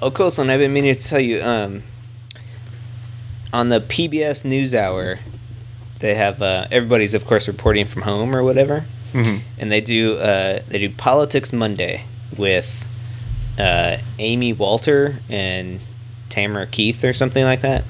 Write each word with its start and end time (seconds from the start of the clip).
Oh, 0.00 0.10
Coastline, 0.10 0.50
I've 0.50 0.60
been 0.60 0.72
meaning 0.72 0.94
to 0.94 1.00
tell 1.00 1.20
you. 1.20 1.40
Um, 1.42 1.82
on 3.52 3.68
the 3.68 3.80
PBS 3.80 4.44
NewsHour, 4.44 5.18
they 6.00 6.14
have 6.16 6.42
uh, 6.42 6.66
everybody's, 6.70 7.14
of 7.14 7.24
course, 7.26 7.46
reporting 7.48 7.86
from 7.86 8.02
home 8.02 8.34
or 8.34 8.42
whatever, 8.42 8.84
Mhm. 9.12 9.40
and 9.58 9.70
they 9.72 9.80
do 9.80 10.16
uh, 10.16 10.60
they 10.68 10.78
do 10.80 10.90
Politics 10.90 11.52
Monday 11.52 12.02
with 12.36 12.86
uh, 13.58 13.98
Amy 14.18 14.52
Walter 14.52 15.16
and 15.30 15.78
Tamara 16.28 16.66
Keith 16.66 17.04
or 17.04 17.12
something 17.12 17.44
like 17.44 17.60
that. 17.60 17.84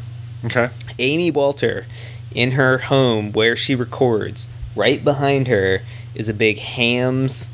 Okay. 0.44 0.68
Amy 0.98 1.30
Walter, 1.30 1.86
in 2.34 2.52
her 2.52 2.76
home 2.78 3.32
where 3.32 3.56
she 3.56 3.74
records, 3.74 4.48
right 4.76 5.02
behind 5.02 5.48
her 5.48 5.80
is 6.14 6.28
a 6.28 6.34
big 6.34 6.58
Hamm's 6.58 7.48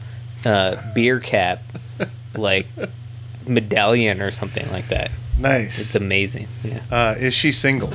uh, 0.45 0.75
beer 0.95 1.21
cap, 1.21 1.62
like 2.37 2.67
medallion 3.46 4.20
or 4.20 4.30
something 4.30 4.70
like 4.70 4.88
that. 4.88 5.11
Nice. 5.38 5.79
It's 5.80 5.95
amazing. 5.95 6.48
Yeah. 6.62 6.81
uh, 6.90 7.14
is 7.18 7.35
she 7.35 7.53
single? 7.53 7.89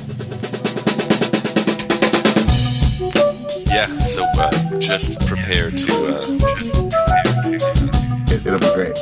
Yeah, 3.66 3.84
so 3.84 4.24
uh, 4.38 4.50
just 4.78 5.26
prepare 5.26 5.70
to. 5.70 5.92
Uh, 6.06 6.22
It, 8.28 8.44
it'll 8.46 8.58
be 8.58 8.74
great. 8.74 8.96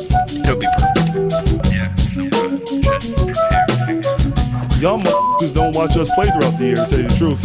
it'll 0.44 0.58
be 0.58 0.66
perfect. 0.76 1.72
Yeah, 1.72 1.94
so 1.96 2.28
just 2.30 3.16
prepare 3.16 4.02
to. 4.02 4.80
Y'all 4.80 4.98
motherfuckers 5.00 5.54
don't 5.54 5.74
watch 5.76 5.96
us 5.96 6.10
play 6.14 6.26
throughout 6.30 6.58
the 6.58 6.64
year, 6.66 6.74
to 6.76 6.86
tell 6.88 7.00
you 7.00 7.08
the 7.08 7.16
truth. 7.16 7.42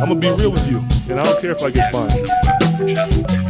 I'm 0.00 0.08
gonna 0.08 0.20
be 0.20 0.30
real 0.40 0.52
with 0.52 0.70
you, 0.70 0.78
and 1.10 1.18
I 1.18 1.24
don't 1.24 1.40
care 1.40 1.50
if 1.52 1.62
I 1.62 1.70
get 1.70 1.90
fined. 1.92 3.47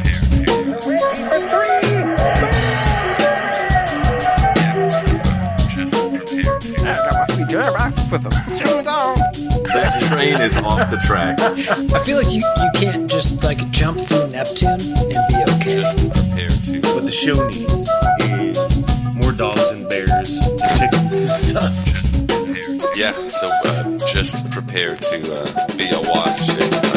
That 9.74 10.10
train 10.10 10.34
is 10.34 10.58
off 10.58 10.90
the 10.90 10.98
track. 10.98 11.40
I 11.40 11.98
feel 12.04 12.18
like 12.18 12.30
you, 12.30 12.42
you 12.42 12.70
can't 12.74 13.08
just 13.10 13.42
like 13.42 13.70
jump 13.70 13.98
through 14.00 14.28
Neptune 14.28 14.68
and 14.72 15.18
be 15.28 15.36
okay. 15.56 15.80
Just 15.80 15.98
prepare 16.12 16.48
to. 16.48 16.80
What 16.94 17.06
the 17.06 17.12
show 17.12 17.46
needs 17.48 17.88
is 18.20 19.14
more 19.14 19.32
dogs 19.32 19.64
and 19.70 19.88
bears 19.88 20.36
and 20.38 20.60
chickens 20.76 21.12
and 21.12 21.22
stuff. 21.62 21.72
Yeah, 22.96 23.12
so 23.12 23.48
uh, 23.64 23.98
just 24.06 24.50
prepare 24.50 24.96
to 24.96 25.34
uh, 25.34 25.76
be 25.76 25.88
awash 25.88 26.48
in 26.50 26.87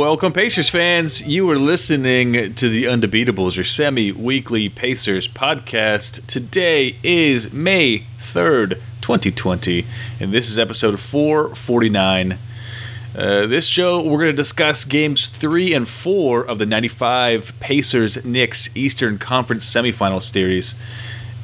Welcome, 0.00 0.32
Pacers 0.32 0.70
fans. 0.70 1.20
You 1.26 1.50
are 1.50 1.58
listening 1.58 2.54
to 2.54 2.68
the 2.70 2.84
Undebeatables, 2.84 3.56
your 3.56 3.66
semi 3.66 4.10
weekly 4.10 4.70
Pacers 4.70 5.28
podcast. 5.28 6.26
Today 6.26 6.96
is 7.02 7.52
May 7.52 8.06
3rd, 8.18 8.80
2020, 9.02 9.84
and 10.18 10.32
this 10.32 10.48
is 10.48 10.58
episode 10.58 10.98
449. 10.98 12.32
Uh, 12.32 13.46
this 13.46 13.66
show, 13.66 14.00
we're 14.00 14.20
going 14.20 14.30
to 14.30 14.32
discuss 14.32 14.86
games 14.86 15.26
three 15.26 15.74
and 15.74 15.86
four 15.86 16.46
of 16.46 16.58
the 16.58 16.64
95 16.64 17.52
Pacers 17.60 18.24
Knicks 18.24 18.74
Eastern 18.74 19.18
Conference 19.18 19.68
semifinal 19.68 20.22
series. 20.22 20.76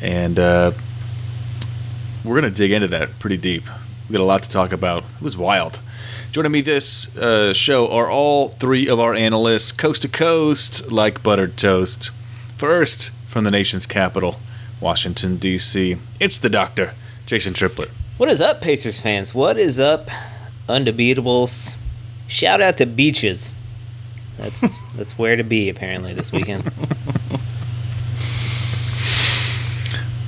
And 0.00 0.38
uh, 0.38 0.72
we're 2.24 2.40
going 2.40 2.50
to 2.50 2.58
dig 2.58 2.72
into 2.72 2.88
that 2.88 3.18
pretty 3.18 3.36
deep. 3.36 3.64
We 4.08 4.12
got 4.12 4.22
a 4.22 4.24
lot 4.24 4.42
to 4.44 4.48
talk 4.48 4.72
about. 4.72 5.02
It 5.16 5.22
was 5.22 5.36
wild. 5.36 5.80
Joining 6.30 6.52
me 6.52 6.60
this 6.60 7.14
uh, 7.16 7.52
show 7.52 7.90
are 7.90 8.08
all 8.08 8.50
three 8.50 8.88
of 8.88 9.00
our 9.00 9.14
analysts, 9.14 9.72
coast 9.72 10.02
to 10.02 10.08
coast, 10.08 10.92
like 10.92 11.22
buttered 11.22 11.56
toast. 11.56 12.10
First, 12.56 13.10
from 13.26 13.42
the 13.42 13.50
nation's 13.50 13.84
capital, 13.84 14.38
Washington, 14.80 15.38
D.C., 15.38 15.96
it's 16.20 16.38
the 16.38 16.48
doctor, 16.48 16.94
Jason 17.26 17.52
Triplett. 17.52 17.90
What 18.16 18.28
is 18.28 18.40
up, 18.40 18.60
Pacers 18.60 19.00
fans? 19.00 19.34
What 19.34 19.58
is 19.58 19.80
up, 19.80 20.08
Undebeatables? 20.68 21.76
Shout 22.28 22.60
out 22.60 22.76
to 22.78 22.86
Beaches. 22.86 23.54
That's 24.36 24.60
that's 24.96 25.18
where 25.18 25.36
to 25.36 25.42
be 25.42 25.68
apparently 25.68 26.14
this 26.14 26.30
weekend. 26.30 26.72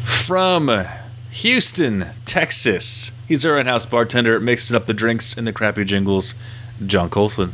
From 0.05 0.69
Houston, 1.31 2.07
Texas, 2.25 3.13
he's 3.27 3.45
our 3.45 3.59
in 3.59 3.67
house 3.67 3.87
bartender, 3.87 4.41
mixing 4.41 4.77
up 4.77 4.87
the 4.87 4.95
drinks 4.95 5.37
and 5.37 5.47
the 5.47 5.53
crappy 5.53 5.85
jingles, 5.85 6.35
John 6.85 7.11
Colson. 7.11 7.53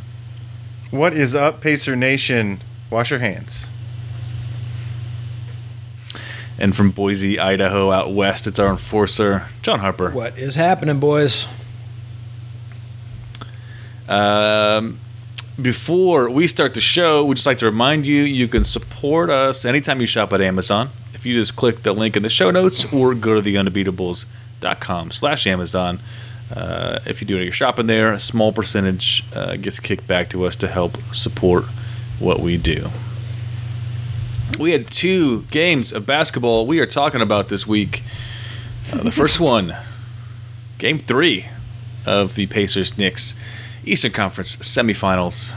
What 0.90 1.12
is 1.12 1.34
up, 1.34 1.60
Pacer 1.60 1.96
Nation? 1.96 2.62
Wash 2.88 3.10
your 3.10 3.20
hands. 3.20 3.68
And 6.56 6.74
from 6.74 6.92
Boise, 6.92 7.40
Idaho, 7.40 7.90
out 7.90 8.12
west, 8.12 8.46
it's 8.46 8.60
our 8.60 8.68
enforcer, 8.70 9.46
John 9.62 9.80
Harper. 9.80 10.10
What 10.10 10.38
is 10.38 10.54
happening, 10.54 11.00
boys? 11.00 11.48
Um, 14.08 15.00
before 15.60 16.30
we 16.30 16.46
start 16.46 16.74
the 16.74 16.80
show, 16.80 17.24
we'd 17.24 17.34
just 17.36 17.46
like 17.46 17.58
to 17.58 17.66
remind 17.66 18.06
you 18.06 18.22
you 18.22 18.46
can 18.46 18.62
support 18.62 19.30
us 19.30 19.64
anytime 19.64 20.00
you 20.00 20.06
shop 20.06 20.32
at 20.32 20.40
Amazon. 20.40 20.90
If 21.24 21.28
you 21.28 21.34
just 21.36 21.56
click 21.56 21.84
the 21.84 21.94
link 21.94 22.18
in 22.18 22.22
the 22.22 22.28
show 22.28 22.50
notes 22.50 22.92
or 22.92 23.14
go 23.14 23.40
to 23.40 23.40
theundebeatables.com 23.40 25.10
slash 25.10 25.46
Amazon. 25.46 26.00
Uh, 26.54 26.98
if 27.06 27.22
you 27.22 27.26
do 27.26 27.38
your 27.38 27.50
shopping 27.50 27.86
there, 27.86 28.12
a 28.12 28.20
small 28.20 28.52
percentage 28.52 29.24
uh, 29.34 29.56
gets 29.56 29.80
kicked 29.80 30.06
back 30.06 30.28
to 30.28 30.44
us 30.44 30.54
to 30.56 30.68
help 30.68 30.98
support 31.14 31.64
what 32.18 32.40
we 32.40 32.58
do. 32.58 32.90
We 34.58 34.72
had 34.72 34.86
two 34.88 35.44
games 35.44 35.94
of 35.94 36.04
basketball 36.04 36.66
we 36.66 36.78
are 36.80 36.86
talking 36.86 37.22
about 37.22 37.48
this 37.48 37.66
week. 37.66 38.02
Uh, 38.92 39.02
the 39.02 39.10
first 39.10 39.40
one, 39.40 39.74
game 40.76 40.98
three 40.98 41.46
of 42.04 42.34
the 42.34 42.48
Pacers 42.48 42.98
Knicks 42.98 43.34
Eastern 43.86 44.12
Conference 44.12 44.56
semifinals. 44.56 45.54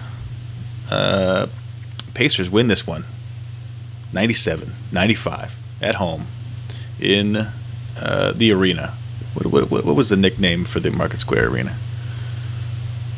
Uh, 0.90 1.48
Pacers 2.14 2.50
win 2.50 2.70
this 2.70 2.88
one 2.88 3.04
97 4.18 4.74
95 4.92 5.60
at 5.80 5.96
home 5.96 6.26
in 7.00 7.36
uh, 8.02 8.32
the 8.36 8.52
arena. 8.52 8.96
What, 9.36 9.70
what, 9.70 9.86
what 9.86 9.96
was 9.96 10.10
the 10.10 10.18
nickname 10.18 10.66
for 10.66 10.80
the 10.80 10.90
Market 10.90 11.20
Square 11.20 11.50
Arena? 11.50 11.78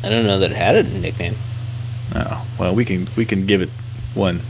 I 0.04 0.10
don't 0.10 0.26
know 0.26 0.38
that 0.38 0.50
it 0.50 0.56
had 0.58 0.76
a 0.76 0.82
nickname. 0.82 1.36
Oh, 2.14 2.46
well, 2.58 2.74
we 2.74 2.84
can 2.84 3.08
we 3.16 3.24
can 3.24 3.46
give 3.46 3.62
it 3.62 3.70
one 4.12 4.40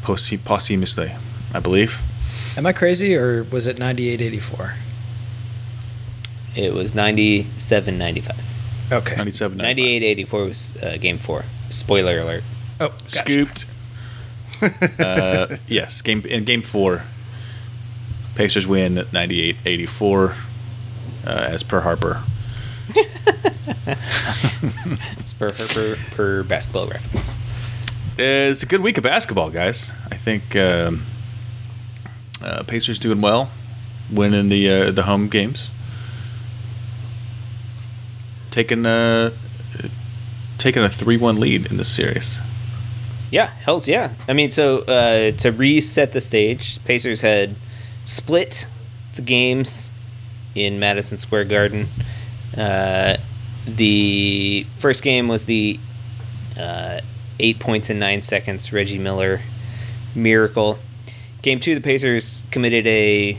post- 0.00 0.44
posthumously, 0.44 1.12
I 1.52 1.60
believe. 1.60 2.00
Am 2.56 2.64
I 2.64 2.72
crazy 2.72 3.14
or 3.14 3.42
was 3.44 3.66
it 3.66 3.78
98 3.78 4.22
84? 4.22 4.74
It 6.56 6.72
was 6.72 6.94
97 6.94 7.98
95. 7.98 8.92
Okay. 8.92 9.16
97 9.16 9.58
98 9.58 10.02
84 10.02 10.44
was 10.44 10.82
uh, 10.82 10.96
game 10.98 11.18
four. 11.18 11.44
Spoiler 11.68 12.18
alert. 12.20 12.44
Oh, 12.80 12.88
gotcha. 12.88 13.08
Scooped. 13.08 13.66
Uh, 14.98 15.56
yes, 15.66 16.02
game 16.02 16.24
in 16.24 16.44
game 16.44 16.62
four. 16.62 17.02
Pacers 18.34 18.66
win 18.66 18.96
98-84, 18.96 20.34
uh, 21.26 21.28
as 21.28 21.62
per 21.62 21.80
Harper. 21.80 22.22
It's 25.18 25.32
per, 25.32 25.52
per, 25.52 25.96
per, 26.12 26.42
basketball 26.42 26.86
reference. 26.88 27.36
It's 28.18 28.62
a 28.62 28.66
good 28.66 28.80
week 28.80 28.98
of 28.98 29.04
basketball, 29.04 29.50
guys. 29.50 29.92
I 30.10 30.16
think 30.16 30.56
um, 30.56 31.04
uh, 32.42 32.62
Pacers 32.64 32.98
doing 32.98 33.20
well, 33.20 33.50
winning 34.10 34.48
the 34.48 34.70
uh, 34.70 34.90
the 34.90 35.04
home 35.04 35.28
games, 35.28 35.72
taking 38.50 38.86
uh, 38.86 39.30
taking 40.58 40.82
a 40.82 40.88
three 40.88 41.16
one 41.16 41.36
lead 41.36 41.66
in 41.70 41.76
this 41.76 41.88
series. 41.88 42.40
Yeah, 43.30 43.46
hell's 43.46 43.88
yeah. 43.88 44.12
I 44.26 44.32
mean, 44.32 44.50
so 44.50 44.78
uh, 44.80 45.32
to 45.32 45.52
reset 45.52 46.12
the 46.12 46.20
stage, 46.20 46.82
Pacers 46.84 47.20
had 47.20 47.54
split 48.04 48.66
the 49.16 49.22
games 49.22 49.90
in 50.54 50.78
Madison 50.78 51.18
Square 51.18 51.44
Garden. 51.46 51.88
Uh, 52.56 53.18
the 53.66 54.66
first 54.72 55.02
game 55.02 55.28
was 55.28 55.44
the 55.44 55.78
uh, 56.58 57.00
eight 57.38 57.58
points 57.58 57.90
in 57.90 57.98
nine 57.98 58.22
seconds 58.22 58.72
Reggie 58.72 58.98
Miller 58.98 59.40
miracle. 60.14 60.78
Game 61.42 61.60
two, 61.60 61.74
the 61.74 61.80
Pacers 61.80 62.44
committed 62.50 62.86
a, 62.86 63.38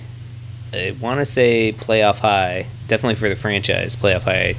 I 0.72 0.96
want 1.02 1.20
to 1.20 1.26
say 1.26 1.74
playoff 1.74 2.20
high, 2.20 2.68
definitely 2.88 3.16
for 3.16 3.28
the 3.28 3.36
franchise, 3.36 3.96
playoff 3.96 4.22
high, 4.22 4.56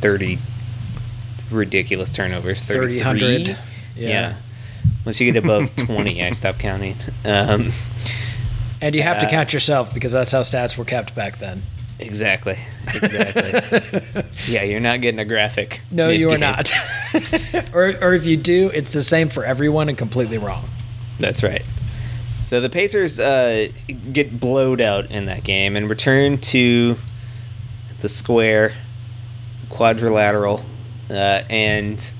thirty 0.00 0.38
ridiculous 1.50 2.10
turnovers, 2.10 2.62
30, 2.62 2.98
33. 3.00 3.44
100. 3.44 3.58
Yeah. 3.96 4.34
Once 5.04 5.20
you 5.20 5.30
get 5.32 5.42
above 5.42 5.74
20, 5.86 6.22
I 6.24 6.30
stop 6.30 6.58
counting. 6.58 6.96
Um, 7.24 7.70
And 8.80 8.94
you 8.94 9.02
have 9.02 9.18
to 9.20 9.26
Uh, 9.26 9.30
count 9.30 9.52
yourself 9.52 9.92
because 9.94 10.12
that's 10.12 10.32
how 10.32 10.40
stats 10.40 10.76
were 10.76 10.84
kept 10.84 11.14
back 11.14 11.38
then. 11.38 11.62
exactly. 11.98 12.58
Exactly. 12.92 14.22
yeah, 14.52 14.62
you're 14.62 14.80
not 14.80 15.00
getting 15.00 15.20
a 15.20 15.24
graphic. 15.24 15.80
No, 15.90 16.08
you 16.10 16.30
are 16.32 16.38
not. 16.38 16.70
or, 17.72 17.94
or 18.02 18.14
if 18.14 18.26
you 18.26 18.36
do, 18.36 18.70
it's 18.74 18.92
the 18.92 19.02
same 19.02 19.28
for 19.28 19.44
everyone 19.44 19.88
and 19.88 19.96
completely 19.96 20.36
wrong. 20.38 20.68
That's 21.20 21.42
right. 21.42 21.62
So 22.42 22.60
the 22.60 22.68
Pacers 22.68 23.18
uh, 23.20 23.68
get 24.12 24.38
blowed 24.38 24.80
out 24.82 25.10
in 25.10 25.24
that 25.26 25.44
game 25.44 25.76
and 25.76 25.88
return 25.88 26.36
to 26.38 26.96
the 28.00 28.08
square, 28.08 28.74
quadrilateral, 29.70 30.60
uh, 31.10 31.42
and 31.48 32.12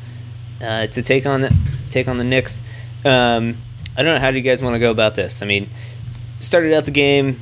uh, 0.62 0.86
to 0.86 1.02
take 1.02 1.26
on 1.26 1.42
the 1.42 1.54
take 1.94 2.08
on 2.08 2.18
the 2.18 2.24
Knicks. 2.24 2.62
Um, 3.04 3.56
I 3.96 4.02
don't 4.02 4.14
know 4.14 4.18
how 4.20 4.30
do 4.30 4.36
you 4.36 4.42
guys 4.42 4.62
want 4.62 4.74
to 4.74 4.80
go 4.80 4.90
about 4.90 5.14
this. 5.14 5.40
I 5.42 5.46
mean, 5.46 5.68
started 6.40 6.74
out 6.74 6.84
the 6.84 6.90
game. 6.90 7.40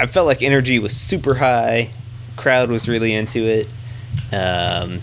I 0.00 0.06
felt 0.06 0.26
like 0.26 0.40
energy 0.42 0.78
was 0.78 0.96
super 0.96 1.34
high. 1.34 1.90
Crowd 2.36 2.70
was 2.70 2.88
really 2.88 3.12
into 3.12 3.40
it. 3.46 3.68
Um, 4.32 5.00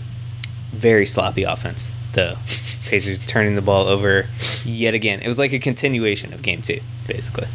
very 0.72 1.06
sloppy 1.06 1.42
offense, 1.44 1.92
though. 2.14 2.34
Pacers 2.88 3.24
turning 3.26 3.54
the 3.54 3.62
ball 3.62 3.86
over 3.86 4.26
yet 4.64 4.94
again. 4.94 5.20
It 5.20 5.28
was 5.28 5.38
like 5.38 5.52
a 5.52 5.58
continuation 5.58 6.32
of 6.32 6.42
game 6.42 6.62
two, 6.62 6.80
basically. 7.06 7.46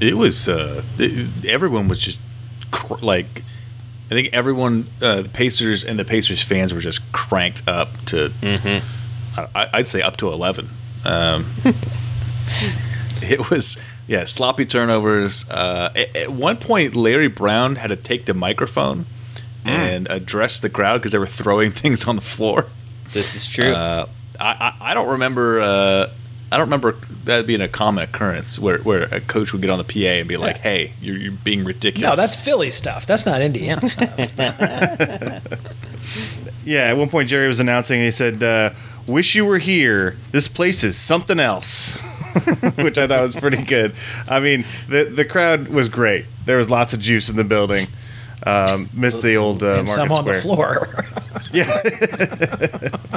It 0.00 0.16
was 0.16 0.48
uh, 0.48 0.82
it- 0.98 1.44
everyone 1.46 1.88
was 1.88 1.98
just 1.98 2.18
cr- 2.70 2.94
like 3.04 3.42
I 4.12 4.14
think 4.14 4.34
everyone 4.34 4.88
uh, 5.00 5.22
the 5.22 5.28
Pacers 5.30 5.84
and 5.84 5.98
the 5.98 6.04
Pacers 6.04 6.42
fans 6.42 6.74
were 6.74 6.82
just 6.82 7.00
cranked 7.12 7.62
up 7.66 7.88
to 8.06 8.30
I, 9.54 9.70
I'd 9.72 9.88
say 9.88 10.02
up 10.02 10.18
to 10.18 10.28
eleven. 10.28 10.68
Um, 11.06 11.46
it 13.22 13.48
was 13.48 13.78
yeah 14.06 14.26
sloppy 14.26 14.66
turnovers. 14.66 15.48
Uh, 15.48 15.92
at, 15.96 16.14
at 16.14 16.30
one 16.30 16.58
point, 16.58 16.94
Larry 16.94 17.28
Brown 17.28 17.76
had 17.76 17.86
to 17.88 17.96
take 17.96 18.26
the 18.26 18.34
microphone 18.34 19.06
and 19.64 20.10
address 20.10 20.60
the 20.60 20.68
crowd 20.68 20.98
because 20.98 21.12
they 21.12 21.18
were 21.18 21.26
throwing 21.26 21.70
things 21.82 22.04
on 22.04 22.16
the 22.16 22.22
floor. 22.22 22.66
This 23.12 23.34
is 23.34 23.48
true. 23.48 23.72
Uh, 23.72 24.06
I, 24.38 24.74
I 24.80 24.90
I 24.90 24.94
don't 24.94 25.08
remember. 25.08 26.10
I 26.52 26.56
don't 26.58 26.66
remember 26.66 26.96
that 27.24 27.46
being 27.46 27.60
a 27.62 27.68
common 27.68 28.04
occurrence 28.04 28.58
where, 28.58 28.78
where 28.78 29.04
a 29.04 29.20
coach 29.20 29.52
would 29.52 29.62
get 29.62 29.70
on 29.70 29.78
the 29.78 29.84
PA 29.84 30.18
and 30.20 30.28
be 30.28 30.36
like, 30.36 30.58
"Hey, 30.58 30.92
you're, 31.00 31.16
you're 31.16 31.32
being 31.32 31.64
ridiculous." 31.64 32.10
No, 32.10 32.14
that's 32.16 32.34
Philly 32.34 32.70
stuff. 32.70 33.06
That's 33.06 33.24
not 33.24 33.40
Indiana 33.40 33.88
stuff. 33.88 34.16
Yeah, 36.64 36.82
at 36.82 36.96
one 36.96 37.08
point 37.08 37.28
Jerry 37.28 37.48
was 37.48 37.58
announcing. 37.60 37.98
And 37.98 38.04
he 38.04 38.10
said, 38.12 38.42
uh, 38.42 38.70
"Wish 39.06 39.34
you 39.34 39.44
were 39.44 39.58
here. 39.58 40.16
This 40.30 40.46
place 40.46 40.84
is 40.84 40.96
something 40.96 41.40
else," 41.40 41.96
which 42.76 42.98
I 42.98 43.06
thought 43.06 43.22
was 43.22 43.34
pretty 43.34 43.62
good. 43.64 43.94
I 44.28 44.38
mean, 44.40 44.64
the 44.88 45.04
the 45.04 45.24
crowd 45.24 45.68
was 45.68 45.88
great. 45.88 46.26
There 46.46 46.58
was 46.58 46.70
lots 46.70 46.92
of 46.94 47.00
juice 47.00 47.28
in 47.28 47.36
the 47.36 47.44
building. 47.44 47.86
Um, 48.44 48.90
missed 48.92 49.22
the 49.22 49.36
old 49.36 49.62
uh, 49.62 49.78
and 49.78 49.86
Market 49.88 49.92
some 49.94 50.12
on 50.12 50.22
Square. 50.22 50.36
the 50.36 50.42
floor. 50.42 51.04
Yeah, 51.52 51.66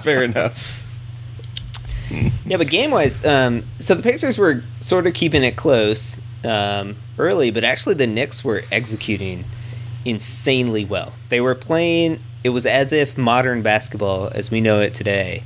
fair 0.02 0.24
enough. 0.24 0.84
Yeah, 2.48 2.58
but 2.58 2.70
game 2.70 2.92
wise, 2.92 3.26
um, 3.26 3.64
so 3.80 3.96
the 3.96 4.04
Pacers 4.04 4.38
were 4.38 4.62
sort 4.80 5.08
of 5.08 5.16
keeping 5.16 5.44
it 5.44 5.56
close 5.56 6.22
um, 6.44 6.96
early, 7.18 7.50
but 7.50 7.64
actually 7.64 7.96
the 7.96 8.06
Knicks 8.06 8.44
were 8.44 8.62
executing 8.72 9.46
insanely 10.06 10.86
well. 10.86 11.14
They 11.30 11.42
were 11.42 11.56
playing, 11.56 12.20
it 12.44 12.50
was 12.50 12.68
as 12.68 12.94
if 12.94 13.18
modern 13.18 13.64
basketball, 13.64 14.30
as 14.34 14.52
we 14.52 14.62
know 14.62 14.80
it 14.80 14.94
today, 14.94 15.42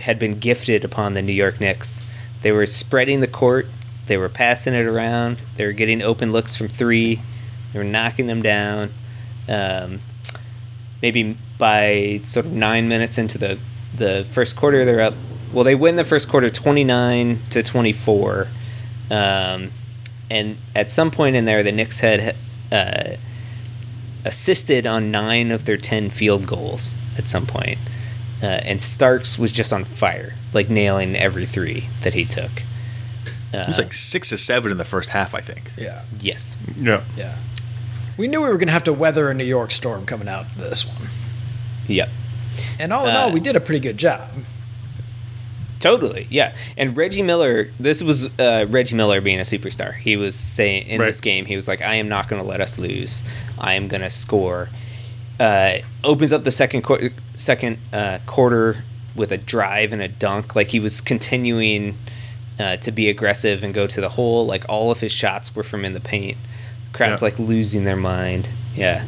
had 0.00 0.18
been 0.18 0.38
gifted 0.38 0.84
upon 0.84 1.14
the 1.14 1.22
New 1.22 1.32
York 1.32 1.58
Knicks. 1.58 2.06
They 2.42 2.52
were 2.52 2.66
spreading 2.66 3.20
the 3.20 3.26
court, 3.26 3.66
they 4.06 4.18
were 4.18 4.28
passing 4.28 4.74
it 4.74 4.84
around, 4.84 5.38
they 5.56 5.64
were 5.64 5.72
getting 5.72 6.02
open 6.02 6.32
looks 6.32 6.54
from 6.54 6.68
three, 6.68 7.22
they 7.72 7.78
were 7.78 7.84
knocking 7.84 8.26
them 8.26 8.42
down. 8.42 8.90
Um, 9.48 10.00
maybe 11.02 11.36
by 11.58 12.20
sort 12.24 12.46
of 12.46 12.52
nine 12.52 12.88
minutes 12.88 13.18
into 13.18 13.38
the 13.38 13.58
the 13.94 14.24
first 14.30 14.56
quarter, 14.56 14.84
they're 14.84 15.00
up. 15.00 15.14
Well, 15.52 15.64
they 15.64 15.74
win 15.74 15.96
the 15.96 16.04
first 16.04 16.28
quarter, 16.28 16.48
twenty 16.50 16.84
nine 16.84 17.40
to 17.50 17.62
twenty 17.62 17.92
four, 17.92 18.46
um, 19.10 19.70
and 20.30 20.56
at 20.76 20.90
some 20.90 21.10
point 21.10 21.34
in 21.36 21.44
there, 21.44 21.62
the 21.62 21.72
Knicks 21.72 22.00
had 22.00 22.36
uh, 22.70 23.16
assisted 24.24 24.86
on 24.86 25.10
nine 25.10 25.50
of 25.50 25.64
their 25.64 25.76
ten 25.76 26.10
field 26.10 26.46
goals 26.46 26.94
at 27.18 27.26
some 27.28 27.46
point. 27.46 27.78
Uh, 28.42 28.46
and 28.46 28.80
Starks 28.80 29.38
was 29.38 29.52
just 29.52 29.72
on 29.72 29.84
fire, 29.84 30.34
like 30.54 30.70
nailing 30.70 31.14
every 31.16 31.44
three 31.44 31.86
that 32.02 32.14
he 32.14 32.24
took. 32.24 32.50
Uh, 33.52 33.58
It 33.58 33.68
was 33.68 33.78
like 33.78 33.92
six 33.92 34.30
to 34.30 34.38
seven 34.38 34.72
in 34.72 34.78
the 34.78 34.84
first 34.84 35.10
half, 35.10 35.34
I 35.34 35.40
think. 35.40 35.72
yeah, 35.76 36.04
yes, 36.20 36.56
Yeah, 36.80 37.02
yeah. 37.16 37.36
We 38.16 38.28
knew 38.28 38.40
we 38.42 38.48
were 38.48 38.56
going 38.56 38.68
to 38.68 38.72
have 38.72 38.84
to 38.84 38.92
weather 38.92 39.30
a 39.30 39.34
New 39.34 39.44
York 39.44 39.72
storm 39.72 40.06
coming 40.06 40.28
out 40.28 40.42
of 40.46 40.56
this 40.58 40.86
one. 40.86 41.08
yep. 41.88 42.08
And 42.78 42.92
all 42.92 43.06
in 43.08 43.14
Uh, 43.14 43.18
all, 43.18 43.32
we 43.32 43.40
did 43.40 43.56
a 43.56 43.60
pretty 43.60 43.80
good 43.80 43.98
job. 43.98 44.28
Totally, 45.80 46.26
yeah. 46.30 46.54
And 46.76 46.96
Reggie 46.96 47.22
Miller, 47.22 47.70
this 47.80 48.02
was 48.02 48.26
uh, 48.38 48.66
Reggie 48.68 48.94
Miller 48.94 49.20
being 49.20 49.38
a 49.38 49.42
superstar. 49.44 49.94
He 49.94 50.14
was 50.16 50.34
saying 50.36 50.86
in 50.86 51.00
Right. 51.00 51.06
this 51.06 51.20
game, 51.20 51.46
he 51.46 51.56
was 51.56 51.66
like, 51.66 51.80
"I 51.82 51.94
am 51.96 52.08
not 52.08 52.28
going 52.28 52.40
to 52.40 52.46
let 52.46 52.60
us 52.60 52.78
lose. 52.78 53.22
I 53.58 53.74
am 53.74 53.88
going 53.88 54.02
to 54.02 54.10
score." 54.10 54.68
Uh, 55.40 55.78
opens 56.04 56.32
up 56.34 56.44
the 56.44 56.50
second 56.50 56.82
quarter, 56.82 57.10
second 57.34 57.78
uh, 57.94 58.18
quarter 58.26 58.84
with 59.16 59.32
a 59.32 59.38
drive 59.38 59.92
and 59.92 60.02
a 60.02 60.08
dunk. 60.08 60.54
Like 60.54 60.68
he 60.70 60.78
was 60.80 61.00
continuing 61.00 61.96
uh, 62.58 62.76
to 62.76 62.92
be 62.92 63.08
aggressive 63.08 63.64
and 63.64 63.72
go 63.72 63.86
to 63.86 64.00
the 64.02 64.10
hole. 64.10 64.44
Like 64.46 64.66
all 64.68 64.90
of 64.90 65.00
his 65.00 65.12
shots 65.12 65.56
were 65.56 65.62
from 65.62 65.84
in 65.86 65.94
the 65.94 66.00
paint. 66.00 66.36
Crowd's 66.92 67.22
Yeah. 67.22 67.28
like 67.28 67.38
losing 67.38 67.84
their 67.84 67.96
mind. 67.96 68.48
Yeah. 68.76 69.04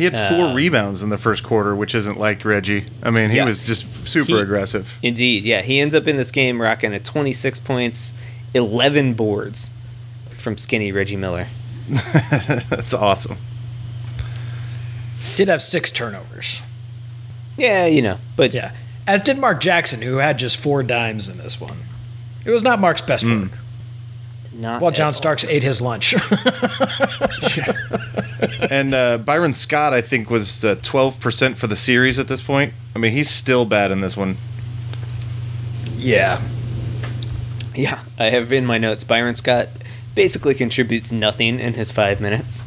He 0.00 0.04
had 0.10 0.28
four 0.34 0.46
Uh, 0.48 0.54
rebounds 0.54 1.02
in 1.02 1.10
the 1.10 1.18
first 1.18 1.42
quarter, 1.42 1.74
which 1.76 1.94
isn't 1.94 2.18
like 2.18 2.44
Reggie. 2.44 2.86
I 3.02 3.10
mean, 3.10 3.30
he 3.30 3.36
Yeah. 3.36 3.44
was 3.44 3.66
just 3.66 4.06
super 4.08 4.32
He- 4.36 4.40
aggressive. 4.40 4.96
Indeed, 5.02 5.44
yeah. 5.44 5.62
He 5.62 5.78
ends 5.80 5.94
up 5.94 6.08
in 6.08 6.16
this 6.16 6.30
game 6.30 6.60
rocking 6.60 6.92
a 6.94 6.98
26 6.98 7.60
points, 7.60 8.14
11 8.54 9.14
boards 9.14 9.70
from 10.36 10.56
skinny 10.58 10.90
Reggie 10.92 11.16
Miller. 11.16 11.46
That's 11.88 12.94
awesome. 12.94 13.36
Did 15.36 15.48
have 15.48 15.62
six 15.62 15.90
turnovers. 15.90 16.62
Yeah, 17.56 17.86
you 17.86 18.02
know, 18.02 18.18
but 18.36 18.52
Yeah. 18.54 18.72
As 19.06 19.20
did 19.20 19.38
Mark 19.38 19.60
Jackson, 19.60 20.02
who 20.02 20.18
had 20.18 20.38
just 20.38 20.56
four 20.56 20.82
dimes 20.84 21.28
in 21.28 21.38
this 21.38 21.60
one. 21.60 21.78
It 22.44 22.50
was 22.50 22.62
not 22.62 22.78
Mark's 22.78 23.02
best 23.02 23.24
work. 23.24 23.50
Not 24.60 24.80
Well, 24.82 24.90
John. 24.90 25.12
Starks 25.14 25.44
ate 25.44 25.62
his 25.62 25.80
lunch. 25.80 26.14
And 28.70 28.94
uh, 28.94 29.18
Byron 29.18 29.52
Scott, 29.52 29.92
I 29.92 30.00
think, 30.00 30.30
was 30.30 30.64
uh, 30.64 30.76
twelve 30.82 31.20
percent 31.20 31.58
for 31.58 31.66
the 31.66 31.76
series 31.76 32.18
at 32.18 32.28
this 32.28 32.40
point. 32.40 32.72
I 32.94 32.98
mean, 32.98 33.12
he's 33.12 33.28
still 33.28 33.64
bad 33.66 33.90
in 33.90 34.00
this 34.00 34.16
one. 34.16 34.36
yeah. 35.96 36.40
Yeah, 37.74 38.00
I 38.18 38.26
have 38.26 38.52
in 38.52 38.66
my 38.66 38.78
notes. 38.78 39.04
Byron 39.04 39.34
Scott 39.36 39.68
basically 40.14 40.54
contributes 40.54 41.12
nothing 41.12 41.58
in 41.60 41.74
his 41.74 41.90
five 41.92 42.20
minutes. 42.20 42.64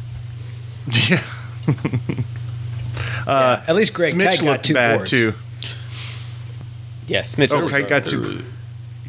Yeah. 1.08 1.22
uh, 3.26 3.62
At 3.66 3.74
least 3.76 3.94
Greg 3.94 4.12
Smitch 4.12 4.28
Kite 4.28 4.38
got 4.40 4.44
looked 4.46 4.64
two 4.64 4.74
bad 4.74 4.96
boards. 4.96 5.10
too. 5.10 5.34
Yeah, 7.06 7.22
Smith. 7.22 7.52
Oh, 7.52 7.68
Kite 7.68 7.88
got 7.88 8.06
two. 8.06 8.44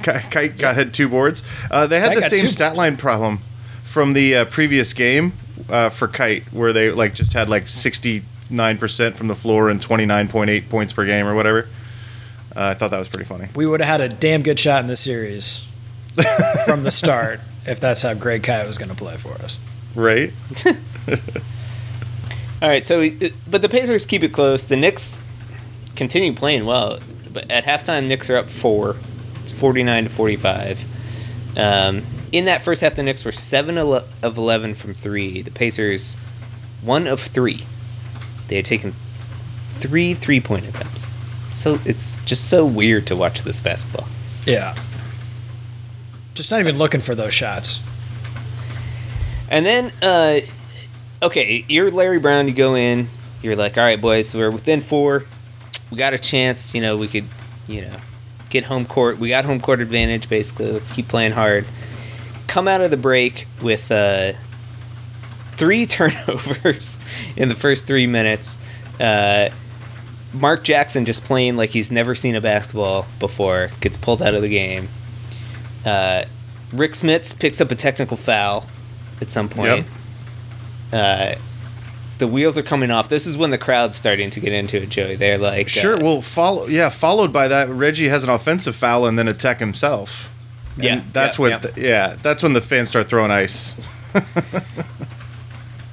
Kite, 0.06 0.32
Kite 0.32 0.58
got 0.58 0.76
had 0.76 0.94
two 0.94 1.10
boards. 1.10 1.44
Uh, 1.70 1.88
they 1.88 2.00
had 2.00 2.10
Kite 2.10 2.16
the 2.16 2.22
got 2.22 2.30
same 2.30 2.42
two- 2.42 2.48
stat 2.50 2.76
line 2.76 2.96
problem 2.98 3.40
from 3.84 4.14
the 4.14 4.36
uh, 4.38 4.46
previous 4.46 4.94
game 4.94 5.34
uh, 5.70 5.90
for 5.90 6.08
Kite, 6.08 6.44
where 6.54 6.72
they 6.74 6.92
like 6.92 7.14
just 7.16 7.34
had 7.34 7.50
like 7.50 7.68
sixty 7.68 8.24
nine 8.50 8.78
percent 8.78 9.18
from 9.18 9.28
the 9.28 9.36
floor 9.36 9.70
and 9.70 9.82
twenty 9.82 10.06
nine 10.06 10.28
point 10.28 10.50
eight 10.50 10.70
points 10.70 10.94
per 10.94 11.06
game 11.06 11.26
or 11.26 11.34
whatever. 11.36 11.68
Uh, 12.56 12.68
I 12.68 12.74
thought 12.74 12.92
that 12.92 13.00
was 13.00 13.08
pretty 13.10 13.26
funny. 13.26 13.50
We 13.56 13.66
would 13.66 13.82
have 13.82 14.00
had 14.00 14.02
a 14.02 14.14
damn 14.16 14.42
good 14.44 14.60
shot 14.60 14.82
in 14.82 14.88
this 14.88 15.02
series 15.02 15.68
from 16.66 16.84
the 16.84 16.92
start 16.92 17.42
if 17.66 17.80
that's 17.80 18.04
how 18.04 18.14
Greg 18.14 18.44
Kite 18.44 18.66
was 18.68 18.78
going 18.78 18.90
to 18.90 18.96
play 18.96 19.18
for 19.18 19.34
us. 19.34 19.58
Right? 19.96 20.32
All 22.62 22.70
right, 22.70 22.86
so 22.88 23.00
we- 23.02 23.34
but 23.48 23.62
the 23.62 23.70
Pacers 23.70 24.06
keep 24.06 24.24
it 24.24 24.32
close. 24.34 24.66
The 24.66 24.78
Knicks 24.78 25.22
continue 25.96 26.34
playing 26.34 26.66
well, 26.66 27.00
but 27.32 27.50
at 27.52 27.66
halftime, 27.66 28.08
Knicks 28.08 28.30
are 28.30 28.38
up 28.38 28.50
four. 28.50 28.96
It's 29.46 29.52
forty 29.52 29.84
nine 29.84 30.06
to 30.06 30.10
forty 30.10 30.38
five. 30.38 30.84
Um, 31.56 32.02
in 32.32 32.46
that 32.46 32.64
first 32.64 32.82
half, 32.82 32.96
the 32.96 33.04
Knicks 33.04 33.24
were 33.24 33.32
seven 33.32 33.78
of 33.78 34.38
eleven 34.38 34.74
from 34.74 34.96
three. 34.96 35.44
The 35.44 35.52
Pacers 35.52 36.18
one 36.82 37.06
of 37.06 37.20
three. 37.20 37.68
They 38.48 38.56
had 38.56 38.66
taken 38.66 38.96
three 39.74 40.16
three 40.16 40.40
point 40.40 40.68
attempts. 40.68 41.10
So 41.54 41.80
it's 41.86 42.26
just 42.26 42.50
so 42.50 42.66
weird 42.66 43.06
to 43.08 43.16
watch 43.16 43.44
this 43.44 43.62
basketball. 43.62 44.08
Yeah. 44.48 44.76
Just 46.34 46.50
not 46.50 46.60
even 46.60 46.80
looking 46.80 47.02
for 47.02 47.14
those 47.14 47.34
shots. 47.36 47.80
And 49.48 49.64
then, 49.64 49.92
uh, 50.02 50.40
okay, 51.22 51.66
you're 51.70 51.92
Larry 51.92 52.18
Brown. 52.18 52.48
You 52.48 52.56
go 52.56 52.76
in. 52.76 53.10
You're 53.44 53.56
like, 53.56 53.78
all 53.78 53.84
right, 53.84 54.02
boys, 54.02 54.34
we're 54.34 54.50
within 54.50 54.82
four. 54.82 55.24
We 55.92 55.98
got 55.98 56.16
a 56.16 56.18
chance. 56.18 56.74
You 56.74 56.82
know, 56.82 56.98
we 56.98 57.08
could, 57.08 57.26
you 57.68 57.82
know, 57.82 57.96
get 58.50 58.66
home 58.66 58.86
court. 58.86 59.20
We 59.20 59.30
got 59.30 59.46
home 59.46 59.60
court 59.60 59.82
advantage. 59.82 60.30
Basically, 60.30 60.72
let's 60.72 60.92
keep 60.92 61.08
playing 61.08 61.32
hard. 61.32 61.66
Come 62.48 62.68
out 62.68 62.82
of 62.82 62.92
the 62.92 62.98
break 62.98 63.48
with 63.62 63.92
uh, 63.92 64.34
three 65.54 65.86
turnovers 65.86 67.00
in 67.36 67.50
the 67.50 67.56
first 67.56 67.88
three 67.88 68.08
minutes. 68.08 68.60
Uh, 69.00 69.50
Mark 70.34 70.64
Jackson 70.64 71.06
just 71.06 71.24
playing 71.24 71.56
like 71.56 71.70
he's 71.70 71.92
never 71.92 72.14
seen 72.14 72.36
a 72.36 72.42
basketball 72.42 73.08
before 73.20 73.72
gets 73.80 73.96
pulled 73.98 74.22
out 74.22 74.34
of 74.34 74.42
the 74.42 74.50
game. 74.50 74.90
Uh, 75.86 76.26
Rick 76.74 76.92
Smits 76.92 77.38
picks 77.38 77.62
up 77.62 77.72
a 77.72 77.76
technical 77.76 78.18
foul 78.18 78.66
at 79.22 79.32
some 79.32 79.48
point. 79.48 79.86
Uh, 80.92 81.36
the 82.18 82.28
wheels 82.28 82.58
are 82.58 82.64
coming 82.64 82.92
off. 82.92 83.10
This 83.10 83.26
is 83.26 83.38
when 83.38 83.50
the 83.50 83.58
crowd's 83.58 83.96
starting 83.96 84.30
to 84.32 84.40
get 84.40 84.54
into 84.54 84.78
it, 84.82 84.90
Joey. 84.90 85.16
They're 85.16 85.38
like, 85.38 85.68
Sure. 85.70 85.96
uh, 85.98 86.00
Well, 86.00 86.22
follow. 86.22 86.68
Yeah, 86.68 86.90
followed 86.90 87.34
by 87.34 87.48
that, 87.50 87.70
Reggie 87.70 88.08
has 88.08 88.24
an 88.24 88.30
offensive 88.30 88.76
foul 88.76 89.06
and 89.06 89.18
then 89.20 89.28
a 89.28 89.34
tech 89.34 89.60
himself. 89.60 90.32
And 90.76 90.84
Yeah, 90.84 91.02
that's 91.14 91.38
yeah, 91.38 91.42
what. 91.42 91.50
yeah. 91.52 91.58
the- 91.58 91.82
yeah, 91.82 92.16
that's 92.22 92.42
when 92.44 92.54
the 92.54 92.62
fans 92.62 92.90
start 92.90 93.08
throwing 93.08 93.32
ice. 93.32 93.74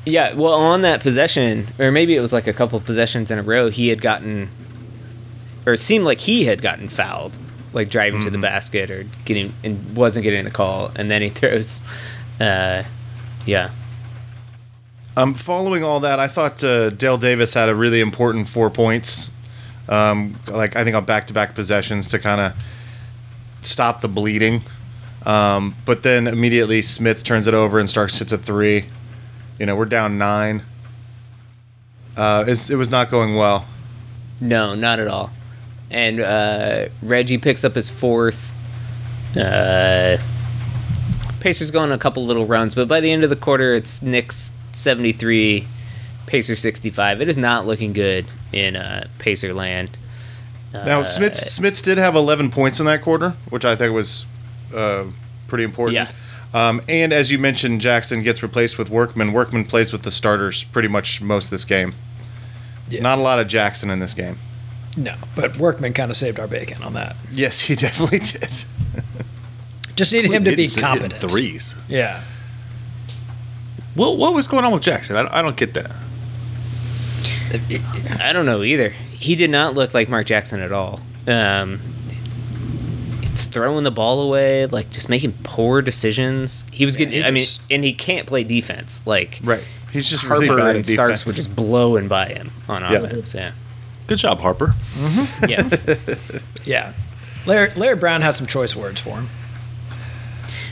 Yeah, 0.04 0.34
well, 0.34 0.54
on 0.54 0.82
that 0.82 1.00
possession, 1.00 1.68
or 1.78 1.92
maybe 1.92 2.16
it 2.16 2.20
was 2.20 2.32
like 2.32 2.48
a 2.48 2.52
couple 2.52 2.80
possessions 2.80 3.30
in 3.30 3.38
a 3.38 3.42
row, 3.42 3.70
he 3.70 3.86
had 3.88 4.02
gotten, 4.02 4.48
or 5.64 5.76
seemed 5.76 6.04
like 6.04 6.18
he 6.18 6.44
had 6.46 6.60
gotten 6.60 6.88
fouled, 6.88 7.38
like 7.72 7.88
driving 7.88 8.20
to 8.22 8.28
the 8.30 8.38
basket 8.38 8.90
or 8.90 9.04
getting, 9.24 9.54
and 9.62 9.94
wasn't 9.96 10.24
getting 10.24 10.44
the 10.44 10.50
call, 10.50 10.90
and 10.96 11.08
then 11.08 11.22
he 11.22 11.28
throws, 11.28 11.82
uh, 12.40 12.82
yeah, 13.46 13.70
Um, 15.16 15.34
following 15.34 15.84
all 15.84 16.00
that, 16.00 16.18
I 16.18 16.26
thought 16.26 16.64
uh, 16.64 16.90
Dale 16.90 17.18
Davis 17.18 17.54
had 17.54 17.68
a 17.68 17.74
really 17.74 18.00
important 18.00 18.48
four 18.48 18.70
points. 18.70 19.30
Um, 19.88 20.38
like 20.48 20.74
I 20.76 20.84
think 20.84 20.96
on 20.96 21.04
back-to-back 21.04 21.54
possessions 21.54 22.06
to 22.08 22.18
kind 22.18 22.40
of 22.40 22.54
stop 23.62 24.00
the 24.00 24.08
bleeding. 24.08 24.62
Um, 25.26 25.76
but 25.84 26.02
then 26.02 26.26
immediately 26.26 26.80
Smits 26.80 27.22
turns 27.24 27.46
it 27.46 27.54
over 27.54 27.78
and 27.78 27.88
Starks 27.90 28.18
hits 28.18 28.32
a 28.32 28.38
three. 28.38 28.86
You 29.58 29.66
know, 29.66 29.76
we're 29.76 29.84
down 29.84 30.18
nine. 30.18 30.62
Uh, 32.16 32.44
it 32.46 32.74
was 32.74 32.90
not 32.90 33.10
going 33.10 33.36
well. 33.36 33.66
no, 34.40 34.74
not 34.74 34.98
at 34.98 35.08
all, 35.08 35.30
and 35.90 36.20
uh, 36.20 36.88
Reggie 37.02 37.38
picks 37.38 37.64
up 37.64 37.74
his 37.74 37.88
fourth. 37.88 38.54
Uh, 39.36 40.18
Pacers 41.40 41.70
go 41.70 41.78
on 41.78 41.90
a 41.92 41.98
couple 41.98 42.24
little 42.24 42.46
runs, 42.46 42.74
but 42.74 42.86
by 42.88 43.00
the 43.00 43.10
end 43.10 43.24
of 43.24 43.30
the 43.30 43.36
quarter, 43.36 43.74
it's 43.74 44.02
Knicks 44.02 44.52
seventy 44.72 45.12
three, 45.12 45.66
Pacer 46.26 46.56
sixty 46.56 46.90
five. 46.90 47.20
It 47.20 47.28
is 47.28 47.38
not 47.38 47.66
looking 47.66 47.92
good 47.92 48.26
in 48.52 48.76
uh, 48.76 49.06
Pacer 49.18 49.52
land. 49.54 49.98
Now, 50.72 51.00
Uh, 51.00 51.04
Smits 51.04 51.58
Smits 51.60 51.82
did 51.84 51.98
have 51.98 52.14
11 52.14 52.50
points 52.50 52.80
in 52.80 52.86
that 52.86 53.02
quarter, 53.02 53.34
which 53.50 53.64
I 53.66 53.76
think 53.76 53.92
was 53.94 54.24
uh, 54.74 55.04
pretty 55.46 55.64
important. 55.64 55.94
Yeah. 55.96 56.10
Um, 56.54 56.80
and 56.88 57.12
as 57.12 57.30
you 57.30 57.38
mentioned, 57.38 57.82
Jackson 57.82 58.22
gets 58.22 58.42
replaced 58.42 58.78
with 58.78 58.88
Workman. 58.88 59.32
Workman 59.34 59.64
plays 59.66 59.92
with 59.92 60.02
the 60.02 60.10
starters 60.10 60.64
pretty 60.64 60.88
much 60.88 61.20
most 61.20 61.46
of 61.46 61.50
this 61.50 61.66
game. 61.66 61.94
Yeah. 62.88 63.02
Not 63.02 63.18
a 63.18 63.20
lot 63.20 63.38
of 63.38 63.48
Jackson 63.48 63.90
in 63.90 63.98
this 64.00 64.14
game. 64.14 64.38
No, 64.96 65.14
but 65.36 65.58
Workman 65.58 65.92
kind 65.92 66.10
of 66.10 66.16
saved 66.16 66.38
our 66.40 66.46
bacon 66.46 66.82
on 66.82 66.94
that. 66.94 67.16
Yes, 67.30 67.60
he 67.60 67.74
definitely 67.76 68.20
did. 68.20 68.64
Just 69.94 70.12
needed 70.12 70.30
him 70.30 70.44
to 70.44 70.50
be 70.56 70.62
Hitting- 70.62 70.68
hitting 70.68 70.82
competent. 70.82 71.30
Threes. 71.30 71.76
Yeah. 71.88 72.22
What 73.94 74.16
what 74.16 74.34
was 74.34 74.48
going 74.48 74.64
on 74.64 74.72
with 74.72 74.82
Jackson? 74.82 75.16
I, 75.16 75.38
I 75.38 75.42
don't 75.42 75.56
get 75.56 75.74
that. 75.74 75.90
I 78.20 78.32
don't 78.32 78.46
know 78.46 78.62
either. 78.62 78.90
He 78.90 79.36
did 79.36 79.50
not 79.50 79.74
look 79.74 79.92
like 79.94 80.08
Mark 80.08 80.26
Jackson 80.26 80.60
at 80.60 80.72
all. 80.72 81.00
Um, 81.26 81.80
it's 83.22 83.44
throwing 83.44 83.84
the 83.84 83.90
ball 83.90 84.22
away, 84.22 84.66
like 84.66 84.90
just 84.90 85.08
making 85.08 85.32
poor 85.42 85.82
decisions. 85.82 86.64
He 86.72 86.84
was 86.84 86.96
getting. 86.96 87.14
he 87.14 87.24
I 87.24 87.30
mean, 87.30 87.44
and 87.70 87.84
he 87.84 87.92
can't 87.92 88.26
play 88.26 88.44
defense. 88.44 89.02
Like 89.06 89.40
Right. 89.42 89.62
He's 89.92 90.08
just 90.08 90.24
Harper 90.24 90.40
really 90.46 90.56
bad 90.62 90.68
and 90.76 90.78
at 90.78 90.86
Starks 90.86 91.20
defense. 91.20 91.26
were 91.26 91.32
just 91.34 91.54
blowing 91.54 92.08
by 92.08 92.28
him 92.28 92.50
on 92.68 92.80
Yeah. 92.82 92.92
offense. 92.94 93.34
Yeah, 93.34 93.52
Good 94.06 94.18
job, 94.18 94.40
Harper. 94.40 94.74
yeah. 95.46 95.68
Yeah. 96.64 96.92
Larry, 97.44 97.72
Larry 97.74 97.96
Brown 97.96 98.22
had 98.22 98.36
some 98.36 98.46
choice 98.46 98.74
words 98.76 99.00
for 99.00 99.16
him. 99.16 99.28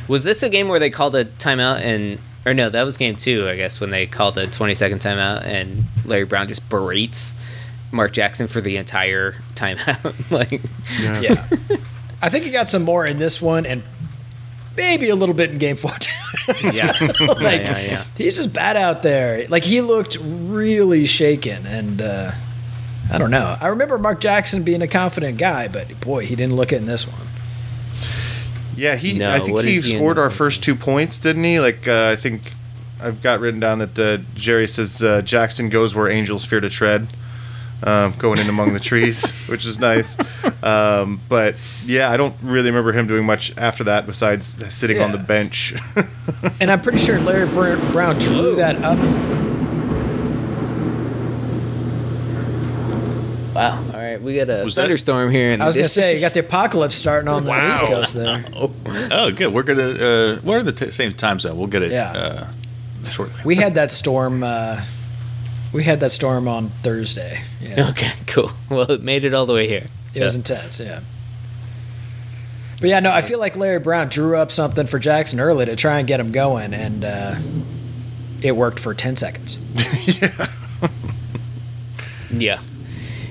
was 0.08 0.22
this 0.24 0.42
a 0.44 0.48
game 0.48 0.68
where 0.68 0.78
they 0.78 0.88
called 0.88 1.14
a 1.16 1.24
timeout 1.26 1.80
and? 1.82 2.18
Or 2.46 2.54
no, 2.54 2.70
that 2.70 2.82
was 2.84 2.96
game 2.96 3.16
two, 3.16 3.48
I 3.48 3.56
guess, 3.56 3.80
when 3.80 3.90
they 3.90 4.06
called 4.06 4.38
a 4.38 4.46
20 4.46 4.74
second 4.74 5.00
timeout 5.00 5.44
and 5.44 5.84
Larry 6.04 6.24
Brown 6.24 6.48
just 6.48 6.68
berates 6.68 7.36
Mark 7.92 8.12
Jackson 8.12 8.46
for 8.46 8.60
the 8.60 8.76
entire 8.76 9.34
timeout. 9.54 10.30
like, 10.30 10.60
Yeah. 11.00 11.46
I 12.22 12.28
think 12.28 12.44
he 12.44 12.50
got 12.50 12.68
some 12.68 12.82
more 12.82 13.06
in 13.06 13.18
this 13.18 13.40
one 13.40 13.66
and 13.66 13.82
maybe 14.76 15.08
a 15.10 15.14
little 15.14 15.34
bit 15.34 15.50
in 15.50 15.58
game 15.58 15.76
four. 15.76 15.92
yeah, 16.72 16.86
like, 17.20 17.20
yeah, 17.20 17.38
yeah, 17.40 17.80
yeah. 17.80 18.04
He's 18.16 18.36
just 18.36 18.52
bad 18.52 18.76
out 18.76 19.02
there. 19.02 19.46
Like 19.48 19.64
he 19.64 19.80
looked 19.80 20.18
really 20.20 21.06
shaken, 21.06 21.66
and 21.66 22.00
uh, 22.02 22.30
I 23.12 23.18
don't 23.18 23.30
know. 23.30 23.56
I 23.60 23.68
remember 23.68 23.98
Mark 23.98 24.20
Jackson 24.20 24.62
being 24.62 24.82
a 24.82 24.88
confident 24.88 25.38
guy, 25.38 25.68
but 25.68 26.00
boy, 26.00 26.24
he 26.26 26.36
didn't 26.36 26.56
look 26.56 26.72
it 26.72 26.76
in 26.76 26.86
this 26.86 27.06
one. 27.10 27.26
Yeah, 28.80 28.96
he. 28.96 29.18
No, 29.18 29.30
I 29.30 29.38
think 29.40 29.60
he 29.60 29.74
he 29.74 29.82
scored 29.82 30.18
our 30.18 30.30
first 30.30 30.62
two 30.62 30.74
points, 30.74 31.18
didn't 31.18 31.44
he? 31.44 31.60
Like 31.60 31.86
uh, 31.86 32.08
I 32.08 32.16
think 32.16 32.54
I've 32.98 33.20
got 33.20 33.40
written 33.40 33.60
down 33.60 33.80
that 33.80 33.98
uh, 33.98 34.18
Jerry 34.34 34.66
says 34.66 35.02
uh, 35.02 35.20
Jackson 35.20 35.68
goes 35.68 35.94
where 35.94 36.08
angels 36.08 36.46
fear 36.46 36.60
to 36.60 36.70
tread, 36.70 37.06
um, 37.82 38.12
going 38.16 38.38
in 38.38 38.48
among 38.48 38.72
the 38.72 38.80
trees, 38.80 39.32
which 39.50 39.66
is 39.66 39.78
nice. 39.78 40.16
Um, 40.64 41.20
but 41.28 41.56
yeah, 41.84 42.10
I 42.10 42.16
don't 42.16 42.34
really 42.42 42.70
remember 42.70 42.92
him 42.92 43.06
doing 43.06 43.26
much 43.26 43.54
after 43.58 43.84
that 43.84 44.06
besides 44.06 44.46
sitting 44.74 44.98
on 45.00 45.12
the 45.12 45.18
bench. 45.18 45.74
And 46.58 46.70
I'm 46.70 46.80
pretty 46.80 46.98
sure 46.98 47.20
Larry 47.20 47.46
Br- 47.46 47.92
Brown 47.92 48.18
drew 48.18 48.54
that 48.56 48.76
up. 48.82 48.98
Wow. 53.54 53.89
All 54.20 54.26
right, 54.26 54.34
we 54.34 54.36
got 54.36 54.50
a 54.60 54.64
Was 54.64 54.74
that- 54.74 54.82
thunderstorm 54.82 55.30
here. 55.30 55.50
In 55.52 55.60
I 55.62 55.66
was 55.66 55.74
the 55.74 55.80
going 55.80 55.84
to 55.86 55.88
say, 55.88 56.14
you 56.14 56.20
got 56.20 56.32
the 56.32 56.40
apocalypse 56.40 56.94
starting 56.96 57.28
on 57.28 57.44
the 57.44 57.50
Wow. 57.50 57.74
East 57.74 57.84
Coast 57.84 58.14
there. 58.14 58.44
Oh, 59.12 59.30
good. 59.32 59.52
We're 59.52 59.62
gonna. 59.62 59.90
Uh, 59.90 60.40
we're 60.42 60.58
in 60.58 60.66
the 60.66 60.72
t- 60.72 60.90
same 60.90 61.12
time 61.12 61.38
zone. 61.40 61.56
We'll 61.56 61.66
get 61.68 61.82
it. 61.82 61.90
Yeah. 61.92 62.12
Uh, 62.12 63.04
shortly. 63.08 63.40
We 63.44 63.56
had 63.56 63.74
that 63.74 63.90
storm. 63.92 64.42
Uh, 64.42 64.80
we 65.72 65.84
had 65.84 66.00
that 66.00 66.12
storm 66.12 66.48
on 66.48 66.70
Thursday. 66.82 67.40
Yeah. 67.60 67.90
Okay, 67.90 68.10
cool. 68.26 68.50
Well, 68.68 68.90
it 68.90 69.02
made 69.02 69.24
it 69.24 69.32
all 69.34 69.46
the 69.46 69.54
way 69.54 69.66
here. 69.68 69.86
It 70.14 70.22
was 70.22 70.32
So- 70.34 70.38
intense, 70.38 70.80
yeah. 70.80 71.00
But 72.80 72.88
yeah, 72.88 73.00
no, 73.00 73.10
I 73.12 73.20
feel 73.22 73.38
like 73.38 73.56
Larry 73.56 73.78
Brown 73.78 74.08
drew 74.08 74.36
up 74.36 74.50
something 74.50 74.86
for 74.86 74.98
Jackson 74.98 75.38
early 75.38 75.66
to 75.66 75.76
try 75.76 75.98
and 75.98 76.08
get 76.08 76.18
him 76.18 76.32
going, 76.32 76.72
and 76.72 77.04
uh, 77.04 77.34
it 78.42 78.56
worked 78.56 78.80
for 78.80 78.94
10 78.94 79.16
seconds. 79.16 79.58
yeah. 82.30 82.58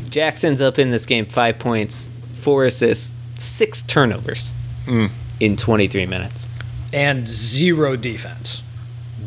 Jackson's 0.10 0.62
up 0.62 0.80
in 0.80 0.92
this 0.92 1.06
game 1.06 1.26
five 1.26 1.60
points, 1.60 2.10
four 2.34 2.66
assists, 2.66 3.14
six 3.36 3.82
turnovers 3.84 4.52
Mm. 4.86 5.10
in 5.40 5.56
23 5.56 6.06
minutes. 6.06 6.48
And 6.92 7.28
zero 7.28 7.96
defense. 7.96 8.62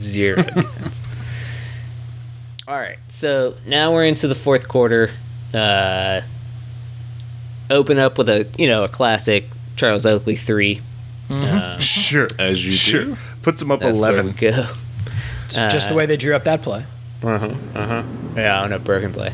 Zero. 0.01 0.43
defense. 0.43 1.01
all 2.67 2.77
right, 2.79 2.99
so 3.09 3.55
now 3.67 3.93
we're 3.93 4.05
into 4.07 4.27
the 4.29 4.35
fourth 4.35 4.67
quarter. 4.69 5.11
Uh, 5.55 6.23
open 7.71 7.99
up 7.99 8.19
with 8.19 8.29
a 8.29 8.49
you 8.59 8.67
know 8.67 8.85
a 8.85 8.89
classic 8.89 9.49
Charles 9.77 10.05
Oakley 10.07 10.37
3 10.37 10.81
Um, 11.31 11.79
sure, 11.81 12.29
As 12.39 12.67
you 12.67 12.73
sure. 12.73 13.05
do. 13.05 13.17
Puts 13.43 13.61
him 13.63 13.71
up 13.71 13.81
that's 13.81 13.99
where 13.99 14.13
we 14.13 14.19
eleven. 14.19 14.37
go. 14.39 14.67
It's 15.45 15.57
just 15.57 15.89
the 15.91 15.95
way 15.95 16.07
they 16.07 16.17
drew 16.17 16.35
up 16.35 16.45
that 16.45 16.63
play. 16.63 16.85
Uh 17.23 17.39
huh. 17.39 17.55
Uh 17.75 17.87
huh. 17.87 18.03
Yeah, 18.37 18.63
on 18.63 18.73
a 18.73 18.79
broken 18.79 19.13
play. 19.13 19.33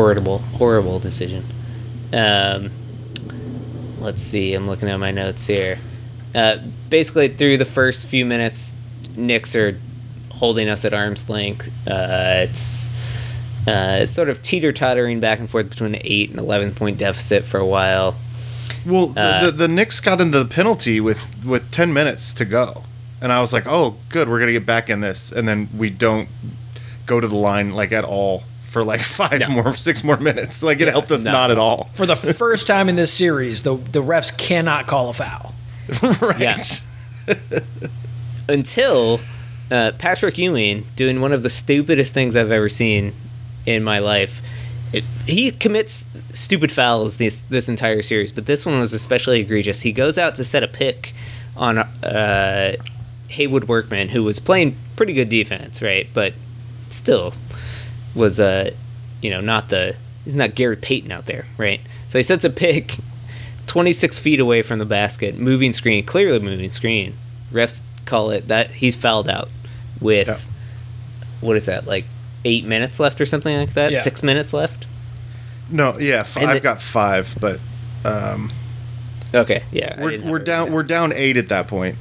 Horrible, 0.00 0.38
horrible 0.38 0.98
decision. 0.98 1.44
Um, 2.10 2.70
let's 3.98 4.22
see. 4.22 4.54
I'm 4.54 4.66
looking 4.66 4.88
at 4.88 4.96
my 4.98 5.10
notes 5.10 5.46
here. 5.46 5.78
Uh, 6.34 6.56
basically, 6.88 7.28
through 7.28 7.58
the 7.58 7.66
first 7.66 8.06
few 8.06 8.24
minutes, 8.24 8.72
Knicks 9.14 9.54
are 9.54 9.78
holding 10.30 10.70
us 10.70 10.86
at 10.86 10.94
arm's 10.94 11.28
length. 11.28 11.68
Uh, 11.86 12.46
it's 12.48 12.88
uh, 13.68 13.98
it's 14.00 14.12
sort 14.12 14.30
of 14.30 14.40
teeter 14.40 14.72
tottering 14.72 15.20
back 15.20 15.38
and 15.38 15.50
forth 15.50 15.68
between 15.68 15.94
an 15.94 16.00
eight 16.04 16.30
and 16.30 16.38
eleven 16.38 16.74
point 16.74 16.96
deficit 16.96 17.44
for 17.44 17.58
a 17.58 17.66
while. 17.66 18.14
Well, 18.86 19.08
the- 19.08 19.20
Uh, 19.20 19.44
the, 19.46 19.50
the 19.52 19.68
Knicks 19.68 20.00
got 20.00 20.18
into 20.22 20.38
the 20.42 20.48
penalty 20.48 20.98
with 20.98 21.44
with 21.44 21.70
ten 21.70 21.92
minutes 21.92 22.32
to 22.34 22.46
go, 22.46 22.84
and 23.20 23.30
I 23.30 23.40
was 23.42 23.52
like, 23.52 23.64
"Oh, 23.66 23.98
good, 24.08 24.30
we're 24.30 24.40
gonna 24.40 24.52
get 24.52 24.64
back 24.64 24.88
in 24.88 25.02
this." 25.02 25.30
And 25.30 25.46
then 25.46 25.68
we 25.76 25.90
don't 25.90 26.30
go 27.04 27.20
to 27.20 27.28
the 27.28 27.36
line 27.36 27.72
like 27.72 27.92
at 27.92 28.04
all 28.04 28.44
for 28.70 28.84
like 28.84 29.00
five 29.04 29.48
more, 29.50 29.76
six 29.76 30.04
more 30.04 30.16
minutes. 30.16 30.62
Like 30.62 30.80
it 30.80 30.88
helped 30.88 31.10
us 31.10 31.24
no. 31.24 31.32
not 31.32 31.50
at 31.50 31.58
all. 31.58 31.90
For 31.94 32.06
the 32.06 32.16
first 32.16 32.66
time 32.66 32.88
in 32.88 32.96
this 32.96 33.12
series, 33.12 33.62
the, 33.62 33.74
the 33.74 34.02
refs 34.02 34.36
cannot 34.36 34.86
call 34.86 35.10
a 35.10 35.12
foul. 35.12 35.54
right? 36.22 36.38
Yes. 36.38 36.86
until 38.48 39.20
uh, 39.70 39.92
Patrick 39.98 40.38
Ewing 40.38 40.84
doing 40.96 41.20
one 41.20 41.32
of 41.32 41.42
the 41.42 41.50
stupidest 41.50 42.14
things 42.14 42.36
I've 42.36 42.50
ever 42.50 42.68
seen 42.68 43.12
in 43.66 43.82
my 43.82 43.98
life. 43.98 44.40
It, 44.92 45.04
he 45.26 45.50
commits 45.52 46.04
stupid 46.32 46.72
fouls 46.72 47.18
this 47.18 47.42
this 47.42 47.68
entire 47.68 48.02
series, 48.02 48.32
but 48.32 48.46
this 48.46 48.66
one 48.66 48.80
was 48.80 48.92
especially 48.92 49.40
egregious. 49.40 49.82
He 49.82 49.92
goes 49.92 50.18
out 50.18 50.34
to 50.36 50.44
set 50.44 50.64
a 50.64 50.68
pick 50.68 51.14
on 51.56 51.78
uh, 51.78 52.76
Haywood 53.28 53.64
Workman, 53.64 54.08
who 54.08 54.24
was 54.24 54.40
playing 54.40 54.76
pretty 54.96 55.12
good 55.12 55.28
defense, 55.28 55.80
right? 55.80 56.08
But 56.12 56.34
still 56.88 57.34
was 58.14 58.40
uh, 58.40 58.70
you 59.22 59.30
know 59.30 59.40
not 59.40 59.68
the 59.68 59.96
he's 60.24 60.36
not 60.36 60.54
Gary 60.54 60.76
Payton 60.76 61.10
out 61.12 61.26
there, 61.26 61.46
right? 61.58 61.80
So 62.08 62.18
he 62.18 62.22
sets 62.22 62.44
a 62.44 62.50
pick 62.50 62.96
26 63.66 64.18
feet 64.18 64.40
away 64.40 64.62
from 64.62 64.78
the 64.78 64.84
basket, 64.84 65.38
moving 65.38 65.72
screen, 65.72 66.04
clearly 66.04 66.38
moving 66.40 66.72
screen. 66.72 67.14
Refs 67.52 67.82
call 68.04 68.30
it 68.30 68.48
that 68.48 68.70
he's 68.72 68.96
fouled 68.96 69.28
out 69.28 69.48
with 70.00 70.26
Yeah. 70.28 70.38
what 71.40 71.56
is 71.56 71.66
that 71.66 71.86
like 71.86 72.04
eight 72.44 72.64
minutes 72.64 72.98
left 73.00 73.20
or 73.20 73.26
something 73.26 73.56
like 73.56 73.74
that? 73.74 73.92
Yeah. 73.92 73.98
Six 73.98 74.22
minutes 74.22 74.52
left. 74.52 74.86
No, 75.68 75.96
yeah, 75.98 76.16
f- 76.22 76.36
I've 76.38 76.54
the- 76.54 76.60
got 76.60 76.80
five, 76.82 77.34
but 77.40 77.60
um, 78.04 78.50
Okay, 79.32 79.62
yeah, 79.70 80.02
we're 80.02 80.20
we're 80.22 80.38
down 80.40 80.72
we're 80.72 80.82
down 80.82 81.12
eight 81.14 81.36
at 81.36 81.48
that 81.50 81.68
point. 81.68 81.96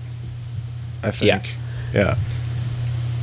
I 1.04 1.12
think. 1.12 1.56
Yeah. 1.94 2.18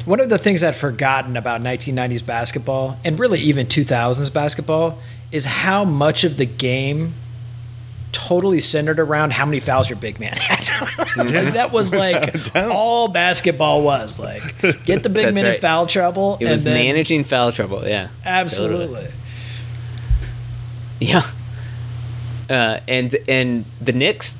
One 0.06 0.20
of 0.20 0.28
the 0.28 0.38
things 0.38 0.62
I'd 0.62 0.76
forgotten 0.76 1.36
about 1.36 1.60
1990s 1.60 2.24
basketball, 2.24 2.98
and 3.04 3.18
really 3.18 3.40
even 3.40 3.66
2000s 3.66 4.32
basketball, 4.32 5.00
is 5.32 5.44
how 5.44 5.84
much 5.84 6.22
of 6.22 6.36
the 6.36 6.46
game 6.46 7.14
totally 8.12 8.60
centered 8.60 8.98
around 9.00 9.32
how 9.32 9.44
many 9.44 9.58
fouls 9.60 9.90
your 9.90 9.98
big 9.98 10.20
man 10.20 10.32
had. 10.40 10.60
Like, 11.16 11.52
that 11.54 11.72
was 11.72 11.94
like 11.94 12.54
all 12.56 13.08
basketball 13.08 13.82
was. 13.82 14.20
Like, 14.20 14.42
get 14.84 15.02
the 15.02 15.08
big 15.08 15.26
That's 15.26 15.42
man 15.42 15.54
in 15.54 15.60
foul 15.60 15.86
trouble. 15.86 16.36
It 16.36 16.44
and 16.44 16.52
was 16.52 16.64
then, 16.64 16.74
managing 16.74 17.24
foul 17.24 17.50
trouble. 17.50 17.86
Yeah, 17.86 18.08
Absolutely. 18.24 19.08
Yeah. 21.00 21.22
Uh, 22.48 22.78
and 22.86 23.14
and 23.28 23.64
the 23.80 23.92
Knicks 23.92 24.38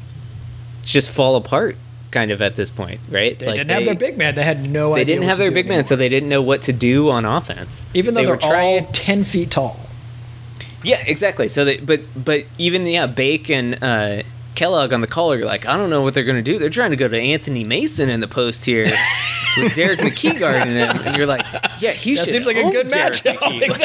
just 0.85 1.11
fall 1.11 1.35
apart 1.35 1.77
kind 2.17 2.31
of 2.31 2.41
at 2.41 2.55
this 2.57 2.71
point, 2.71 3.01
right? 3.11 3.39
They 3.39 3.53
didn't 3.53 3.69
have 3.71 3.85
their 3.85 3.95
big 3.95 4.17
man. 4.17 4.35
They 4.35 4.43
had 4.45 4.71
no 4.71 4.95
They 4.95 5.03
idea. 5.03 5.17
didn't 5.17 5.29
have 5.29 5.37
their 5.39 5.51
big 5.51 5.67
man, 5.67 5.73
anymore. 5.81 5.85
so 5.87 5.97
they 5.97 6.09
didn't 6.09 6.31
know 6.31 6.41
what 6.41 6.63
to 6.63 6.73
do 6.73 7.11
on 7.11 7.25
offense. 7.27 7.85
even 7.93 8.15
though 8.15 8.21
they 8.21 8.25
they 8.25 8.31
were 8.31 8.37
are 8.37 8.41
trying- 8.41 8.85
all 8.87 8.93
10 8.93 9.25
feet 9.25 9.51
tall. 9.51 9.79
Yeah, 10.83 11.03
exactly. 11.07 11.49
So 11.49 11.65
they, 11.65 11.77
but 11.79 12.01
but 12.17 12.45
even 12.59 12.87
yeah, 12.87 13.07
Bake 13.07 13.51
and 13.51 13.83
uh, 13.83 14.23
Kellogg 14.55 14.93
on 14.93 15.01
the 15.01 15.07
call 15.07 15.33
are 15.33 15.45
like, 15.45 15.67
I 15.67 15.77
don't 15.77 15.91
know 15.91 16.03
what 16.03 16.15
they're 16.15 16.25
going 16.25 16.43
to 16.43 16.51
do. 16.53 16.59
They're 16.59 16.71
trying 16.71 16.91
to 16.93 16.97
go 16.97 17.09
to 17.09 17.19
Anthony 17.19 17.65
Mason 17.65 18.09
in 18.09 18.21
the 18.21 18.29
post 18.29 18.65
here 18.65 18.85
with 19.59 19.75
Derek 19.75 19.99
McKee 19.99 20.39
guarding 20.39 20.75
him, 20.77 20.97
and 21.05 21.17
you're 21.17 21.27
like, 21.27 21.45
yeah, 21.81 21.91
he 21.91 22.15
That 22.15 22.27
seems 22.27 22.47
like 22.47 22.57
a 22.57 22.63
good. 22.71 22.91
Like, 22.91 23.27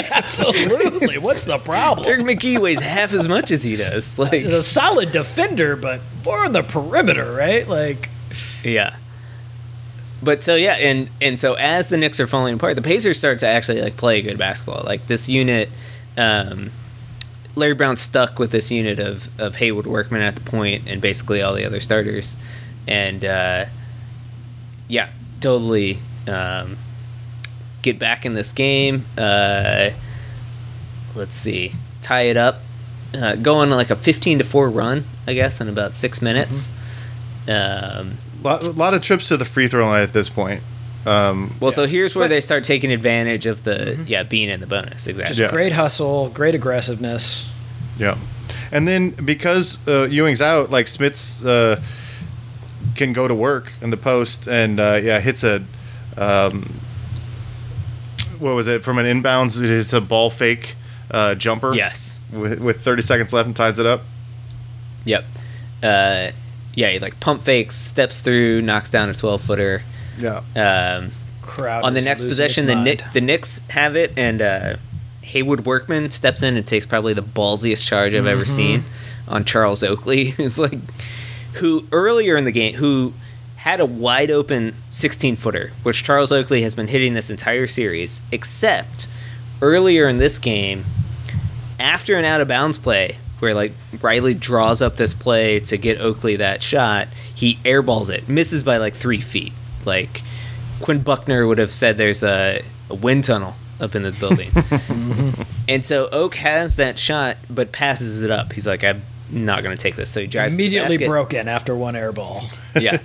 Absolutely. 0.12 1.18
What's 1.18 1.44
the 1.46 1.58
problem? 1.58 2.04
Derek 2.04 2.22
McKee 2.26 2.60
weighs 2.60 2.80
half 2.82 3.14
as 3.14 3.28
much 3.28 3.50
as 3.52 3.64
he 3.64 3.76
does. 3.76 4.18
Like, 4.20 4.34
He's 4.44 4.54
a 4.54 4.62
solid 4.64 5.12
defender, 5.12 5.76
but 5.76 6.02
more 6.24 6.40
on 6.46 6.52
the 6.54 6.62
perimeter, 6.64 7.34
right? 7.34 7.68
Like, 7.68 8.10
Yeah. 8.64 8.96
But 10.24 10.44
so 10.44 10.56
yeah, 10.56 10.74
and 10.74 11.10
and 11.20 11.40
so 11.40 11.56
as 11.56 11.90
the 11.90 11.98
Knicks 11.98 12.20
are 12.20 12.28
falling 12.28 12.54
apart, 12.56 12.76
the 12.76 12.82
Pacers 12.82 13.18
start 13.18 13.40
to 13.40 13.48
actually 13.48 13.82
like 13.82 13.98
play 13.98 14.22
good 14.22 14.38
basketball. 14.38 14.84
Like 14.86 15.08
this 15.08 15.28
unit, 15.28 15.70
um, 16.16 16.70
Larry 17.56 17.74
Brown 17.74 17.98
stuck 17.98 18.38
with 18.38 18.52
this 18.52 18.70
unit 18.70 19.00
of 19.00 19.30
of 19.40 19.56
Haywood 19.56 19.88
Workman 19.88 20.22
at 20.22 20.36
the 20.36 20.42
point, 20.42 20.84
and 20.86 21.02
basically 21.02 21.42
all 21.42 21.56
the 21.56 21.66
other 21.66 21.80
starters, 21.80 22.38
and 22.88 23.26
uh, 23.26 23.66
yeah, 24.88 25.10
totally 25.40 25.98
um, 26.28 26.78
get 27.82 27.98
back 27.98 28.24
in 28.24 28.36
this 28.36 28.54
game. 28.54 29.06
Uh, 29.18 29.90
let's 31.16 31.36
see, 31.36 31.74
tie 32.04 32.24
it 32.24 32.38
up, 32.38 32.62
uh, 33.16 33.38
go 33.38 33.56
on 33.56 33.72
like 33.72 33.90
a 33.90 33.96
fifteen 33.96 34.38
to 34.38 34.44
four 34.44 34.70
run, 34.70 35.06
I 35.26 35.34
guess, 35.34 35.60
in 35.60 35.68
about 35.68 35.96
six 35.96 36.22
minutes. 36.22 36.70
Um, 37.48 38.18
lot, 38.42 38.64
a 38.64 38.72
lot 38.72 38.94
of 38.94 39.02
trips 39.02 39.28
to 39.30 39.38
the 39.38 39.46
free 39.46 39.68
throw 39.68 39.86
line 39.86 40.04
at 40.04 40.14
this 40.14 40.30
point. 40.30 40.62
Um, 41.06 41.56
Well, 41.60 41.72
so 41.72 41.88
here's 41.88 42.14
where 42.16 42.26
But- 42.26 42.30
they 42.30 42.42
start 42.42 42.64
taking 42.64 42.92
advantage 42.92 43.46
of 43.48 43.64
the 43.64 43.98
yeah 44.06 44.24
being 44.24 44.50
in 44.50 44.60
the 44.60 44.68
bonus 44.68 45.08
exactly. 45.08 45.26
just 45.36 45.40
Yeah. 45.40 45.50
great 45.50 45.74
hustle, 45.74 46.30
great 46.30 46.54
aggressiveness. 46.56 47.48
yeah, 47.98 48.18
and 48.72 48.88
then 48.88 49.10
because 49.12 49.80
uh, 49.88 50.08
Ewing's 50.10 50.42
out, 50.42 50.70
like 50.70 50.86
Smits 50.86 51.44
uh, 51.46 51.82
can 52.96 53.14
go 53.14 53.28
to 53.28 53.34
work 53.34 53.74
in 53.82 53.90
the 53.90 53.98
post, 53.98 54.48
and 54.48 54.80
uh, 54.80 55.00
yeah, 55.02 55.20
hits 55.20 55.44
a 55.44 55.64
um, 56.18 56.72
what 58.40 58.54
was 58.56 58.68
it 58.68 58.84
from 58.84 58.98
an 59.00 59.06
inbounds? 59.06 59.60
It's 59.64 59.94
a 59.94 60.02
ball 60.02 60.30
fake 60.30 60.76
uh, 61.10 61.36
jumper. 61.36 61.74
Yes. 61.74 62.20
with, 62.32 62.60
with 62.60 62.82
30 62.84 63.02
seconds 63.02 63.34
left 63.34 63.46
and 63.48 63.56
ties 63.56 63.80
it 63.80 63.86
up. 63.86 64.04
Yep. 65.06 65.26
Uh, 65.84 66.28
yeah, 66.74 66.90
he 66.90 67.00
like 67.00 67.20
pump 67.20 67.42
fakes, 67.42 67.76
steps 67.76 68.20
through, 68.20 68.62
knocks 68.62 68.90
down 68.90 69.10
a 69.10 69.14
twelve 69.14 69.42
footer. 69.42 69.82
Yeah, 70.18 70.42
Um, 70.56 71.12
Crowd 71.42 71.84
on 71.84 71.94
the 71.94 72.02
next 72.02 72.24
possession, 72.26 72.66
the 72.68 72.76
mind. 72.76 72.86
Nick, 72.86 73.04
the 73.14 73.22
Knicks 73.22 73.60
have 73.70 73.96
it, 73.96 74.14
and 74.18 74.42
uh, 74.42 74.76
Haywood 75.22 75.66
Workman 75.66 76.12
steps 76.12 76.44
in 76.44 76.56
and 76.58 76.66
takes 76.66 76.86
probably 76.86 77.14
the 77.14 77.24
ballsiest 77.24 77.86
charge 77.88 78.14
I've 78.14 78.28
ever 78.28 78.46
seen 78.46 78.84
on 79.28 79.44
Charles 79.46 79.84
Oakley, 79.84 80.26
who's 80.38 80.60
like, 80.60 80.78
who 81.54 81.86
earlier 81.92 82.38
in 82.38 82.46
the 82.46 82.52
game, 82.52 82.76
who 82.76 83.14
had 83.58 83.80
a 83.80 83.86
wide 83.86 84.32
open 84.32 84.76
16 84.90 85.36
footer, 85.36 85.72
which 85.84 86.04
Charles 86.04 86.32
Oakley 86.32 86.62
has 86.64 86.74
been 86.76 86.88
hitting 86.88 87.14
this 87.14 87.30
entire 87.30 87.68
series, 87.68 88.22
except 88.32 89.08
earlier 89.62 90.08
in 90.08 90.18
this 90.18 90.40
game, 90.40 90.84
after 91.80 92.16
an 92.16 92.26
out 92.26 92.42
of 92.42 92.48
bounds 92.48 92.78
play, 92.78 93.18
where 93.42 93.54
like 93.54 93.74
Riley 94.02 94.34
draws 94.34 94.82
up 94.82 94.98
this 94.98 95.14
play 95.14 95.60
to 95.62 95.78
get 95.78 96.00
Oakley 96.00 96.38
that 96.38 96.62
shot, 96.64 97.08
he 97.34 97.56
airballs 97.66 98.10
it, 98.10 98.30
misses 98.30 98.64
by 98.64 98.78
like 98.78 98.94
three 98.94 99.22
feet. 99.22 99.54
Like 99.86 100.22
Quinn 100.82 101.02
Buckner 101.02 101.48
would 101.48 101.58
have 101.58 101.72
said, 101.72 101.98
there's 101.98 102.24
a, 102.24 102.64
a 102.90 102.96
wind 102.96 103.24
tunnel 103.24 103.56
up 103.80 103.96
in 103.96 104.04
this 104.04 104.20
building. 104.20 104.52
and 105.68 105.86
so 105.86 106.08
Oak 106.12 106.36
has 106.36 106.76
that 106.76 107.00
shot, 107.00 107.38
but 107.50 107.72
passes 107.72 108.22
it 108.22 108.30
up. 108.30 108.54
He's 108.54 108.68
like, 108.68 108.84
I'm 108.84 109.02
not 109.32 109.64
going 109.64 109.76
to 109.76 109.82
take 109.82 109.96
this. 109.96 110.12
So 110.12 110.22
he 110.22 110.28
drives 110.28 110.54
to 110.54 110.58
the 110.58 110.64
immediately 110.66 110.98
broken 110.98 111.48
after 111.48 111.76
one 111.76 111.96
airball. 111.96 112.44
Yeah. 112.80 113.00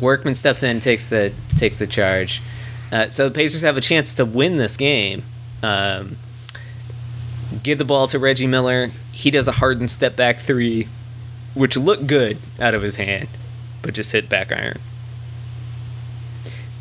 Workman 0.00 0.34
steps 0.34 0.62
in, 0.62 0.80
takes 0.80 1.08
the 1.08 1.32
takes 1.56 1.78
the 1.78 1.86
charge. 1.86 2.42
Uh, 2.90 3.10
so 3.10 3.28
the 3.28 3.34
Pacers 3.34 3.62
have 3.62 3.76
a 3.76 3.80
chance 3.80 4.14
to 4.14 4.24
win 4.24 4.56
this 4.56 4.76
game. 4.76 5.22
Um, 5.62 6.16
give 7.62 7.78
the 7.78 7.84
ball 7.84 8.06
to 8.08 8.18
Reggie 8.18 8.46
Miller. 8.46 8.90
He 9.12 9.30
does 9.30 9.48
a 9.48 9.52
hardened 9.52 9.90
step 9.90 10.16
back 10.16 10.38
three, 10.38 10.88
which 11.54 11.76
looked 11.76 12.06
good 12.06 12.38
out 12.60 12.74
of 12.74 12.82
his 12.82 12.96
hand, 12.96 13.28
but 13.82 13.94
just 13.94 14.12
hit 14.12 14.28
back 14.28 14.52
iron. 14.52 14.78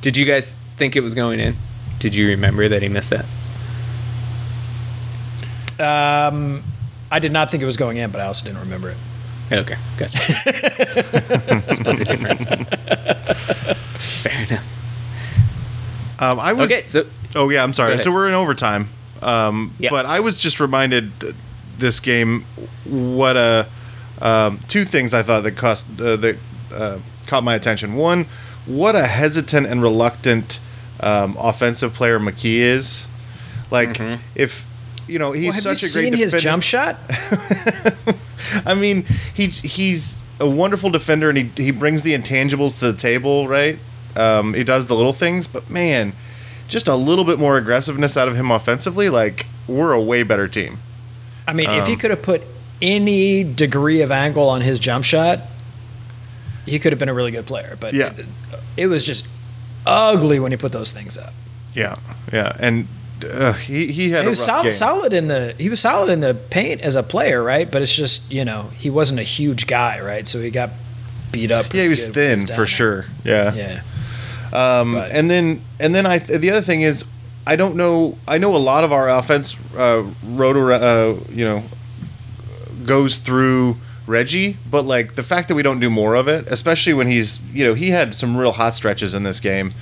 Did 0.02 0.18
you 0.18 0.26
guys 0.26 0.56
think 0.78 0.96
it 0.96 1.02
was 1.02 1.14
going 1.14 1.40
in? 1.40 1.56
Did 2.00 2.16
you 2.16 2.28
remember 2.28 2.68
that 2.68 2.82
he 2.82 2.90
missed 2.90 3.12
that? 3.12 3.26
Um, 5.80 6.64
I 7.12 7.20
did 7.20 7.32
not 7.32 7.52
think 7.52 7.62
it 7.64 7.66
was 7.66 7.78
going 7.78 7.98
in, 7.98 8.12
but 8.12 8.22
I 8.22 8.26
also 8.26 8.46
didn't 8.46 8.60
remember 8.60 8.90
it. 8.90 8.98
Okay, 9.52 9.76
gotcha. 9.98 10.18
Split 11.74 11.98
the 11.98 12.06
difference. 12.06 12.50
Fair 14.22 14.44
enough. 14.44 16.22
um, 16.22 16.40
I 16.40 16.54
was. 16.54 16.72
Okay, 16.72 16.82
so 16.82 17.06
Oh 17.36 17.50
yeah, 17.50 17.64
I'm 17.64 17.74
sorry. 17.74 17.98
So 17.98 18.12
we're 18.12 18.28
in 18.28 18.34
overtime. 18.34 18.90
Um, 19.22 19.74
Yeah. 19.80 19.90
But 19.90 20.06
I 20.06 20.20
was 20.20 20.40
just 20.40 20.60
reminded 20.60 21.12
uh, 21.24 21.32
this 21.78 22.00
game 22.00 22.46
what 22.86 23.38
a 23.38 23.68
um, 24.22 24.60
two 24.68 24.86
things 24.86 25.14
I 25.14 25.24
thought 25.24 25.44
that 25.44 25.58
cost 25.58 25.86
uh, 26.00 26.16
that 26.18 26.38
uh, 26.74 27.00
caught 27.28 27.44
my 27.44 27.56
attention. 27.56 27.96
One, 27.96 28.26
what 28.66 28.96
a 28.96 29.06
hesitant 29.08 29.68
and 29.68 29.82
reluctant 29.82 30.60
um, 31.00 31.36
offensive 31.40 31.94
player 31.94 32.20
McKee 32.20 32.60
is. 32.60 33.08
Like 33.72 34.00
if 34.36 34.66
you 35.08 35.18
know 35.18 35.32
he's 35.32 35.66
Well, 35.66 35.76
such 35.76 35.84
you 35.84 35.90
a 35.90 35.92
great 35.92 36.14
seen 36.14 36.30
his 36.32 36.42
jump 36.42 36.64
shot? 36.64 36.98
I 38.66 38.74
mean, 38.74 39.06
he 39.34 39.48
he's 39.48 40.22
a 40.40 40.50
wonderful 40.50 40.90
defender, 40.90 41.30
and 41.30 41.38
he 41.38 41.50
he 41.58 41.72
brings 41.72 42.02
the 42.02 42.14
intangibles 42.14 42.80
to 42.80 42.92
the 42.92 42.98
table, 42.98 43.48
right? 43.48 43.80
Um, 44.16 44.54
he 44.54 44.64
does 44.64 44.88
the 44.88 44.96
little 44.96 45.14
things, 45.14 45.48
but 45.48 45.70
man, 45.70 46.14
just 46.72 46.88
a 46.88 46.96
little 46.96 47.26
bit 47.26 47.38
more 47.38 47.58
aggressiveness 47.58 48.16
out 48.18 48.28
of 48.28 48.36
him 48.36 48.50
offensively, 48.50 49.10
like 49.10 49.46
we're 49.68 49.92
a 49.92 50.02
way 50.02 50.24
better 50.24 50.48
team. 50.48 50.80
I 51.48 51.54
mean, 51.54 51.70
if 51.70 51.86
he 51.86 51.94
Um, 51.94 52.00
could 52.00 52.10
have 52.12 52.22
put 52.22 52.42
any 52.82 53.44
degree 53.44 54.02
of 54.02 54.12
angle 54.12 54.48
on 54.50 54.62
his 54.62 54.80
jump 54.80 55.04
shot, 55.06 55.42
he 56.66 56.80
could 56.80 56.92
have 56.94 57.00
been 57.00 57.10
a 57.10 57.14
really 57.14 57.32
good 57.32 57.46
player. 57.46 57.76
But 57.80 57.94
Yeah. 57.94 58.14
it, 58.18 58.26
it 58.78 58.88
was 58.88 59.04
just 59.04 59.28
ugly 59.86 60.40
when 60.40 60.52
he 60.52 60.58
put 60.58 60.72
those 60.72 60.92
things 60.92 61.18
up. 61.18 61.34
Yeah, 61.74 61.96
yeah, 62.32 62.54
and 62.60 62.88
uh, 63.30 63.54
he 63.54 63.88
he 63.92 64.12
had 64.12 64.22
he 64.22 64.28
a 64.28 64.30
was 64.30 64.48
rough 64.48 64.72
solid, 64.72 65.14
in 65.14 65.28
the 65.28 65.54
he 65.58 65.70
was 65.70 65.80
solid 65.80 66.10
in 66.10 66.22
the 66.22 66.34
paint 66.34 66.82
as 66.82 66.96
a 66.96 67.04
player, 67.04 67.44
right? 67.44 67.70
But 67.70 67.82
it's 67.82 67.94
just 67.94 68.32
you 68.32 68.44
know 68.46 68.72
he 68.78 68.90
wasn't 68.90 69.20
a 69.20 69.24
huge 69.24 69.68
guy, 69.68 70.00
right? 70.00 70.28
So 70.28 70.40
he 70.42 70.50
got 70.52 70.70
beat 71.32 71.52
up. 71.52 71.74
Yeah, 71.74 71.84
he 71.84 71.90
was 71.90 72.04
pretty 72.06 72.14
good 72.14 72.30
when 72.30 72.40
thin 72.40 72.48
for 72.56 72.62
there. 72.62 72.66
sure. 72.68 73.06
Yeah. 73.24 73.54
Yeah, 73.54 73.82
Um, 74.54 74.96
and 74.96 75.30
then 75.30 75.62
and 75.80 75.96
then 75.96 76.06
I 76.06 76.20
the 76.20 76.52
other 76.52 76.62
thing 76.62 76.82
is 76.82 77.06
I 77.48 77.56
don't 77.56 77.76
know 77.76 78.18
I 78.28 78.38
know 78.38 78.56
a 78.56 78.58
lot 78.60 78.84
of 78.84 78.92
our 78.92 79.10
offense 79.10 79.58
uh, 79.76 80.04
road 80.26 80.58
uh, 80.58 81.16
you 81.30 81.46
know 81.46 81.64
goes 82.86 83.18
through 83.18 83.78
Reggie, 84.08 84.58
but 84.70 84.84
like 84.84 85.16
the 85.16 85.24
fact 85.24 85.48
that 85.48 85.56
we 85.56 85.64
don't 85.64 85.80
do 85.80 85.90
more 85.90 86.16
of 86.16 86.28
it, 86.28 86.48
especially 86.50 86.94
when 86.94 87.08
he's 87.08 87.42
you 87.54 87.66
know 87.66 87.74
he 87.74 87.90
had 87.90 88.14
some 88.14 88.36
real 88.36 88.52
hot 88.52 88.76
stretches 88.76 89.14
in 89.14 89.24
this 89.24 89.40
game, 89.40 89.74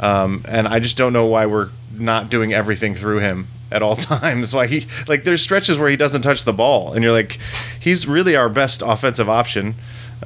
um, 0.00 0.44
and 0.46 0.68
I 0.68 0.78
just 0.78 0.96
don't 0.96 1.12
know 1.12 1.26
why 1.26 1.46
we're 1.46 1.70
not 1.92 2.30
doing 2.30 2.52
everything 2.52 2.94
through 2.94 3.18
him. 3.18 3.48
at 3.70 3.82
all 3.82 3.96
times. 4.14 4.54
Why 4.54 4.66
he 4.66 4.86
like 5.06 5.24
there's 5.24 5.42
stretches 5.42 5.78
where 5.78 5.88
he 5.88 5.96
doesn't 5.96 6.22
touch 6.22 6.44
the 6.44 6.52
ball, 6.52 6.92
and 6.92 7.02
you're 7.02 7.12
like, 7.12 7.38
he's 7.80 8.06
really 8.06 8.36
our 8.36 8.48
best 8.48 8.82
offensive 8.82 9.28
option. 9.28 9.74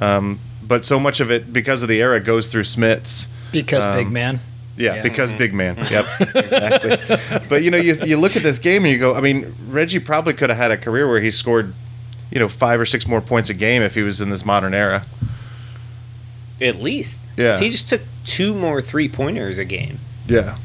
Um, 0.01 0.39
but 0.65 0.85
so 0.85 0.99
much 0.99 1.19
of 1.19 1.29
it 1.29 1.51
because 1.53 1.83
of 1.83 1.89
the 1.89 2.01
era 2.01 2.19
goes 2.19 2.47
through 2.47 2.63
Smits. 2.63 3.27
Because 3.53 3.85
Um, 3.85 3.95
big 3.95 4.11
man. 4.11 4.39
Yeah, 4.75 4.95
Yeah. 4.95 5.03
because 5.03 5.31
big 5.31 5.53
man. 5.53 5.75
Yep, 5.91 6.05
exactly. 6.19 7.39
But 7.47 7.63
you 7.63 7.71
know, 7.71 7.77
you 7.77 7.95
you 8.05 8.17
look 8.17 8.35
at 8.35 8.43
this 8.43 8.59
game 8.59 8.83
and 8.83 8.91
you 8.91 8.97
go, 8.99 9.15
I 9.15 9.21
mean, 9.21 9.55
Reggie 9.69 9.99
probably 9.99 10.33
could 10.33 10.49
have 10.49 10.57
had 10.57 10.71
a 10.71 10.77
career 10.77 11.07
where 11.07 11.21
he 11.21 11.29
scored, 11.31 11.73
you 12.31 12.39
know, 12.39 12.49
five 12.49 12.79
or 12.79 12.85
six 12.85 13.07
more 13.07 13.21
points 13.21 13.49
a 13.49 13.53
game 13.53 13.81
if 13.83 13.93
he 13.95 14.01
was 14.01 14.19
in 14.19 14.29
this 14.31 14.43
modern 14.45 14.73
era. 14.73 15.05
At 16.61 16.81
least. 16.81 17.29
Yeah. 17.37 17.55
If 17.55 17.59
he 17.61 17.69
just 17.69 17.89
took 17.89 18.01
two 18.25 18.53
more 18.53 18.81
three 18.81 19.09
pointers 19.09 19.57
a 19.59 19.65
game, 19.65 19.99
Yeah, 20.27 20.57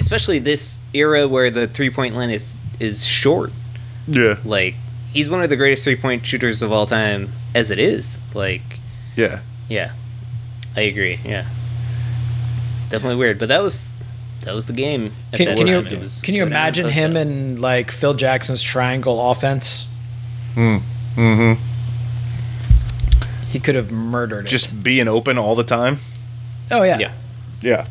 especially 0.00 0.38
this 0.38 0.78
era 0.92 1.28
where 1.28 1.50
the 1.50 1.66
three 1.68 1.90
point 1.90 2.14
line 2.14 2.30
is 2.30 2.54
is 2.80 3.04
short. 3.06 3.52
yeah, 4.06 4.36
Like 4.44 4.74
he's 5.12 5.30
one 5.30 5.42
of 5.42 5.48
the 5.48 5.56
greatest 5.56 5.84
three 5.84 5.96
point 5.96 6.26
shooters 6.26 6.62
of 6.62 6.72
all 6.72 6.86
time 6.86 7.30
as 7.54 7.70
it 7.70 7.78
is. 7.78 8.18
Like 8.34 8.80
yeah. 9.14 9.40
yeah, 9.68 9.92
I 10.76 10.82
agree. 10.82 11.18
Yeah, 11.24 11.46
definitely 12.88 13.16
weird, 13.16 13.38
but 13.38 13.48
that 13.48 13.62
was 13.62 13.92
that 14.40 14.54
was 14.54 14.66
the 14.66 14.72
game. 14.72 15.12
At 15.32 15.38
Can, 15.38 15.46
that 15.48 15.58
can 15.58 15.66
you 15.66 16.00
was 16.00 16.22
can 16.22 16.34
you 16.34 16.44
go 16.44 16.48
down 16.48 16.52
and 16.52 16.76
imagine 16.76 16.88
him 16.90 17.10
up. 17.16 17.22
in 17.22 17.60
like 17.60 17.90
Phil 17.90 18.14
Jackson's 18.14 18.62
triangle 18.62 19.30
offense? 19.30 19.88
Mm-hmm. 20.54 21.52
He 23.50 23.58
could 23.60 23.74
have 23.74 23.90
murdered 23.90 24.46
it. 24.46 24.50
Just 24.50 24.82
being 24.82 25.08
open 25.08 25.38
all 25.38 25.54
the 25.54 25.64
time. 25.64 25.98
oh 26.70 26.82
yeah. 26.82 26.98
Yeah. 26.98 27.12
Yeah. 27.60 27.86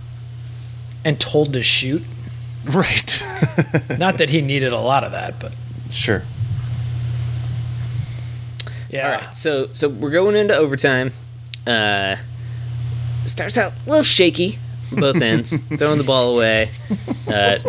and 1.03 1.19
told 1.19 1.53
to 1.53 1.63
shoot. 1.63 2.03
Right. 2.63 3.23
Not 3.99 4.17
that 4.17 4.29
he 4.29 4.41
needed 4.41 4.73
a 4.73 4.79
lot 4.79 5.03
of 5.03 5.11
that, 5.11 5.39
but 5.39 5.53
sure. 5.91 6.23
yeah. 8.89 9.05
All 9.05 9.11
right, 9.15 9.35
so 9.35 9.69
so 9.73 9.87
we're 9.89 10.11
going 10.11 10.35
into 10.35 10.55
overtime. 10.55 11.11
Uh, 11.67 12.15
starts 13.25 13.57
out 13.57 13.73
a 13.85 13.89
little 13.89 14.03
shaky, 14.03 14.59
both 14.91 15.21
ends, 15.21 15.59
throwing 15.77 15.97
the 15.97 16.03
ball 16.03 16.35
away. 16.35 16.69
Uh, 17.27 17.59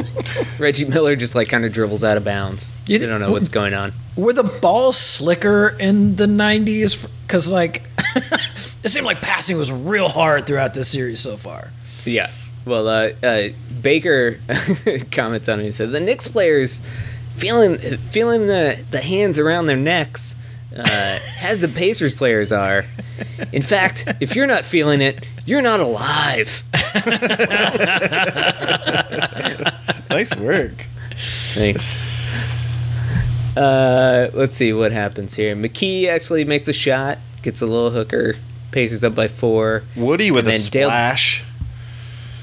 Reggie 0.59 0.85
Miller 0.85 1.17
just 1.17 1.35
like 1.35 1.49
kind 1.49 1.65
of 1.65 1.73
dribbles 1.73 2.05
out 2.05 2.17
of 2.17 2.25
bounds. 2.25 2.73
You 2.87 2.99
don't 2.99 3.21
know 3.21 3.31
what's 3.31 3.49
going 3.49 3.75
on. 3.75 3.93
Were 4.17 4.33
the 4.33 4.45
balls 4.45 4.97
slicker 4.97 5.77
in 5.79 6.17
the 6.17 6.27
'90s? 6.27 7.09
Because 7.27 7.51
like, 7.51 7.83
it 8.85 8.89
seemed 8.89 9.07
like 9.07 9.21
passing 9.21 9.59
was 9.59 9.71
real 9.73 10.09
hard 10.09 10.47
throughout 10.47 10.75
this 10.75 10.89
series 10.89 11.21
so 11.21 11.37
far. 11.37 11.73
Yeah. 12.05 12.31
Well, 12.65 12.89
uh, 12.89 13.11
uh, 13.23 13.49
Baker 13.81 14.41
comments 15.13 15.49
on 15.49 15.61
it. 15.61 15.65
He 15.65 15.73
said 15.73 15.93
the 15.93 16.01
Knicks 16.01 16.29
players 16.29 16.81
feeling 17.37 17.77
feeling 17.79 18.47
the 18.47 18.85
the 18.91 19.01
hands 19.01 19.39
around 19.39 19.67
their 19.67 19.77
necks. 19.77 20.37
Uh, 20.77 21.19
as 21.41 21.61
the 21.61 21.69
Pacers 21.69 22.15
players 22.15 22.53
are. 22.53 22.85
In 23.51 23.63
fact, 23.63 24.13
if 24.21 24.37
you're 24.37 24.47
not 24.47 24.67
feeling 24.67 25.01
it, 25.01 25.25
you're 25.47 25.63
not 25.63 25.81
alive. 25.81 26.63
Nice 30.11 30.35
work. 30.37 30.87
Thanks. 31.55 31.95
Uh, 33.57 34.31
let's 34.35 34.57
see 34.57 34.73
what 34.73 34.93
happens 34.93 35.35
here. 35.35 35.55
McKee 35.57 36.07
actually 36.09 36.45
makes 36.45 36.69
a 36.69 36.73
shot, 36.73 37.19
gets 37.43 37.61
a 37.61 37.67
little 37.67 37.91
hooker. 37.91 38.37
Pacers 38.71 39.03
up 39.05 39.15
by 39.15 39.29
four. 39.29 39.83
Woody 39.95 40.31
with 40.31 40.47
a 40.49 40.53
then 40.53 40.61
Dale- 40.71 40.89
splash. 40.89 41.45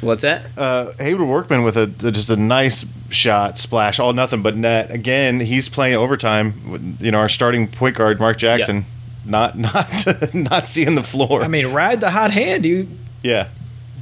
What's 0.01 0.23
that? 0.23 0.45
uh, 0.57 0.91
Haywood 0.99 1.27
Workman 1.27 1.63
with 1.63 1.77
a 1.77 1.87
just 1.87 2.29
a 2.29 2.35
nice 2.35 2.85
shot, 3.09 3.57
splash, 3.57 3.99
all 3.99 4.11
nothing 4.13 4.41
but 4.43 4.55
net. 4.57 4.91
Again, 4.91 5.39
he's 5.39 5.69
playing 5.69 5.95
overtime. 5.95 6.69
with, 6.69 6.97
You 7.01 7.11
know, 7.11 7.19
our 7.19 7.29
starting 7.29 7.67
point 7.69 7.95
guard 7.95 8.19
Mark 8.19 8.37
Jackson, 8.37 8.85
not 9.25 9.57
not 9.57 10.05
not 10.33 10.67
seeing 10.67 10.95
the 10.95 11.03
floor. 11.03 11.43
I 11.43 11.47
mean, 11.47 11.67
ride 11.67 11.99
the 12.01 12.11
hot 12.11 12.31
hand, 12.31 12.65
you. 12.65 12.87
yeah, 13.23 13.47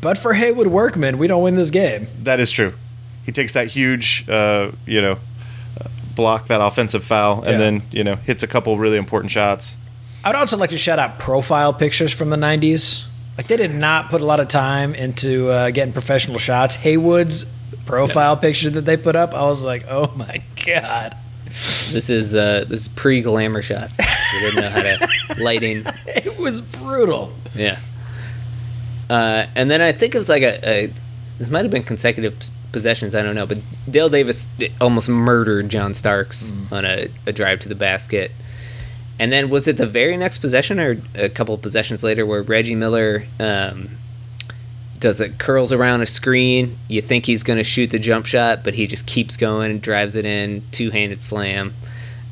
But 0.01 0.17
for 0.17 0.33
Haywood 0.33 0.67
Workman, 0.67 1.17
we 1.17 1.27
don't 1.27 1.43
win 1.43 1.55
this 1.55 1.69
game. 1.71 2.07
that 2.23 2.39
is 2.39 2.51
true. 2.51 2.73
He 3.25 3.31
takes 3.31 3.53
that 3.53 3.67
huge, 3.67 4.27
uh, 4.29 4.71
you 4.87 5.01
know, 5.01 5.19
block 6.15 6.47
that 6.47 6.59
offensive 6.61 7.03
foul, 7.03 7.41
and 7.43 7.51
Yeah. 7.53 7.57
then 7.57 7.81
you 7.91 8.03
know 8.03 8.15
hits 8.15 8.43
a 8.43 8.47
couple 8.47 8.77
really 8.77 8.97
important 8.97 9.31
shots. 9.31 9.75
I'd 10.23 10.35
also 10.35 10.57
like 10.57 10.69
to 10.71 10.77
shout 10.77 10.99
out 10.99 11.19
profile 11.19 11.73
pictures 11.73 12.11
from 12.13 12.29
the 12.29 12.35
'90s. 12.37 13.03
Like 13.37 13.47
they 13.47 13.57
did 13.57 13.73
not 13.73 14.05
put 14.09 14.21
a 14.21 14.25
lot 14.25 14.39
of 14.39 14.47
time 14.49 14.93
into 14.93 15.49
uh, 15.49 15.71
getting 15.71 15.93
professional 15.93 16.37
shots. 16.37 16.75
Haywood's 16.75 17.45
profile 17.85 18.37
picture 18.37 18.69
that 18.69 18.85
they 18.85 18.97
put 18.97 19.15
up, 19.15 19.33
I 19.33 19.43
was 19.43 19.63
like, 19.65 19.85
oh 19.89 20.11
my 20.15 20.41
god, 20.65 21.15
This 21.91 22.09
is 22.09 22.35
uh, 22.35 22.65
this 22.67 22.81
is 22.81 22.87
pre 22.87 23.21
glamour 23.21 23.61
shots. 23.61 23.99
We 24.33 24.39
didn't 24.49 24.61
know 24.61 24.69
how 24.69 24.81
to 24.81 25.43
lighting. 25.43 25.83
it 26.07 26.37
was 26.37 26.61
brutal. 26.61 27.33
Yeah. 27.53 27.77
Uh, 29.09 29.47
and 29.55 29.69
then 29.69 29.81
I 29.81 29.91
think 29.91 30.15
it 30.15 30.17
was 30.17 30.29
like 30.29 30.41
a, 30.41 30.65
a 30.67 30.93
this 31.37 31.49
might 31.49 31.63
have 31.63 31.71
been 31.71 31.83
consecutive 31.83 32.33
possessions. 32.71 33.13
I 33.13 33.23
don't 33.23 33.35
know, 33.35 33.45
but 33.45 33.59
Dale 33.89 34.07
Davis 34.09 34.47
almost 34.79 35.09
murdered 35.09 35.67
John 35.69 35.93
Starks 35.93 36.53
on 36.71 36.85
a, 36.85 37.09
a 37.27 37.33
drive 37.33 37.59
to 37.61 37.69
the 37.69 37.75
basket. 37.75 38.31
And 39.19 39.31
then 39.31 39.49
was 39.49 39.67
it 39.67 39.77
the 39.77 39.85
very 39.85 40.17
next 40.17 40.37
possession 40.37 40.79
or 40.79 41.01
a 41.15 41.29
couple 41.29 41.53
of 41.53 41.61
possessions 41.61 42.03
later 42.03 42.25
where 42.25 42.41
Reggie 42.41 42.75
Miller 42.75 43.25
um, 43.39 43.97
does 45.01 45.19
it 45.19 45.37
curls 45.37 45.73
around 45.73 46.01
a 46.01 46.05
screen? 46.05 46.77
You 46.87 47.01
think 47.01 47.25
he's 47.25 47.43
going 47.43 47.57
to 47.57 47.63
shoot 47.63 47.89
the 47.89 47.99
jump 47.99 48.25
shot, 48.25 48.63
but 48.63 48.75
he 48.75 48.87
just 48.87 49.05
keeps 49.05 49.35
going 49.35 49.71
and 49.71 49.81
drives 49.81 50.15
it 50.15 50.25
in 50.25 50.63
two 50.71 50.91
handed 50.91 51.21
slam. 51.21 51.73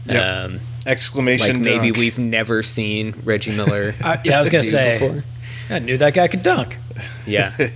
Yep. 0.06 0.24
Um, 0.24 0.60
Exclamation! 0.86 1.58
like 1.58 1.64
maybe 1.64 1.88
dunk. 1.88 1.98
we've 1.98 2.18
never 2.18 2.64
seen 2.64 3.14
Reggie 3.24 3.56
Miller. 3.56 3.92
I, 4.04 4.20
yeah, 4.24 4.38
I 4.38 4.40
was 4.40 4.50
gonna 4.50 4.64
say, 4.64 4.98
before. 5.00 5.24
I 5.70 5.80
knew 5.80 5.98
that 5.98 6.14
guy 6.14 6.30
could 6.30 6.42
dunk. 6.42 6.78
Yeah. 7.28 7.52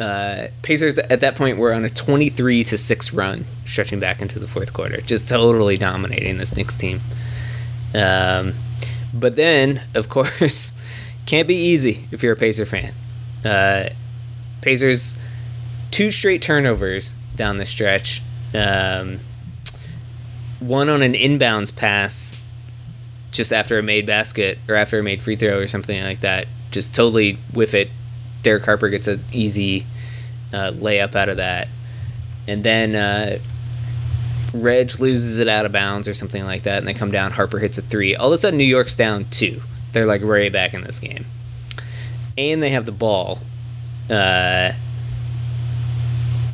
uh, 0.00 0.48
Pacers 0.62 0.98
at 0.98 1.20
that 1.20 1.36
point 1.36 1.58
were 1.58 1.74
on 1.74 1.84
a 1.84 1.90
23 1.90 2.64
to 2.64 2.78
6 2.78 3.12
run, 3.12 3.44
stretching 3.66 4.00
back 4.00 4.22
into 4.22 4.38
the 4.38 4.48
fourth 4.48 4.72
quarter, 4.72 5.00
just 5.00 5.28
totally 5.28 5.76
dominating 5.76 6.38
this 6.38 6.56
Knicks 6.56 6.76
team. 6.76 7.00
Um, 7.94 8.54
but 9.12 9.36
then, 9.36 9.82
of 9.94 10.08
course, 10.08 10.72
can't 11.26 11.48
be 11.48 11.54
easy 11.54 12.08
if 12.10 12.22
you're 12.22 12.32
a 12.32 12.36
Pacer 12.36 12.66
fan. 12.66 12.92
Uh, 13.44 13.90
Pacers, 14.60 15.16
two 15.90 16.10
straight 16.10 16.42
turnovers 16.42 17.14
down 17.36 17.56
the 17.56 17.66
stretch. 17.66 18.22
Um, 18.54 19.20
one 20.60 20.88
on 20.88 21.02
an 21.02 21.14
inbounds 21.14 21.74
pass 21.74 22.36
just 23.32 23.52
after 23.52 23.78
a 23.78 23.82
made 23.82 24.06
basket 24.06 24.58
or 24.68 24.74
after 24.74 24.98
a 24.98 25.02
made 25.02 25.22
free 25.22 25.36
throw 25.36 25.58
or 25.58 25.66
something 25.66 26.02
like 26.02 26.20
that. 26.20 26.46
Just 26.70 26.94
totally 26.94 27.38
whiff 27.52 27.74
it. 27.74 27.90
Derek 28.42 28.64
Harper 28.64 28.88
gets 28.88 29.08
an 29.08 29.24
easy 29.32 29.86
uh, 30.52 30.72
layup 30.72 31.14
out 31.14 31.28
of 31.28 31.38
that. 31.38 31.68
And 32.46 32.64
then 32.64 32.94
uh, 32.94 33.38
Reg 34.52 34.98
loses 35.00 35.38
it 35.38 35.48
out 35.48 35.64
of 35.64 35.72
bounds 35.72 36.08
or 36.08 36.14
something 36.14 36.44
like 36.44 36.64
that, 36.64 36.78
and 36.78 36.86
they 36.86 36.94
come 36.94 37.10
down. 37.10 37.32
Harper 37.32 37.58
hits 37.58 37.78
a 37.78 37.82
three. 37.82 38.14
All 38.14 38.28
of 38.28 38.32
a 38.32 38.38
sudden, 38.38 38.58
New 38.58 38.64
York's 38.64 38.94
down 38.94 39.26
two. 39.30 39.62
They're 39.92 40.06
like 40.06 40.22
right 40.22 40.52
back 40.52 40.74
in 40.74 40.82
this 40.82 40.98
game. 40.98 41.26
And 42.38 42.62
they 42.62 42.70
have 42.70 42.86
the 42.86 42.92
ball. 42.92 43.38
Uh, 44.08 44.72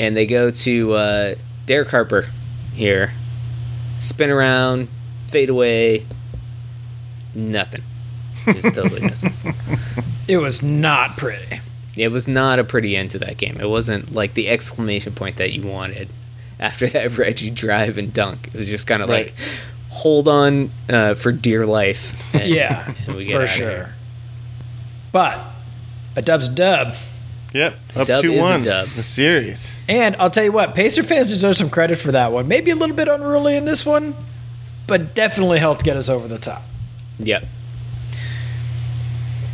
and 0.01 0.16
they 0.16 0.27
go 0.27 0.51
to 0.51 0.92
uh, 0.94 1.35
Derek 1.66 1.90
Harper 1.90 2.29
here. 2.74 3.12
Spin 3.98 4.31
around, 4.31 4.88
fade 5.29 5.51
away, 5.51 6.07
nothing. 7.35 7.83
Just 8.44 8.74
totally 8.74 9.01
misses. 9.03 9.44
It 10.29 10.37
was 10.38 10.62
not 10.62 11.16
pretty. 11.16 11.61
It 11.96 12.09
was 12.12 12.29
not 12.29 12.59
a 12.61 12.64
pretty 12.64 12.96
end 12.96 13.11
to 13.12 13.18
that 13.20 13.38
game. 13.38 13.59
It 13.61 13.68
wasn't 13.68 14.14
like 14.14 14.35
the 14.35 14.48
exclamation 14.48 15.14
point 15.14 15.37
that 15.37 15.53
you 15.53 15.62
wanted 15.62 16.09
after 16.61 16.87
that 16.88 17.18
Reggie 17.18 17.51
drive 17.51 17.98
and 17.98 18.14
dunk. 18.14 18.48
It 18.48 18.55
was 18.55 18.68
just 18.68 18.87
kind 18.87 19.03
of 19.03 19.09
Right. 19.09 19.27
like, 19.27 19.35
hold 19.99 20.29
on 20.29 20.71
uh, 20.89 21.15
for 21.15 21.33
dear 21.33 21.67
life. 21.67 22.35
and- 22.35 22.49
Yeah, 22.49 22.95
and 23.07 23.17
we 23.17 23.25
get 23.27 23.41
for 23.41 23.47
sure. 23.47 23.91
But 25.13 25.41
a 26.17 26.23
dub's 26.23 26.49
a 26.49 26.53
dub. 26.55 26.95
Yep, 27.55 27.75
up 27.97 28.07
Dub 28.07 28.21
two 28.23 28.33
is 28.33 28.39
a 28.39 28.43
one. 28.43 28.63
dub. 28.63 28.89
The 28.89 29.03
series. 29.03 29.79
And 29.89 30.15
I'll 30.17 30.29
tell 30.31 30.45
you 30.45 30.53
what, 30.53 30.75
Pacer 30.75 31.03
fans 31.03 31.29
deserve 31.29 31.57
some 31.57 31.71
credit 31.71 31.97
for 31.97 32.13
that 32.13 32.31
one. 32.31 32.47
Maybe 32.47 32.71
a 32.71 32.77
little 32.77 32.95
bit 32.95 33.09
unruly 33.09 33.57
in 33.57 33.65
this 33.65 33.87
one, 33.87 34.15
but 34.87 35.15
definitely 35.15 35.59
helped 35.59 35.83
get 35.83 35.97
us 35.97 36.11
over 36.11 36.29
the 36.29 36.39
top. 36.39 36.63
Yep. 37.21 37.45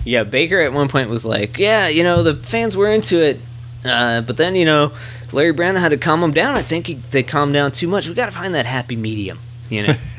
Yeah, 0.04 0.24
Baker 0.24 0.58
at 0.60 0.72
one 0.72 0.88
point 0.88 1.08
was 1.08 1.24
like, 1.24 1.56
"Yeah, 1.58 1.88
you 1.88 2.02
know, 2.02 2.22
the 2.22 2.34
fans 2.36 2.76
were 2.76 2.90
into 2.90 3.22
it, 3.22 3.40
uh, 3.84 4.20
but 4.22 4.36
then 4.36 4.54
you 4.56 4.64
know, 4.66 4.92
Larry 5.32 5.52
Brown 5.52 5.76
had 5.76 5.90
to 5.90 5.96
calm 5.96 6.20
them 6.20 6.32
down. 6.32 6.56
I 6.56 6.62
think 6.62 6.88
he, 6.88 6.94
they 7.10 7.22
calmed 7.22 7.54
down 7.54 7.72
too 7.72 7.88
much. 7.88 8.06
We 8.08 8.14
got 8.14 8.26
to 8.26 8.32
find 8.32 8.54
that 8.54 8.66
happy 8.66 8.96
medium." 8.96 9.38
You 9.74 9.86
know, 9.88 9.94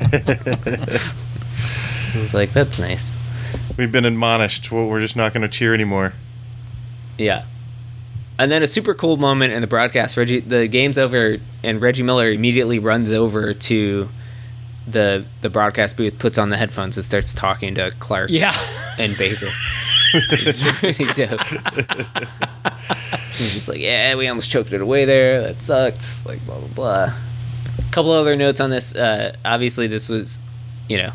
I 2.14 2.20
was 2.20 2.34
like, 2.34 2.52
"That's 2.52 2.78
nice." 2.78 3.14
We've 3.76 3.92
been 3.92 4.04
admonished. 4.04 4.70
Well, 4.72 4.86
we're 4.88 5.00
just 5.00 5.16
not 5.16 5.32
going 5.32 5.42
to 5.42 5.48
cheer 5.48 5.74
anymore. 5.74 6.14
Yeah. 7.18 7.44
and 8.38 8.50
then 8.50 8.62
a 8.62 8.66
super 8.66 8.94
cool 8.94 9.16
moment 9.16 9.52
in 9.52 9.60
the 9.60 9.66
broadcast. 9.66 10.16
Reggie, 10.16 10.40
the 10.40 10.66
game's 10.68 10.98
over, 10.98 11.36
and 11.62 11.80
Reggie 11.80 12.02
Miller 12.02 12.30
immediately 12.30 12.78
runs 12.78 13.10
over 13.12 13.54
to 13.54 14.08
the 14.86 15.24
the 15.40 15.50
broadcast 15.50 15.96
booth, 15.96 16.18
puts 16.18 16.38
on 16.38 16.48
the 16.50 16.56
headphones, 16.56 16.96
and 16.96 17.04
starts 17.04 17.34
talking 17.34 17.74
to 17.76 17.92
Clark 17.98 18.30
Yeah. 18.30 18.54
and 18.98 19.16
Baker. 19.18 19.48
it's 20.14 20.62
really 20.82 21.12
dope. 21.14 21.40
He's 23.36 23.52
just 23.54 23.68
like, 23.68 23.80
yeah, 23.80 24.14
we 24.14 24.28
almost 24.28 24.50
choked 24.50 24.72
it 24.72 24.80
away 24.80 25.04
there. 25.04 25.42
That 25.42 25.60
sucked. 25.60 26.24
Like 26.26 26.44
blah 26.46 26.58
blah 26.58 26.68
blah. 26.68 27.12
Couple 27.96 28.12
other 28.12 28.36
notes 28.36 28.60
on 28.60 28.68
this. 28.68 28.94
Uh, 28.94 29.34
obviously, 29.42 29.86
this 29.86 30.10
was, 30.10 30.38
you 30.86 30.98
know, 30.98 31.12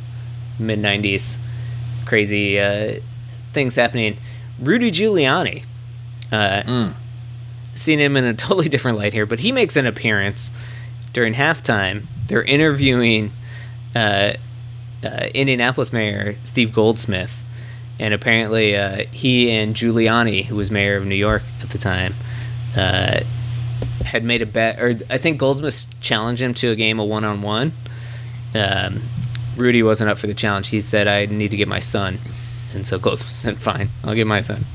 mid 0.58 0.80
'90s, 0.80 1.38
crazy 2.08 2.60
uh, 2.60 2.96
things 3.54 3.76
happening. 3.76 4.18
Rudy 4.60 4.90
Giuliani. 4.90 5.64
Uh, 6.32 6.64
Seen 7.76 8.00
him 8.00 8.18
in 8.18 8.24
a 8.24 8.34
totally 8.48 8.68
different 8.68 8.98
light 8.98 9.14
here, 9.14 9.28
but 9.28 9.42
he 9.42 9.52
makes 9.52 9.76
an 9.76 9.86
appearance 9.86 10.52
during 11.14 11.36
halftime. 11.36 12.06
They're 12.26 12.42
interviewing 12.42 13.30
uh, 13.96 14.34
uh, 15.04 15.28
Indianapolis 15.36 15.94
Mayor 15.94 16.36
Steve 16.46 16.74
Goldsmith, 16.74 17.44
and 18.00 18.12
apparently 18.12 18.76
uh, 18.76 19.04
he 19.12 19.52
and 19.52 19.76
Giuliani, 19.76 20.46
who 20.46 20.56
was 20.56 20.72
mayor 20.72 20.98
of 20.98 21.06
New 21.06 21.14
York 21.14 21.44
at 21.62 21.70
the 21.70 21.78
time, 21.78 22.16
uh, 22.76 23.20
had 24.06 24.24
made 24.24 24.42
a 24.42 24.46
bet, 24.46 24.80
or 24.80 24.98
I 25.10 25.18
think 25.18 25.38
Goldsmith 25.38 25.88
challenged 26.02 26.42
him 26.42 26.54
to 26.56 26.72
a 26.72 26.76
game 26.76 27.00
of 27.00 27.08
one 27.08 27.26
on 27.26 27.42
one. 27.42 27.74
Rudy 29.56 29.84
wasn't 29.84 30.10
up 30.10 30.18
for 30.18 30.28
the 30.28 30.34
challenge. 30.34 30.70
He 30.70 30.82
said, 30.82 31.08
"I 31.08 31.26
need 31.26 31.52
to 31.52 31.58
get 31.58 31.68
my 31.68 31.80
son," 31.80 32.20
and 32.74 32.86
so 32.86 32.98
Goldsmith 33.00 33.32
said, 33.46 33.58
"Fine, 33.58 33.90
I'll 34.04 34.16
get 34.16 34.28
my 34.28 34.42
son. 34.42 34.66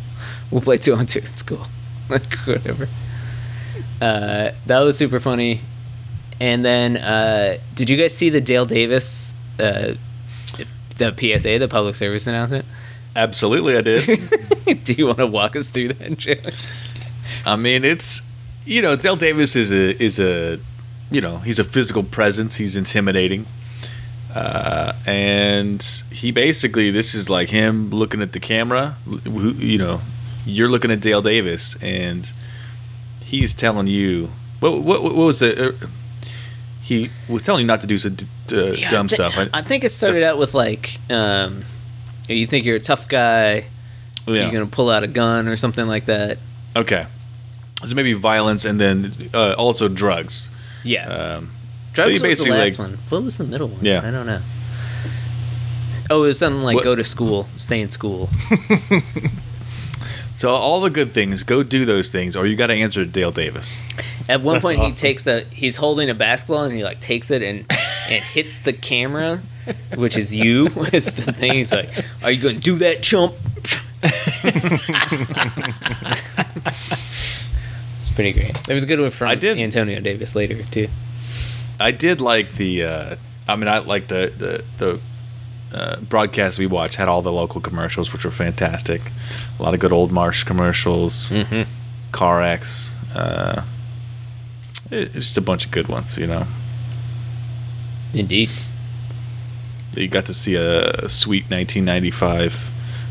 We'll 0.51 0.63
play 0.63 0.77
two 0.77 0.95
on 0.95 1.07
two. 1.07 1.21
It's 1.21 1.43
cool, 1.43 1.67
like 2.09 2.33
whatever." 2.45 2.89
Uh, 4.01 4.53
that 4.67 4.81
was 4.81 4.99
super 4.99 5.21
funny. 5.21 5.61
And 6.39 6.63
then, 6.65 6.99
uh, 6.99 7.57
did 7.75 7.89
you 7.89 7.97
guys 7.97 8.15
see 8.15 8.29
the 8.29 8.43
Dale 8.43 8.67
Davis, 8.67 9.35
uh, 9.59 9.95
the 10.97 11.15
PSA, 11.17 11.59
the 11.59 11.69
public 11.69 11.95
service 11.95 12.27
announcement? 12.27 12.67
Absolutely, 13.15 13.79
I 13.79 13.81
did. 13.81 14.05
Do 14.85 14.93
you 14.93 15.07
want 15.07 15.19
to 15.19 15.27
walk 15.27 15.57
us 15.57 15.71
through 15.71 15.89
that, 15.95 16.19
Jay? 16.19 16.43
I 17.47 17.57
mean, 17.57 17.87
it's 17.87 18.21
you 18.67 18.83
know, 18.83 18.97
Dale 18.97 19.17
Davis 19.17 19.57
is 19.57 19.73
a 19.73 20.03
is 20.03 20.19
a 20.21 20.59
you 21.11 21.21
know 21.21 21.39
he's 21.39 21.59
a 21.59 21.65
physical 21.65 22.03
presence. 22.03 22.57
He's 22.57 22.77
intimidating, 22.77 23.47
uh, 24.35 24.93
and 25.07 25.83
he 26.11 26.31
basically 26.33 26.91
this 26.91 27.15
is 27.15 27.31
like 27.31 27.49
him 27.49 27.91
looking 27.91 28.21
at 28.23 28.33
the 28.33 28.41
camera. 28.41 28.97
You 29.25 29.79
know, 29.79 30.01
you're 30.45 30.69
looking 30.69 30.91
at 30.91 31.01
Dale 31.01 31.23
Davis, 31.23 31.77
and 31.81 32.31
he's 33.25 33.55
telling 33.55 33.87
you 33.87 34.31
what 34.61 34.83
what, 34.83 35.03
what 35.03 35.15
was 35.15 35.39
the. 35.41 35.69
Uh, 35.83 35.87
he 36.83 37.11
was 37.29 37.43
telling 37.43 37.63
you 37.63 37.67
not 37.67 37.81
to 37.81 37.87
do 37.89 37.99
some 37.99 38.15
d- 38.15 38.27
d- 38.47 38.75
Yeah, 38.79 38.91
dumb 38.91 39.07
I 39.07 39.09
thi- 39.09 39.15
stuff. 39.17 39.37
I, 39.39 39.49
I 39.55 39.63
think 39.63 39.83
it 39.83 39.91
started 39.91 40.23
out 40.23 40.39
with 40.39 40.55
like, 40.55 40.99
um, 41.11 41.65
you 42.29 42.47
think 42.47 42.65
you're 42.65 42.77
a 42.77 42.81
tough 42.81 43.09
guy, 43.09 43.65
yeah. 44.25 44.43
you're 44.43 44.53
gonna 44.53 44.67
pull 44.67 44.89
out 44.89 45.03
a 45.03 45.09
gun 45.09 45.49
or 45.49 45.57
something 45.57 45.89
like 45.89 46.05
that. 46.05 46.39
Okay. 46.77 47.07
So 47.85 47.95
maybe 47.95 48.15
violence 48.15 48.65
and 48.65 48.81
then 48.81 49.31
uh, 49.35 49.55
also 49.59 49.89
drugs. 49.89 50.51
Yeah, 50.83 51.07
Um, 51.09 51.51
drugs 51.93 52.21
he 52.21 52.27
was 52.27 52.43
the 52.45 52.51
last 52.51 52.61
like- 52.61 52.79
one. 52.79 52.99
What 53.11 53.23
was 53.23 53.37
the 53.37 53.45
middle 53.45 53.69
one? 53.69 53.85
Yeah. 53.85 54.07
I 54.07 54.11
don't 54.11 54.27
know. 54.27 54.41
Oh, 56.11 56.25
it 56.25 56.29
was 56.29 56.39
something 56.39 56.63
like 56.63 56.77
What- 56.77 56.85
go 56.85 56.95
to 56.95 57.05
school, 57.05 57.49
stay 57.57 57.81
in 57.81 57.91
school. 57.91 58.31
so 60.35 60.51
all 60.51 60.81
the 60.81 60.91
good 60.91 61.13
things, 61.13 61.43
go 61.43 61.63
do 61.65 61.85
those 61.85 62.11
things, 62.11 62.37
or 62.37 62.47
you 62.47 62.55
got 62.57 62.69
to 62.69 62.75
answer 62.75 63.05
Dale 63.05 63.33
Davis. 63.33 63.81
At 64.29 64.41
one 64.41 64.55
That's 64.55 64.65
point, 64.65 64.79
awesome. 64.79 64.91
he 64.91 64.97
takes 65.13 65.27
a 65.27 65.41
he's 65.51 65.77
holding 65.77 66.09
a 66.09 66.15
basketball 66.15 66.63
and 66.65 66.73
he 66.75 66.83
like 66.85 67.01
takes 67.01 67.31
it 67.31 67.43
and 67.43 67.67
and 68.09 68.23
hits 68.25 68.59
the 68.59 68.73
camera, 68.73 69.43
which 69.97 70.17
is 70.17 70.35
you. 70.35 70.67
Is 70.93 71.07
the 71.13 71.33
thing? 71.33 71.53
He's 71.55 71.73
like, 71.73 71.91
"Are 72.23 72.31
you 72.31 72.41
going 72.43 72.57
to 72.57 72.61
do 72.61 72.77
that, 72.79 73.03
chump?" 73.03 73.35
it's 78.17 78.33
pretty 78.33 78.33
great. 78.33 78.55
There 78.65 78.75
was 78.75 78.85
a 78.85 78.87
good 78.87 79.01
one 79.01 79.11
from 79.11 79.29
I 79.29 79.35
did- 79.35 79.59
Antonio 79.59 80.01
Davis 80.01 80.35
later 80.35 80.63
too. 80.65 80.89
I 81.79 81.91
did 81.91 82.21
like 82.21 82.53
the. 82.55 82.85
Uh, 82.85 83.17
I 83.47 83.57
mean, 83.57 83.69
I 83.69 83.79
like 83.79 84.09
the 84.09 84.33
the 84.37 84.65
the 84.79 85.01
uh, 85.79 86.01
broadcast 86.01 86.59
we 86.59 86.67
watched 86.67 86.97
had 86.97 87.09
all 87.09 87.21
the 87.23 87.33
local 87.33 87.61
commercials, 87.61 88.13
which 88.13 88.25
were 88.25 88.31
fantastic. 88.31 89.03
A 89.59 89.63
lot 89.63 89.75
of 89.75 89.81
good 89.81 89.93
old 89.93 90.11
Marsh 90.13 90.45
commercials, 90.45 91.31
Mhm. 91.31 91.67
CarX. 92.13 92.97
Uh, 93.15 93.63
it- 94.91 95.15
it's 95.15 95.27
just 95.27 95.37
a 95.39 95.43
bunch 95.43 95.67
of 95.67 95.71
good 95.71 95.89
ones, 95.89 96.17
you 96.17 96.27
know. 96.27 96.47
Indeed. 98.15 98.49
You 99.95 100.09
got 100.09 100.27
to 100.27 100.35
see 100.35 100.55
a 100.55 101.09
sweet 101.09 101.45
1995 101.51 102.71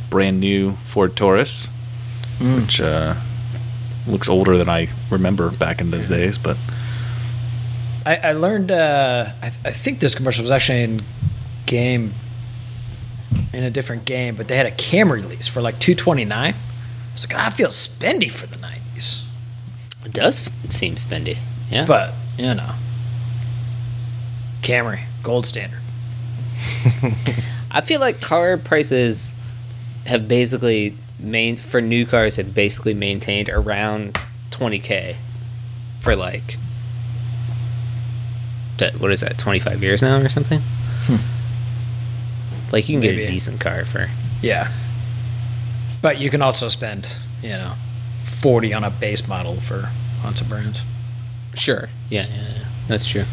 brand 0.09 0.39
new 0.39 0.73
Ford 0.83 1.15
Taurus, 1.15 1.69
which 2.39 2.79
uh, 2.81 3.15
looks 4.07 4.29
older 4.29 4.57
than 4.57 4.69
I 4.69 4.87
remember 5.09 5.49
back 5.51 5.81
in 5.81 5.91
those 5.91 6.09
days, 6.09 6.37
but 6.37 6.57
I, 8.05 8.15
I 8.17 8.31
learned. 8.33 8.71
Uh, 8.71 9.27
I, 9.41 9.47
I 9.47 9.71
think 9.71 9.99
this 9.99 10.13
commercial 10.15 10.43
was 10.43 10.51
actually 10.51 10.83
in 10.83 11.01
game, 11.65 12.13
in 13.53 13.63
a 13.63 13.71
different 13.71 14.05
game, 14.05 14.35
but 14.35 14.47
they 14.47 14.55
had 14.57 14.65
a 14.67 14.71
Camry 14.71 15.27
lease 15.27 15.47
for 15.47 15.61
like 15.61 15.79
two 15.79 15.95
twenty 15.95 16.25
nine. 16.25 16.53
I 16.53 17.13
was 17.13 17.27
like, 17.27 17.37
"Ah, 17.37 17.47
I 17.47 17.49
feel 17.49 17.69
spendy 17.69 18.29
for 18.29 18.45
the 18.45 18.57
nineties, 18.57 19.23
It 20.05 20.13
does 20.13 20.49
seem 20.69 20.95
spendy. 20.95 21.37
Yeah. 21.71 21.85
but 21.87 22.13
you 22.37 22.53
know, 22.53 22.73
Camry 24.61 25.01
gold 25.23 25.45
standard. 25.45 25.79
I 27.71 27.81
feel 27.81 27.99
like 27.99 28.21
car 28.21 28.57
prices 28.57 29.33
have 30.05 30.27
basically 30.27 30.95
main 31.19 31.55
for 31.55 31.81
new 31.81 32.05
cars 32.05 32.35
have 32.35 32.53
basically 32.53 32.93
maintained 32.93 33.49
around 33.49 34.19
20k 34.51 35.15
for 35.99 36.15
like 36.15 36.57
what 38.99 39.11
is 39.11 39.21
that 39.21 39.37
25 39.37 39.81
years 39.81 40.01
now 40.01 40.17
or 40.19 40.29
something 40.29 40.59
hmm. 41.05 41.15
like 42.71 42.89
you 42.89 42.95
can 42.95 43.01
get 43.01 43.15
a 43.15 43.27
decent 43.27 43.59
car 43.59 43.85
for 43.85 44.09
Yeah, 44.41 44.71
but 46.01 46.19
you 46.19 46.29
can 46.29 46.41
also 46.41 46.67
spend 46.67 47.17
you 47.41 47.49
know 47.49 47.73
forty 48.25 48.73
on 48.73 48.83
a 48.83 48.89
base 48.89 49.27
model 49.27 49.55
for 49.55 49.89
on 50.23 50.35
some 50.35 50.47
brands. 50.49 50.83
sure 51.53 51.89
yeah 52.09 52.27
yeah, 52.27 52.35
yeah. 52.35 52.65
that's 52.87 53.07
true 53.07 53.23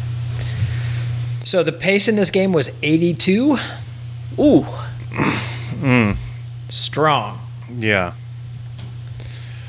So 1.45 1.61
the 1.61 1.73
pace 1.73 2.07
in 2.07 2.15
this 2.15 2.31
game 2.31 2.53
was 2.53 2.69
eighty 2.81 3.13
two. 3.13 3.57
ooh 4.39 4.61
hmm. 5.81 6.11
Strong. 6.69 7.42
Yeah. 7.75 8.13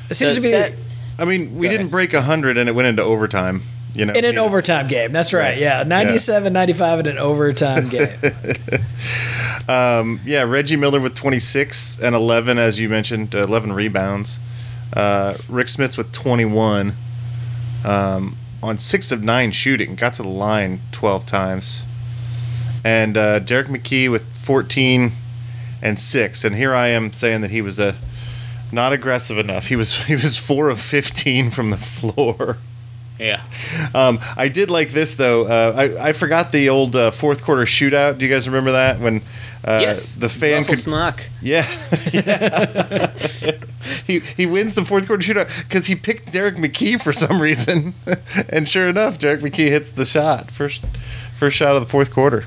It 0.09 0.13
seems 0.15 0.33
So 0.33 0.39
to 0.39 0.41
be 0.41 0.49
stat- 0.49 0.73
I 1.17 1.25
mean, 1.25 1.55
we 1.55 1.67
didn't 1.67 1.81
ahead. 1.87 1.91
break 1.91 2.13
100 2.13 2.57
and 2.57 2.67
it 2.69 2.73
went 2.75 2.87
into 2.87 3.01
overtime. 3.03 3.61
You 3.93 4.05
know, 4.05 4.11
in 4.13 4.25
an 4.25 4.31
you 4.31 4.35
know. 4.37 4.45
overtime 4.45 4.87
game. 4.87 5.13
That's 5.13 5.31
right. 5.33 5.51
Right. 5.51 5.57
Yeah, 5.57 5.83
97, 5.83 6.51
95 6.51 6.99
in 6.99 7.07
an 7.07 7.17
overtime 7.17 7.87
game. 7.89 8.07
Um, 9.67 10.19
yeah, 10.25 10.43
Reggie 10.43 10.75
Miller 10.75 10.99
with 10.99 11.15
26 11.15 11.99
and 11.99 12.13
11, 12.13 12.59
as 12.59 12.79
you 12.79 12.87
mentioned, 12.87 13.33
uh, 13.33 13.39
11 13.39 13.73
rebounds. 13.73 14.39
Uh, 14.93 15.35
Rick 15.49 15.67
Smits 15.67 15.97
with 15.97 16.11
21 16.11 16.93
um, 17.83 18.37
on 18.61 18.77
six 18.77 19.11
of 19.11 19.23
nine 19.23 19.51
shooting. 19.51 19.95
Got 19.95 20.13
to 20.15 20.21
the 20.21 20.27
line 20.27 20.81
12 20.91 21.25
times. 21.25 21.83
And 22.83 23.17
uh, 23.17 23.39
Derek 23.39 23.65
McKee 23.67 24.11
with 24.11 24.23
14 24.37 25.11
and 25.85 25.99
six. 25.99 26.43
And 26.43 26.55
here 26.55 26.73
I 26.73 26.87
am 26.87 27.13
saying 27.13 27.41
that 27.41 27.51
he 27.51 27.61
was 27.61 27.79
a 27.79 27.95
not 28.71 28.91
aggressive 28.91 29.37
enough. 29.37 29.67
He 29.67 29.75
was 29.75 30.05
he 30.07 30.15
was 30.15 30.35
four 30.37 30.69
of 30.69 30.81
15 30.81 31.51
from 31.51 31.69
the 31.69 31.77
floor. 31.77 32.57
yeah 33.19 33.41
Um, 33.93 34.19
I 34.35 34.49
did 34.49 34.69
like 34.69 34.89
this 34.89 35.15
though. 35.15 35.45
Uh, 35.45 35.73
I 35.77 36.09
I 36.09 36.13
forgot 36.13 36.51
the 36.51 36.69
old 36.69 36.95
uh, 36.95 37.11
fourth 37.11 37.43
quarter 37.43 37.63
shootout. 37.65 38.17
Do 38.17 38.25
you 38.25 38.31
guys 38.33 38.47
remember 38.47 38.71
that 38.73 38.99
when 38.99 39.21
uh, 39.63 39.79
yes 39.81 40.15
the 40.15 40.27
fan 40.29 40.57
Russell 40.57 40.73
could 40.73 40.79
smock 40.83 41.23
yeah. 41.41 41.65
Yeah. 42.11 43.11
he 44.07 44.19
he 44.19 44.45
wins 44.45 44.73
the 44.73 44.83
fourth 44.85 45.05
quarter 45.07 45.23
shootout 45.23 45.49
because 45.67 45.85
he 45.85 45.95
picked 45.95 46.33
Derek 46.33 46.55
McKee 46.55 46.99
for 47.01 47.13
some 47.13 47.39
reason, 47.41 47.93
and 48.49 48.67
sure 48.67 48.89
enough, 48.89 49.17
Derek 49.19 49.41
McKee 49.41 49.69
hits 49.69 49.91
the 49.91 50.05
shot 50.05 50.49
first 50.51 50.83
first 51.35 51.55
shot 51.55 51.75
of 51.75 51.81
the 51.83 51.89
fourth 51.89 52.11
quarter. 52.11 52.43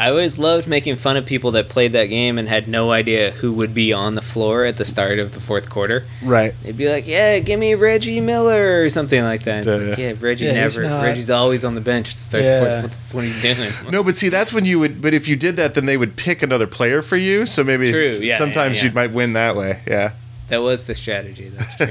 I 0.00 0.10
always 0.10 0.38
loved 0.38 0.68
making 0.68 0.96
fun 0.96 1.16
of 1.16 1.26
people 1.26 1.50
that 1.52 1.68
played 1.68 1.92
that 1.94 2.06
game 2.06 2.38
and 2.38 2.48
had 2.48 2.68
no 2.68 2.92
idea 2.92 3.32
who 3.32 3.52
would 3.54 3.74
be 3.74 3.92
on 3.92 4.14
the 4.14 4.22
floor 4.22 4.64
at 4.64 4.76
the 4.76 4.84
start 4.84 5.18
of 5.18 5.34
the 5.34 5.40
fourth 5.40 5.68
quarter. 5.68 6.04
Right. 6.22 6.54
They'd 6.62 6.76
be 6.76 6.88
like, 6.88 7.06
"Yeah, 7.08 7.40
give 7.40 7.58
me 7.58 7.74
Reggie 7.74 8.20
Miller" 8.20 8.82
or 8.82 8.90
something 8.90 9.22
like 9.22 9.42
that. 9.42 9.66
It's 9.66 9.76
Yeah. 9.76 9.88
like, 9.88 9.98
yeah, 9.98 10.12
Reggie 10.20 10.44
Yeah, 10.46 10.52
never. 10.52 10.82
not- 10.84 11.02
Reggie's 11.04 11.30
always 11.30 11.64
on 11.64 11.74
the 11.74 11.80
bench 11.80 12.10
to 12.12 12.16
start. 12.20 12.44
Yeah. 12.44 12.82
The 12.82 12.88
fourth, 12.88 13.12
what, 13.12 13.14
what 13.14 13.24
are 13.24 13.26
you 13.48 13.54
doing? 13.54 13.72
No, 13.90 14.04
but 14.04 14.16
see, 14.16 14.28
that's 14.28 14.52
when 14.52 14.64
you 14.64 14.78
would. 14.78 15.02
But 15.02 15.14
if 15.14 15.26
you 15.26 15.34
did 15.34 15.56
that, 15.56 15.74
then 15.74 15.86
they 15.86 15.96
would 15.96 16.14
pick 16.16 16.42
another 16.42 16.66
player 16.68 17.02
for 17.02 17.16
you. 17.16 17.44
So 17.46 17.64
maybe 17.64 17.90
True, 17.90 18.18
yeah, 18.22 18.38
sometimes 18.38 18.78
yeah, 18.78 18.84
you 18.88 18.92
might 18.94 19.10
win 19.10 19.32
that 19.32 19.56
way. 19.56 19.80
Yeah. 19.88 20.12
That 20.48 20.58
was 20.62 20.86
the 20.86 20.94
strategy. 20.94 21.48
That's 21.50 21.76
true. 21.76 21.86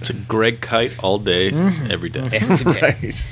It's 0.00 0.10
a 0.10 0.14
Greg 0.14 0.60
kite 0.60 0.98
all 1.02 1.18
day, 1.18 1.50
Mm-hmm. 1.50 1.90
every 1.90 2.08
day. 2.10 2.28
Every 2.32 2.72
day. 2.72 2.80
Right. 3.02 3.26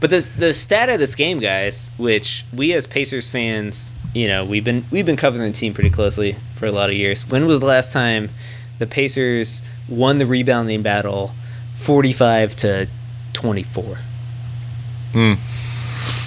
But 0.00 0.08
the 0.10 0.30
the 0.38 0.52
stat 0.54 0.88
of 0.88 0.98
this 0.98 1.14
game, 1.14 1.40
guys, 1.40 1.90
which 1.98 2.44
we 2.54 2.72
as 2.72 2.86
Pacers 2.86 3.28
fans, 3.28 3.92
you 4.14 4.26
know, 4.26 4.42
we've 4.44 4.64
been 4.64 4.84
we've 4.90 5.04
been 5.04 5.16
covering 5.18 5.42
the 5.44 5.52
team 5.52 5.74
pretty 5.74 5.90
closely 5.90 6.36
for 6.54 6.64
a 6.64 6.72
lot 6.72 6.88
of 6.88 6.96
years. 6.96 7.28
When 7.28 7.46
was 7.46 7.60
the 7.60 7.66
last 7.66 7.92
time 7.92 8.30
the 8.78 8.86
Pacers 8.86 9.60
won 9.88 10.16
the 10.16 10.24
rebounding 10.24 10.80
battle, 10.82 11.32
forty 11.74 12.14
five 12.14 12.56
to 12.56 12.88
twenty 13.34 13.62
four? 13.62 13.98
Hmm. 15.12 15.34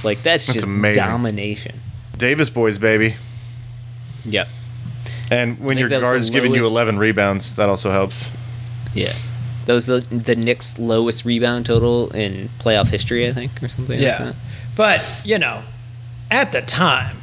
Like 0.04 0.22
that's, 0.22 0.46
That's 0.46 0.54
just 0.54 0.66
amazing. 0.68 1.02
domination. 1.04 1.80
Davis 2.18 2.50
boys, 2.52 2.78
baby. 2.78 3.16
Yep. 4.26 4.48
And 5.32 5.60
when 5.60 5.78
your 5.78 5.90
guard's 5.90 6.28
the 6.28 6.34
giving 6.34 6.54
you 6.54 6.66
11 6.68 7.00
rebounds, 7.00 7.56
that 7.56 7.70
also 7.70 7.90
helps. 7.92 8.30
Yeah. 8.94 9.14
That 9.66 9.74
was 9.74 9.86
the 9.86 10.00
the 10.02 10.36
Knicks' 10.36 10.78
lowest 10.78 11.24
rebound 11.24 11.66
total 11.66 12.10
in 12.12 12.50
playoff 12.60 12.90
history, 12.90 13.28
I 13.28 13.32
think, 13.32 13.64
or 13.64 13.70
something 13.70 13.96
like 13.98 14.04
Yeah. 14.04 14.18
that. 14.24 14.36
But, 14.76 15.22
you 15.24 15.40
know, 15.40 15.64
at 16.30 16.52
the 16.52 16.62
time, 16.62 17.18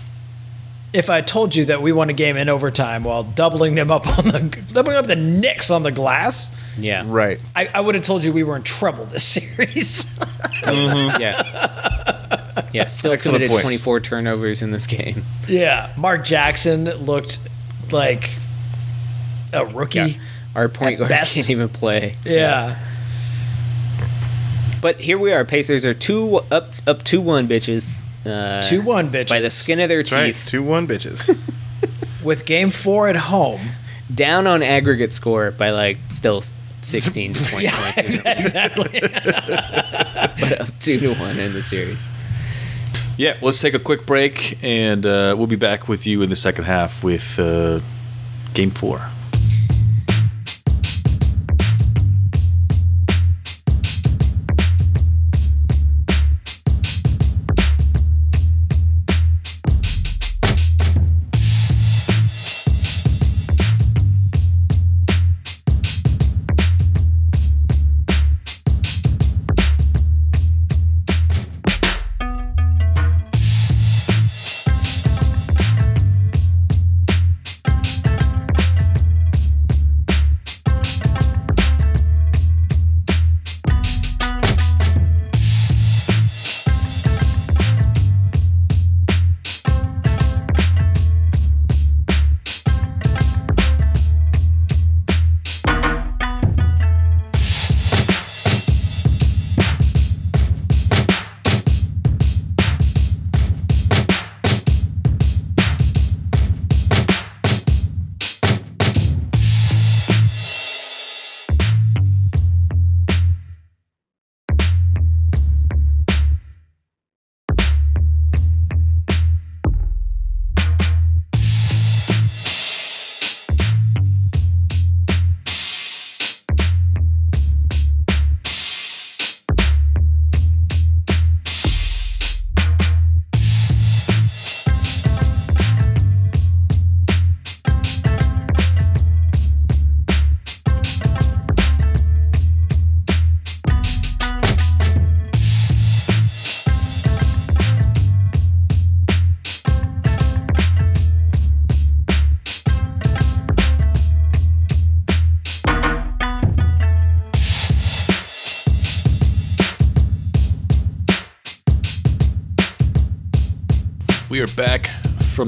if 0.92 1.10
I 1.10 1.20
told 1.20 1.54
you 1.54 1.66
that 1.66 1.82
we 1.82 1.92
won 1.92 2.08
a 2.08 2.12
game 2.14 2.36
in 2.38 2.48
overtime 2.48 3.04
while 3.04 3.22
doubling 3.24 3.74
them 3.74 3.90
up 3.90 4.06
on 4.18 4.28
the 4.28 4.40
doubling 4.72 4.96
up 4.96 5.06
the 5.06 5.16
Knicks 5.16 5.70
on 5.70 5.82
the 5.82 5.92
glass, 5.92 6.56
Yeah. 6.78 7.02
Right. 7.06 7.40
I, 7.54 7.68
I 7.74 7.80
would 7.80 7.94
have 7.94 8.04
told 8.04 8.24
you 8.24 8.32
we 8.32 8.42
were 8.44 8.56
in 8.56 8.62
trouble 8.62 9.04
this 9.04 9.24
series. 9.36 10.16
Mm-hmm. 10.62 11.20
Yeah. 11.20 12.04
Yeah, 12.72 12.86
still 12.86 13.12
Excellent 13.12 13.36
committed 13.36 13.50
point. 13.52 13.62
24 13.62 14.00
turnovers 14.00 14.62
in 14.62 14.72
this 14.72 14.86
game. 14.86 15.24
yeah. 15.46 15.92
Mark 15.96 16.24
Jackson 16.24 16.84
looked 16.86 17.38
like 17.92 18.30
a 19.52 19.64
rookie. 19.66 19.98
Yeah. 19.98 20.08
Our 20.54 20.68
point 20.68 20.94
At 20.94 20.98
guard 20.98 21.08
best. 21.10 21.34
can't 21.34 21.50
even 21.50 21.68
play. 21.68 22.16
Yeah. 22.24 22.78
But 24.80 25.00
here 25.00 25.18
we 25.18 25.32
are. 25.32 25.44
Pacers 25.44 25.84
are 25.84 25.94
two 25.94 26.36
up 26.50 26.70
up 26.86 27.02
two 27.02 27.20
one 27.20 27.48
bitches. 27.48 28.00
Uh, 28.26 28.60
2-1 28.62 29.08
bitches. 29.10 29.28
by 29.30 29.40
the 29.40 29.48
skin 29.48 29.80
of 29.80 29.88
their 29.88 29.98
That's 30.02 30.12
right. 30.12 30.26
teeth. 30.34 30.44
2 30.48 30.62
1 30.62 30.86
bitches. 30.86 31.38
With 32.24 32.44
game 32.44 32.68
four 32.70 33.08
at 33.08 33.16
home. 33.16 33.60
Down 34.14 34.46
on 34.46 34.62
aggregate 34.62 35.12
score 35.14 35.50
by 35.52 35.70
like 35.70 35.96
still 36.10 36.42
16 36.82 37.32
to 37.34 37.44
20 37.50 37.64
Yeah, 37.64 37.92
points. 37.92 38.20
exactly. 38.26 39.00
but 39.02 40.60
up 40.60 40.68
two 40.80 40.98
to 40.98 41.14
one 41.14 41.38
in 41.38 41.52
the 41.54 41.62
series. 41.62 42.10
Yeah, 43.18 43.36
let's 43.42 43.60
take 43.60 43.74
a 43.74 43.80
quick 43.80 44.06
break, 44.06 44.62
and 44.62 45.04
uh, 45.04 45.34
we'll 45.36 45.48
be 45.48 45.56
back 45.56 45.88
with 45.88 46.06
you 46.06 46.22
in 46.22 46.30
the 46.30 46.36
second 46.36 46.66
half 46.66 47.02
with 47.02 47.36
uh, 47.40 47.80
Game 48.54 48.70
Four. 48.70 49.10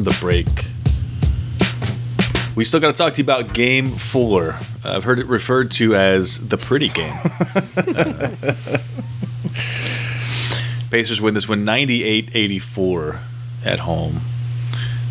From 0.01 0.13
the 0.13 0.19
break. 0.21 0.47
We 2.57 2.65
still 2.65 2.81
got 2.81 2.93
to 2.93 2.99
talk 2.99 3.13
to 3.15 3.23
you 3.23 3.25
about 3.25 3.53
Game 3.53 3.91
Four. 3.91 4.59
I've 4.85 5.05
heard 5.05 5.19
it 5.19 5.27
referred 5.27 5.71
to 5.73 5.95
as 5.95 6.49
the 6.49 6.57
pretty 6.57 6.89
game. 6.89 7.13
Pacers 10.91 11.21
win 11.21 11.35
this 11.35 11.49
one 11.49 11.65
98-84 11.65 13.21
at 13.65 13.81
home. 13.81 14.21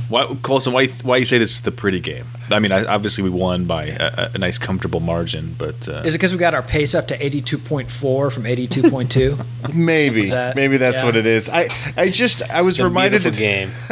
Why, 0.10 0.36
Colson? 0.42 0.74
Why 0.74 0.88
why 1.04 1.18
you 1.18 1.26
say 1.26 1.38
this 1.38 1.52
is 1.52 1.62
the 1.62 1.72
pretty 1.72 2.00
game? 2.00 2.26
I 2.50 2.58
mean, 2.60 2.72
I, 2.72 2.84
obviously 2.86 3.24
we 3.24 3.30
won 3.30 3.66
by 3.66 3.86
a, 3.86 4.32
a 4.34 4.38
nice, 4.40 4.58
comfortable 4.58 5.00
margin, 5.00 5.56
but 5.58 5.88
uh, 5.88 6.02
Is 6.04 6.16
it 6.16 6.18
because 6.18 6.34
we 6.34 6.40
got 6.40 6.54
our 6.56 6.64
pace 6.64 6.96
up 6.96 7.08
to 7.10 7.18
82.4 7.18 8.32
from 8.34 8.44
82.2? 8.44 9.74
Maybe. 9.76 10.26
That- 10.30 10.56
Maybe 10.56 10.78
that's 10.78 11.00
yeah. 11.02 11.06
what 11.06 11.16
it 11.16 11.28
is. 11.28 11.48
I, 11.48 11.68
I 11.96 12.10
just, 12.10 12.42
I 12.50 12.62
was 12.64 12.76
It's 12.76 12.82
a 12.82 12.86
reminded. 12.86 13.22
beautiful 13.22 13.40
game. 13.40 13.70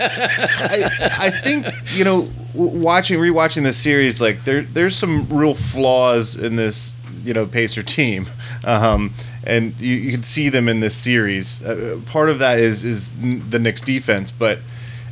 I, 0.00 1.10
I 1.18 1.30
think 1.30 1.66
you 1.94 2.04
know, 2.04 2.28
watching 2.54 3.18
rewatching 3.18 3.62
this 3.62 3.78
series, 3.78 4.20
like 4.20 4.44
there 4.44 4.62
there's 4.62 4.96
some 4.96 5.26
real 5.28 5.54
flaws 5.54 6.36
in 6.36 6.56
this 6.56 6.96
you 7.24 7.32
know 7.34 7.46
Pacer 7.46 7.82
team, 7.82 8.26
um, 8.64 9.14
and 9.44 9.78
you, 9.80 9.96
you 9.96 10.12
can 10.12 10.22
see 10.22 10.48
them 10.48 10.68
in 10.68 10.80
this 10.80 10.94
series. 10.96 11.64
Uh, 11.64 12.00
part 12.06 12.30
of 12.30 12.38
that 12.40 12.58
is 12.58 12.84
is 12.84 13.14
the 13.50 13.58
Knicks 13.58 13.80
defense, 13.80 14.30
but 14.30 14.58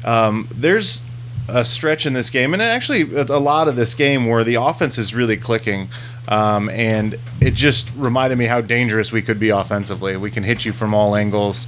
um, 0.04 0.48
there's 0.54 1.04
a 1.48 1.64
stretch 1.64 2.06
in 2.06 2.12
this 2.12 2.30
game, 2.30 2.52
and 2.52 2.62
actually 2.62 3.02
a 3.02 3.38
lot 3.38 3.68
of 3.68 3.76
this 3.76 3.94
game 3.94 4.26
where 4.26 4.44
the 4.44 4.56
offense 4.56 4.98
is 4.98 5.14
really 5.14 5.36
clicking. 5.36 5.88
Um, 6.28 6.68
and 6.68 7.16
it 7.40 7.54
just 7.54 7.90
reminded 7.96 8.36
me 8.36 8.44
how 8.44 8.60
dangerous 8.60 9.10
we 9.10 9.22
could 9.22 9.40
be 9.40 9.48
offensively. 9.48 10.16
We 10.18 10.30
can 10.30 10.42
hit 10.42 10.66
you 10.66 10.72
from 10.72 10.92
all 10.92 11.16
angles. 11.16 11.66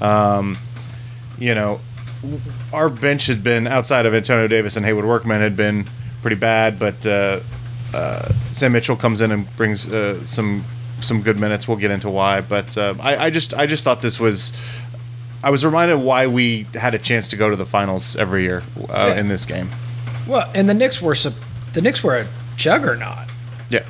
Um, 0.00 0.56
you 1.38 1.54
know, 1.54 1.80
our 2.72 2.88
bench 2.88 3.26
had 3.26 3.44
been 3.44 3.66
outside 3.66 4.06
of 4.06 4.14
Antonio 4.14 4.48
Davis 4.48 4.76
and 4.76 4.86
Haywood 4.86 5.04
Workman 5.04 5.42
had 5.42 5.56
been 5.56 5.86
pretty 6.22 6.36
bad, 6.36 6.78
but 6.78 7.04
uh, 7.06 7.40
uh, 7.94 8.32
Sam 8.52 8.72
Mitchell 8.72 8.96
comes 8.96 9.20
in 9.20 9.30
and 9.30 9.56
brings 9.56 9.90
uh, 9.90 10.24
some 10.24 10.64
some 11.00 11.22
good 11.22 11.38
minutes. 11.38 11.68
We'll 11.68 11.76
get 11.76 11.92
into 11.92 12.10
why, 12.10 12.40
but 12.40 12.76
uh, 12.76 12.94
I, 13.00 13.26
I 13.26 13.30
just 13.30 13.54
I 13.54 13.66
just 13.66 13.84
thought 13.84 14.02
this 14.02 14.18
was. 14.18 14.52
I 15.42 15.50
was 15.50 15.64
reminded 15.64 15.96
why 15.98 16.26
we 16.26 16.66
had 16.74 16.94
a 16.94 16.98
chance 16.98 17.28
to 17.28 17.36
go 17.36 17.48
to 17.50 17.56
the 17.56 17.66
finals 17.66 18.16
every 18.16 18.42
year 18.42 18.62
uh, 18.90 19.12
Yeah. 19.14 19.20
in 19.20 19.28
this 19.28 19.44
game. 19.46 19.70
well, 20.26 20.50
and 20.54 20.68
the 20.68 20.74
Knicks 20.74 21.00
were 21.00 21.14
the 21.72 21.80
Knicks 21.82 22.02
were 22.02 22.16
a 22.16 22.26
juggernaut. 22.56 23.28
Yeah, 23.70 23.84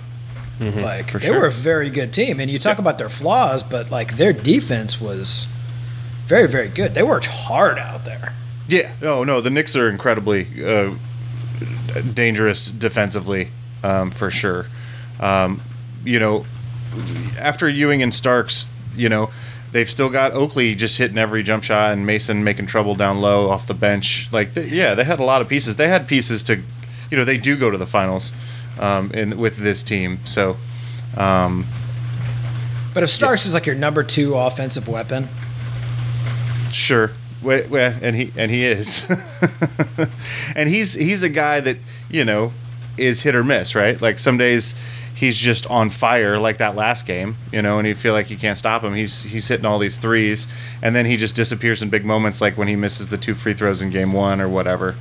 Like 0.61 1.11
For 1.11 1.19
they 1.19 1.29
sure. 1.29 1.41
were 1.41 1.47
a 1.47 1.51
very 1.53 1.89
good 1.91 2.13
team, 2.13 2.39
and 2.41 2.51
you 2.51 2.59
talk 2.59 2.79
about 2.79 2.99
their 2.99 3.09
flaws, 3.09 3.63
but 3.63 3.91
like 3.91 4.17
their 4.17 4.33
defense 4.33 5.01
was 5.01 5.47
very, 6.27 6.47
very 6.49 6.69
good. 6.69 6.95
They 6.95 7.03
worked 7.03 7.27
hard 7.27 7.79
out 7.79 8.05
there. 8.05 8.35
yeah. 8.69 8.93
No, 9.01 9.25
no, 9.25 9.41
the 9.41 9.49
Knicks 9.51 9.75
are 9.77 9.89
incredibly 9.89 10.47
uh, 10.63 10.91
dangerous 12.15 12.71
defensively 12.71 13.51
um, 13.83 14.11
for 14.11 14.31
sure. 14.31 14.67
Um, 15.21 15.61
you 16.05 16.19
know, 16.19 16.45
after 17.41 17.69
Ewing 17.69 18.03
and 18.03 18.13
Starks, 18.13 18.69
you 18.95 19.09
know, 19.09 19.31
they've 19.73 19.89
still 19.89 20.11
got 20.11 20.33
Oakley 20.33 20.75
just 20.75 20.99
hitting 20.99 21.19
every 21.19 21.43
jump 21.43 21.65
shot 21.65 21.93
and 21.93 22.07
Mason 22.07 22.43
making 22.45 22.67
trouble 22.67 22.95
down 22.95 23.21
low 23.21 23.51
off 23.51 23.67
the 23.67 23.75
bench. 23.75 24.29
Like, 24.33 24.55
th- 24.55 24.69
yeah, 24.69 24.95
they 24.95 25.05
had 25.05 25.21
a 25.21 25.25
lot 25.25 25.43
of 25.43 25.49
pieces. 25.49 25.77
They 25.77 25.89
had 25.89 26.09
pieces 26.09 26.43
to, 26.45 26.63
you 27.11 27.17
know, 27.17 27.25
they 27.25 27.39
do 27.39 27.57
go 27.57 27.71
to 27.71 27.79
the 27.79 27.87
finals 27.87 28.33
um, 28.79 29.11
in 29.13 29.39
with 29.39 29.59
this 29.59 29.83
team. 29.83 30.21
So, 30.25 30.57
um, 31.17 31.67
But 32.95 33.03
if 33.03 33.11
Starks 33.11 33.47
is 33.47 33.55
like 33.55 33.67
your 33.67 33.75
number 33.77 34.03
two 34.03 34.35
offensive 34.37 34.89
weapon, 34.89 35.29
Sure. 36.73 37.13
Well, 37.43 37.63
well, 37.71 37.95
and 38.03 38.17
he 38.17 38.33
and 38.37 38.51
he 38.51 38.65
is, 38.65 39.09
and 40.57 40.69
he's 40.69 40.95
he's 40.95 41.23
a 41.23 41.29
guy 41.29 41.61
that 41.61 41.79
you 42.11 42.25
know 42.25 42.53
is 42.97 43.23
hit 43.23 43.35
or 43.37 43.45
miss, 43.45 43.75
right? 43.77 44.01
Like 44.03 44.19
some 44.19 44.39
days 44.39 44.75
he's 45.19 45.37
just 45.37 45.67
on 45.67 45.91
fire, 45.91 46.39
like 46.39 46.59
that 46.59 46.77
last 46.77 47.05
game, 47.05 47.35
you 47.53 47.61
know, 47.61 47.79
and 47.79 47.89
you 47.89 47.95
feel 47.97 48.13
like 48.13 48.31
you 48.31 48.37
can't 48.37 48.57
stop 48.57 48.85
him. 48.85 48.95
He's 48.95 49.25
he's 49.25 49.49
hitting 49.49 49.67
all 49.67 49.81
these 49.81 49.97
threes, 49.97 50.47
and 50.81 50.95
then 50.95 51.07
he 51.07 51.17
just 51.17 51.35
disappears 51.35 51.83
in 51.83 51.91
big 51.91 52.05
moments, 52.05 52.41
like 52.41 52.57
when 52.57 52.69
he 52.69 52.77
misses 52.77 53.09
the 53.09 53.19
two 53.19 53.35
free 53.35 53.53
throws 53.53 53.83
in 53.83 53.91
game 53.91 54.13
one 54.13 54.41
or 54.41 54.49
whatever. 54.49 54.95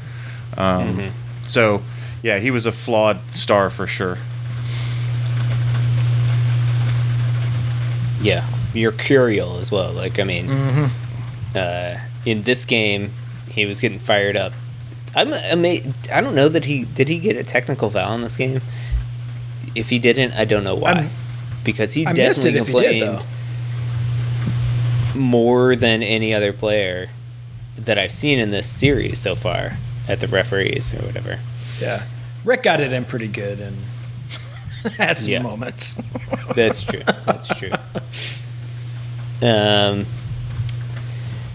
Um, 0.57 1.11
So, 1.43 1.83
yeah, 2.23 2.39
he 2.39 2.49
was 2.49 2.65
a 2.65 2.71
flawed 2.71 3.31
star 3.31 3.69
for 3.69 3.85
sure. 3.85 4.17
Yeah, 8.19 8.43
Mercurial 8.73 9.59
as 9.59 9.71
well. 9.71 9.91
Like 9.93 10.19
I 10.19 10.23
mean, 10.23 10.49
uh, 11.55 11.99
in 12.25 12.41
this 12.41 12.65
game, 12.65 13.11
he 13.49 13.65
was 13.65 13.79
getting 13.79 13.99
fired 13.99 14.35
up. 14.35 14.53
I'm 15.15 15.31
amazed. 15.51 16.09
I 16.11 16.21
don't 16.21 16.35
know 16.35 16.49
that 16.49 16.65
he 16.65 16.85
did. 16.85 17.07
He 17.07 17.19
get 17.19 17.35
a 17.37 17.43
technical 17.43 17.89
foul 17.91 18.13
in 18.15 18.21
this 18.21 18.35
game. 18.35 18.61
If 19.75 19.89
he 19.89 19.99
didn't, 19.99 20.33
I 20.33 20.45
don't 20.45 20.63
know 20.63 20.75
why. 20.75 20.91
I'm- 20.91 21.09
because 21.63 21.93
he 21.93 22.05
I 22.05 22.13
definitely 22.13 22.51
he 22.51 22.57
did 22.59 22.65
complained 22.65 23.25
more 25.15 25.75
than 25.75 26.01
any 26.03 26.33
other 26.33 26.53
player 26.53 27.09
that 27.75 27.97
I've 27.97 28.11
seen 28.11 28.39
in 28.39 28.51
this 28.51 28.67
series 28.67 29.19
so 29.19 29.35
far 29.35 29.73
at 30.07 30.19
the 30.19 30.27
referees 30.27 30.93
or 30.93 30.99
whatever. 31.05 31.39
Yeah, 31.81 32.03
Rick 32.45 32.63
got 32.63 32.79
it 32.79 32.93
in 32.93 33.03
pretty 33.05 33.27
good 33.27 33.59
and 33.59 33.75
had 34.97 35.17
some 35.19 35.31
Yeah. 35.33 35.41
moments. 35.41 35.93
That's 36.55 36.83
true. 36.83 37.01
That's 37.25 37.47
true. 37.55 37.71
Um, 39.41 40.05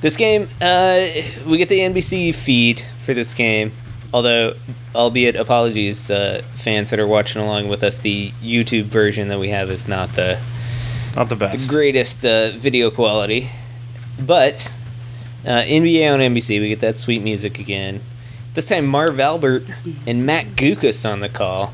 this 0.00 0.16
game, 0.16 0.48
uh, 0.60 1.06
we 1.46 1.56
get 1.56 1.68
the 1.68 1.80
NBC 1.80 2.34
feed 2.34 2.82
for 3.00 3.14
this 3.14 3.32
game. 3.34 3.72
Although, 4.14 4.54
albeit 4.94 5.36
apologies, 5.36 6.10
uh, 6.10 6.42
fans 6.54 6.90
that 6.90 7.00
are 7.00 7.06
watching 7.06 7.40
along 7.40 7.68
with 7.68 7.82
us, 7.82 7.98
the 7.98 8.30
YouTube 8.42 8.84
version 8.84 9.28
that 9.28 9.38
we 9.38 9.48
have 9.48 9.70
is 9.70 9.88
not 9.88 10.12
the 10.14 10.38
Not 11.16 11.28
the 11.30 11.34
the 11.34 11.46
best. 11.46 11.70
greatest 11.70 12.24
uh, 12.26 12.50
video 12.56 12.90
quality. 12.90 13.48
But 14.20 14.76
uh, 15.46 15.62
NBA 15.62 16.12
on 16.12 16.20
NBC, 16.20 16.60
we 16.60 16.68
get 16.68 16.80
that 16.80 16.98
sweet 16.98 17.22
music 17.22 17.58
again. 17.58 18.00
This 18.54 18.66
time, 18.66 18.86
Marv 18.86 19.18
Albert 19.18 19.64
and 20.06 20.26
Matt 20.26 20.56
Guokas 20.56 21.10
on 21.10 21.20
the 21.20 21.30
call. 21.30 21.72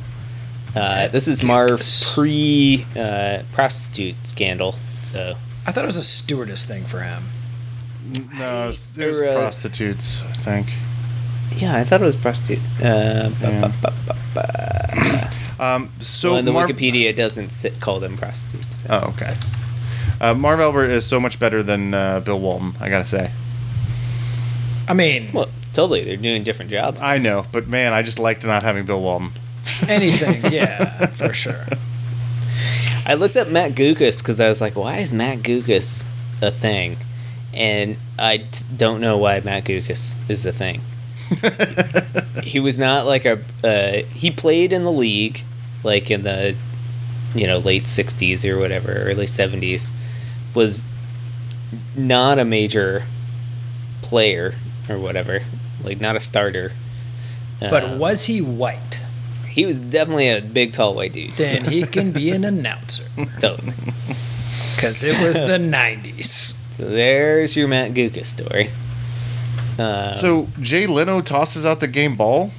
Uh, 0.77 1.09
this 1.09 1.27
is 1.27 1.43
Marv's 1.43 2.09
pre 2.15 2.87
uh, 2.97 3.43
prostitute 3.51 4.15
scandal. 4.23 4.77
So 5.03 5.35
I 5.67 5.73
thought 5.73 5.83
it 5.83 5.89
was 5.89 5.97
a 5.97 6.05
stewardess 6.05 6.67
thing 6.67 6.85
for 6.85 7.01
him. 7.01 7.25
No, 8.39 8.65
it 8.65 8.67
was, 8.69 8.97
it 8.97 9.07
was 9.09 9.21
uh, 9.21 9.35
prostitutes, 9.35 10.23
I 10.23 10.33
think. 10.35 10.73
Yeah, 11.57 11.77
I 11.77 11.85
thought 11.85 12.01
it 12.01 12.05
was 12.05 12.17
prostitute. 12.17 12.63
Uh, 12.83 13.31
ba- 13.41 13.59
ba- 13.61 13.73
ba- 13.83 13.95
ba- 14.07 14.17
ba. 14.35 15.31
Um, 15.61 15.91
so 15.99 16.29
well, 16.31 16.39
and 16.39 16.47
the 16.47 16.53
Marv- 16.53 16.71
Wikipedia 16.71 17.13
doesn't 17.17 17.51
sit, 17.51 17.81
call 17.81 17.99
them 17.99 18.17
prostitutes. 18.17 18.83
so. 18.83 18.87
Oh, 18.91 19.09
okay. 19.09 19.35
Uh, 20.21 20.33
Marv 20.33 20.61
Albert 20.61 20.91
is 20.91 21.05
so 21.05 21.19
much 21.19 21.41
better 21.41 21.65
than 21.65 21.95
uh, 21.95 22.21
Bill 22.21 22.39
Walton. 22.39 22.75
I 22.81 22.89
gotta 22.89 23.05
say. 23.05 23.33
I 24.87 24.95
mean, 24.95 25.31
Well, 25.33 25.49
totally, 25.73 26.05
they're 26.05 26.17
doing 26.17 26.45
different 26.45 26.71
jobs. 26.71 27.03
I 27.03 27.19
know, 27.19 27.45
but 27.51 27.67
man, 27.67 27.93
I 27.93 28.03
just 28.03 28.21
liked 28.21 28.47
not 28.47 28.63
having 28.63 28.87
Bill 28.87 29.01
Walton. 29.03 29.33
anything, 29.89 30.53
yeah, 30.53 31.07
for 31.07 31.33
sure. 31.33 31.67
I 33.05 33.15
looked 33.15 33.37
up 33.37 33.49
Matt 33.49 33.73
Guokas 33.73 34.23
because 34.23 34.41
I 34.41 34.49
was 34.49 34.61
like, 34.61 34.77
why 34.77 34.99
is 34.99 35.13
Matt 35.13 35.39
Guokas 35.39 36.07
a 36.41 36.53
thing? 36.53 36.99
And 37.53 37.97
I 38.17 38.39
t- 38.39 38.65
don't 38.77 39.01
know 39.01 39.17
why 39.19 39.41
Matt 39.41 39.65
Guokas 39.65 40.15
is 40.31 40.47
a 40.47 40.53
thing. 40.53 40.83
he 42.43 42.61
was 42.61 42.79
not 42.79 43.07
like 43.07 43.25
a. 43.25 43.41
Uh, 43.63 44.03
he 44.15 44.31
played 44.31 44.73
in 44.73 44.85
the 44.85 44.93
league, 44.93 45.43
like 45.85 46.11
in 46.11 46.23
the, 46.23 46.57
you 47.35 47.47
know, 47.47 47.59
late 47.59 47.85
'60s 47.85 48.49
or 48.49 48.59
whatever, 48.59 48.93
early 48.93 49.27
'70s. 49.27 49.93
Was 50.55 50.85
not 51.97 52.39
a 52.39 52.45
major 52.45 53.05
player 54.03 54.55
or 54.89 54.99
whatever, 54.99 55.41
like 55.85 56.01
not 56.01 56.17
a 56.17 56.21
starter. 56.21 56.73
But 57.61 57.85
Uh, 57.85 57.97
was 57.97 58.25
he 58.27 58.41
white? 58.41 59.05
he 59.51 59.67
was 59.67 59.81
definitely 59.81 60.29
a 60.29 60.41
big, 60.41 60.73
tall 60.73 60.95
white 60.95 61.13
dude. 61.13 61.33
Then 61.33 61.65
he 61.65 61.83
can 61.97 62.13
be 62.13 62.31
an 62.31 62.45
announcer 62.45 63.03
Totally. 63.41 63.73
because 64.77 65.03
it 65.03 65.21
was 65.27 65.41
the 65.41 65.59
'90s. 65.59 66.55
So 66.77 66.89
there's 66.89 67.57
your 67.57 67.67
Matt 67.67 67.93
Guka 67.93 68.25
story. 68.25 68.71
Uh, 69.79 70.13
so 70.13 70.49
Jay 70.61 70.87
Leno 70.87 71.21
tosses 71.21 71.65
out 71.65 71.81
the 71.81 71.89
game 71.89 72.17
ball. 72.17 72.51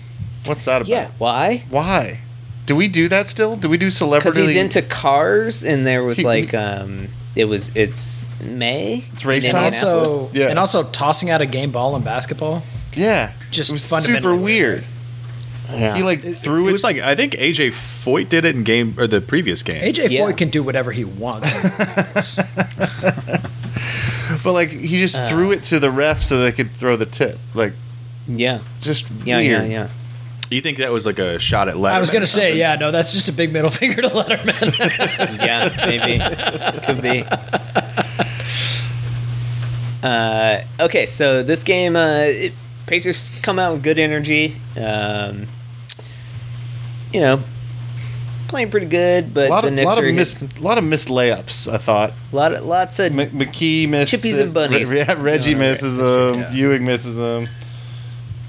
What's 0.46 0.66
that 0.66 0.78
about? 0.82 0.88
yeah, 0.88 1.12
why? 1.18 1.66
Why? 1.70 2.22
Do 2.66 2.76
we 2.76 2.88
do 2.88 3.08
that 3.10 3.28
still? 3.28 3.56
Do 3.58 3.68
we 3.68 3.78
do 3.78 3.90
celebrities? 3.90 4.36
Because 4.36 4.52
celebrity? 4.54 4.54
he's 4.70 4.78
into 4.78 4.82
cars, 4.88 5.64
and 5.66 5.86
there 5.86 6.04
was 6.04 6.20
He- 6.20 6.24
like 6.24 6.54
um, 6.54 7.10
it 7.36 7.46
was 7.46 7.72
it's 7.76 8.34
May. 8.42 9.04
It's 9.12 9.26
race 9.26 9.46
in 9.46 9.52
time? 9.52 9.66
Also, 9.66 9.88
Indianapolis. 9.98 10.32
Yeah. 10.34 10.48
and 10.50 10.60
also 10.60 10.84
tossing 10.84 11.30
out 11.30 11.42
a 11.42 11.46
game 11.46 11.72
ball 11.72 11.96
in 11.96 12.04
basketball. 12.04 12.64
yeah, 12.94 13.34
Just 13.52 13.70
it 13.70 13.74
was 13.74 13.90
fundamentally 13.90 14.34
super 14.38 14.42
weird. 14.44 14.84
Yeah. 15.72 15.96
He 15.96 16.02
like 16.04 16.22
threw 16.22 16.66
It 16.66 16.70
it. 16.70 16.74
was 16.74 16.84
like 16.84 16.98
I 16.98 17.16
think 17.16 17.34
AJ 17.34 17.68
Foyt 17.70 18.30
did 18.30 18.44
it 18.46 18.56
in 18.56 18.64
game 18.64 18.96
or 18.98 19.06
the 19.08 19.22
previous 19.22 19.62
game. 19.62 19.82
AJ 19.82 20.10
Yeah. 20.10 20.22
Foyt 20.22 20.38
can 20.38 20.50
do 20.50 20.64
whatever 20.64 20.92
he 20.92 21.04
wants. 21.04 21.48
but 24.44 24.54
like 24.54 24.70
he 24.70 25.00
just 25.00 25.20
Uh. 25.20 25.28
threw 25.28 25.52
it 25.52 25.64
to 25.64 25.80
the 25.80 25.92
ref 25.92 26.22
so 26.22 26.40
they 26.42 26.52
could 26.52 26.72
throw 26.72 26.96
the 26.96 27.06
tip. 27.06 27.38
Like 27.54 27.74
yeah, 28.28 28.60
just 28.80 29.10
yeah, 29.26 29.38
weird. 29.38 29.64
yeah, 29.64 29.68
yeah. 29.68 29.88
You 30.52 30.62
think 30.62 30.78
that 30.80 30.92
was 30.92 31.06
like 31.06 31.20
a 31.20 31.38
shot 31.38 31.68
at 31.70 31.76
Letterman? 31.76 31.92
I 31.92 32.00
was 32.00 32.10
gonna 32.10 32.26
say, 32.26 32.58
yeah, 32.58 32.76
no, 32.76 32.92
that's 32.92 33.12
just 33.14 33.28
a 33.30 33.32
big 33.32 33.54
middle 33.54 33.70
finger 33.82 34.02
to 34.02 34.10
Letterman. 34.10 35.38
yeah, 35.46 35.70
maybe 35.86 36.86
could 36.86 37.02
be. 37.04 37.24
Uh, 40.02 40.62
okay, 40.80 41.06
so 41.06 41.44
this 41.44 41.64
game, 41.64 41.96
uh, 41.96 42.22
it, 42.22 42.54
Pacers 42.88 43.30
come 43.44 43.60
out 43.60 43.74
with 43.74 43.84
good 43.84 44.00
energy. 44.00 44.56
Um, 44.78 45.46
you 47.14 47.20
know, 47.20 47.42
playing 48.50 48.70
pretty 48.72 48.88
good, 48.88 49.34
but 49.34 49.48
A 49.48 49.50
lot 49.50 49.62
the 49.62 49.68
of 49.70 49.74
Knicks 49.76 49.86
lot 49.86 50.00
are 50.04 50.08
of 50.10 50.14
missed 50.16 50.38
some- 50.40 50.50
lot 50.60 50.78
of 50.78 50.84
missed 50.84 51.08
layups. 51.08 51.72
I 51.72 51.78
thought 51.78 52.12
a 52.32 52.36
lot 52.36 52.54
of 52.54 52.66
lots 52.66 53.00
of 53.00 53.18
M- 53.18 53.30
McKey 53.30 53.88
missed 53.88 54.14
Chippies 54.14 54.40
it. 54.40 54.42
and 54.42 54.54
bunnies. 54.54 54.92
Re- 54.92 54.98
yeah, 54.98 55.16
Reggie 55.18 55.52
Yeah, 55.52 55.56
right. 55.58 55.60
misses 55.62 55.98
them. 55.98 56.40
Yeah. 56.40 56.52
Ewing 56.52 56.86
misses 56.86 57.16
them. 57.16 57.48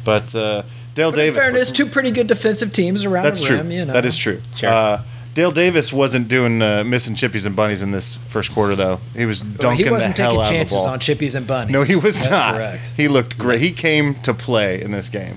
But 0.04 0.34
uh, 0.34 0.62
Dale 0.94 1.10
But 1.12 1.20
in 1.20 1.26
Davis. 1.26 1.42
fairness, 1.42 1.70
two 1.70 1.86
pretty 1.86 2.10
good 2.10 2.26
defensive 2.26 2.72
teams 2.72 3.04
around 3.04 3.24
that's 3.24 3.40
the 3.40 3.46
true. 3.46 3.62
You 3.70 3.84
know, 3.84 3.92
That 3.92 4.04
is 4.04 4.16
true. 4.16 4.40
Sure. 4.56 4.70
Uh, 4.70 5.02
Dale 5.32 5.52
Davis 5.52 5.92
wasn't 5.92 6.26
doing 6.26 6.60
uh, 6.60 6.82
missing 6.84 7.14
chippies 7.14 7.46
and 7.46 7.54
bunnies 7.54 7.82
in 7.82 7.92
this 7.92 8.14
first 8.26 8.50
quarter 8.52 8.74
though. 8.74 9.00
He 9.16 9.26
was 9.26 9.44
Well, 9.44 9.52
dunking 9.58 9.86
he 9.86 9.92
wasn't 9.92 10.16
the 10.16 10.22
hell 10.22 10.32
taking 10.32 10.40
out 10.40 10.46
of 10.64 10.70
the 10.70 10.74
chances 10.74 10.86
on 10.86 10.98
chippies 10.98 11.36
and 11.36 11.46
bunnies. 11.46 11.72
no, 11.72 11.82
he 11.82 11.94
was 11.94 12.18
That's 12.18 12.30
not. 12.30 12.54
Correct. 12.56 12.94
He 12.96 13.06
looked 13.06 13.38
great. 13.38 13.60
He 13.60 13.70
came 13.70 14.14
to 14.22 14.34
play 14.34 14.82
in 14.82 14.90
this 14.90 15.08
game. 15.08 15.36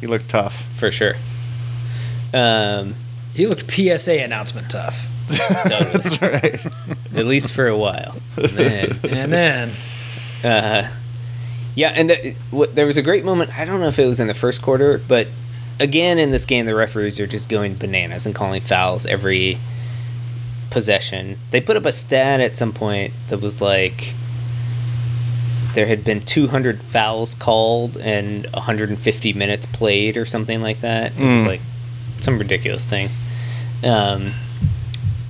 He 0.00 0.06
looked 0.06 0.28
tough. 0.28 0.62
for 0.74 0.90
sure. 0.90 1.14
Um, 2.34 2.94
He 3.34 3.46
looked 3.46 3.70
PSA 3.70 4.22
announcement 4.22 4.70
tough. 4.70 5.06
totally. 5.28 5.90
That's 5.92 6.20
right. 6.22 6.66
at 7.16 7.26
least 7.26 7.52
for 7.52 7.66
a 7.68 7.76
while. 7.76 8.16
And 8.36 8.48
then, 8.50 8.98
And 9.10 9.32
then 9.32 9.70
uh, 10.44 10.90
yeah, 11.74 11.92
and 11.94 12.10
the, 12.10 12.34
what, 12.50 12.74
there 12.74 12.86
was 12.86 12.96
a 12.96 13.02
great 13.02 13.24
moment. 13.24 13.56
I 13.58 13.64
don't 13.64 13.80
know 13.80 13.88
if 13.88 13.98
it 13.98 14.06
was 14.06 14.18
in 14.20 14.26
the 14.26 14.34
first 14.34 14.60
quarter, 14.62 14.98
but 15.06 15.28
again 15.78 16.18
in 16.18 16.30
this 16.32 16.44
game, 16.44 16.66
the 16.66 16.74
referees 16.74 17.20
are 17.20 17.26
just 17.26 17.48
going 17.48 17.76
bananas 17.76 18.26
and 18.26 18.34
calling 18.34 18.60
fouls 18.60 19.06
every 19.06 19.58
possession. 20.70 21.38
They 21.50 21.60
put 21.60 21.76
up 21.76 21.84
a 21.86 21.92
stat 21.92 22.40
at 22.40 22.56
some 22.56 22.72
point 22.72 23.12
that 23.28 23.40
was 23.40 23.60
like 23.60 24.14
there 25.74 25.86
had 25.86 26.02
been 26.02 26.20
200 26.20 26.82
fouls 26.82 27.34
called 27.36 27.96
and 27.98 28.44
150 28.52 29.32
minutes 29.34 29.66
played 29.66 30.16
or 30.16 30.24
something 30.24 30.60
like 30.60 30.80
that. 30.80 31.12
It 31.16 31.20
was 31.32 31.44
Mm. 31.44 31.46
like 31.46 31.60
some 32.22 32.38
ridiculous 32.38 32.86
thing. 32.86 33.08
Um, 33.84 34.32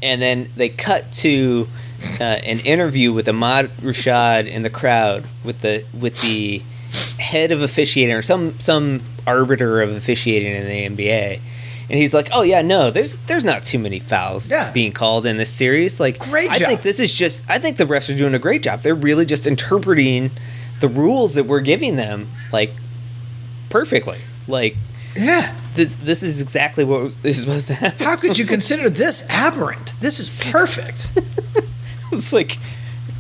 and 0.03 0.21
then 0.21 0.49
they 0.57 0.69
cut 0.69 1.13
to 1.15 1.69
uh, 2.21 2.25
an 2.25 2.61
interview 2.61 3.13
with 3.13 3.29
Ahmad 3.29 3.69
Rashad 3.81 4.47
in 4.49 4.63
the 4.63 4.71
crowd 4.71 5.25
with 5.45 5.61
the 5.61 5.85
with 5.99 6.21
the 6.23 6.63
head 7.19 7.53
of 7.53 7.63
officiating 7.63 8.15
or 8.15 8.23
some 8.23 8.59
some 8.59 9.03
arbiter 9.27 9.81
of 9.83 9.91
officiating 9.95 10.53
in 10.55 10.97
the 10.97 11.05
NBA. 11.05 11.41
And 11.91 11.99
he's 11.99 12.15
like, 12.15 12.29
"Oh 12.33 12.43
yeah, 12.43 12.63
no, 12.63 12.91
there's 12.91 13.19
there's 13.19 13.45
not 13.45 13.65
too 13.65 13.79
many 13.79 13.99
fouls 13.99 14.51
Yeah. 14.51 14.71
being 14.73 14.93
called 14.93 15.27
in 15.27 15.37
this 15.37 15.51
series. 15.51 15.99
Like, 16.01 16.19
Great 16.21 16.49
I 16.51 16.59
job. 16.59 16.69
think 16.69 16.83
this 16.83 17.01
is 17.01 17.13
just. 17.13 17.43
I 17.49 17.59
think 17.59 17.77
the 17.79 17.85
refs 17.85 18.13
are 18.15 18.17
doing 18.17 18.33
a 18.35 18.39
great 18.39 18.63
job. 18.63 18.83
They're 18.83 18.95
really 18.95 19.27
just 19.27 19.47
interpreting 19.47 20.31
the 20.81 20.87
rules 20.89 21.35
that 21.35 21.45
we're 21.47 21.61
giving 21.61 21.97
them, 21.97 22.29
like, 22.53 22.71
perfectly. 23.71 24.19
Like, 24.49 24.77
Yeah. 25.17 25.53
This 25.75 25.95
this 25.97 26.23
is 26.23 26.43
exactly 26.43 26.85
what 26.85 27.19
is 27.25 27.41
supposed 27.41 27.67
to 27.69 27.75
happen. 27.75 28.05
How 28.05 28.17
could 28.17 28.39
you 28.39 28.45
consider 28.57 28.89
this 28.91 29.29
aberrant? 29.31 29.95
This 30.01 30.21
is 30.21 30.31
perfect. 30.51 31.13
It's 32.13 32.33
like 32.33 32.59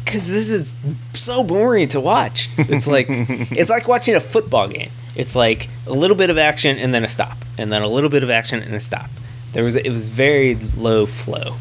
because 0.04 0.28
this 0.28 0.50
is 0.50 0.74
so 1.12 1.44
boring 1.44 1.86
to 1.90 2.00
watch. 2.00 2.48
It's 2.58 2.88
like 2.88 3.06
it's 3.08 3.70
like 3.70 3.86
watching 3.86 4.16
a 4.16 4.20
football 4.20 4.66
game. 4.66 4.90
It's 5.14 5.36
like 5.36 5.68
a 5.86 5.92
little 5.92 6.16
bit 6.16 6.28
of 6.28 6.38
action 6.38 6.76
and 6.76 6.92
then 6.92 7.04
a 7.04 7.08
stop, 7.08 7.38
and 7.56 7.72
then 7.72 7.82
a 7.82 7.86
little 7.86 8.10
bit 8.10 8.24
of 8.24 8.30
action 8.30 8.60
and 8.60 8.74
a 8.74 8.80
stop. 8.80 9.08
There 9.52 9.62
was 9.62 9.76
it 9.76 9.90
was 9.90 10.08
very 10.08 10.56
low 10.56 11.06
flow, 11.06 11.56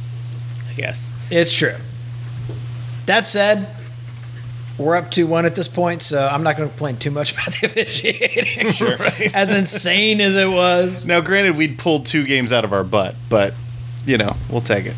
I 0.70 0.74
guess. 0.74 1.12
It's 1.30 1.54
true. 1.54 1.76
That 3.06 3.26
said, 3.26 3.68
we're 4.80 4.96
up 4.96 5.12
2 5.12 5.28
1 5.28 5.46
at 5.46 5.56
this 5.56 5.68
point, 5.68 6.02
so 6.02 6.26
I'm 6.28 6.42
not 6.44 6.58
going 6.58 6.68
to 6.70 6.74
complain 6.74 6.98
too 6.98 7.12
much 7.12 7.34
about 7.34 7.54
the 7.54 7.68
officiating. 7.68 8.72
Sure. 8.72 8.98
As 9.34 9.54
insane 9.54 10.22
as 10.22 10.36
it 10.36 10.50
was. 10.50 11.06
Now, 11.06 11.22
granted, 11.22 11.56
we'd 11.58 11.78
pulled 11.78 12.06
two 12.06 12.26
games 12.26 12.52
out 12.52 12.64
of 12.64 12.74
our 12.74 12.84
butt, 12.84 13.16
but 13.30 13.54
you 14.06 14.18
know, 14.18 14.36
we'll 14.50 14.62
take 14.62 14.86
it. 14.86 14.96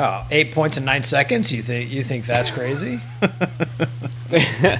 Oh, 0.00 0.26
eight 0.30 0.52
points 0.52 0.76
in 0.78 0.84
nine 0.84 1.02
seconds? 1.02 1.52
You 1.52 1.62
think 1.62 1.90
you 1.90 2.02
think 2.02 2.24
that's 2.26 2.50
crazy? 2.50 2.98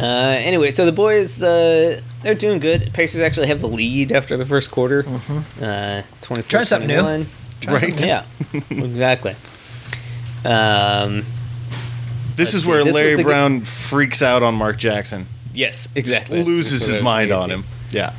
Uh, 0.00 0.36
anyway, 0.40 0.70
so 0.72 0.84
the 0.84 0.92
boys 0.92 1.40
uh, 1.42 2.00
they're 2.22 2.34
doing 2.34 2.58
good. 2.58 2.92
Pacers 2.92 3.20
actually 3.22 3.46
have 3.46 3.60
the 3.60 3.68
lead 3.68 4.10
after 4.10 4.36
the 4.36 4.44
first 4.44 4.70
quarter. 4.70 5.04
Uh, 5.60 6.02
Try 6.20 6.64
something 6.64 6.88
new. 6.88 7.00
21. 7.00 7.26
Right? 7.68 8.04
Yeah, 8.04 8.24
exactly. 8.70 9.36
Um, 10.44 11.24
This 12.36 12.38
Let's 12.52 12.54
is 12.54 12.64
see, 12.64 12.70
where 12.70 12.84
this 12.84 12.94
Larry 12.94 13.12
the 13.12 13.16
g- 13.18 13.22
Brown 13.24 13.60
freaks 13.62 14.20
out 14.22 14.42
on 14.42 14.54
Mark 14.56 14.76
Jackson. 14.76 15.26
yes, 15.52 15.88
exactly. 15.94 16.38
That's 16.38 16.48
loses 16.48 16.86
his 16.86 17.02
mind 17.02 17.30
on 17.30 17.50
him. 17.50 17.64
Yeah. 17.90 18.12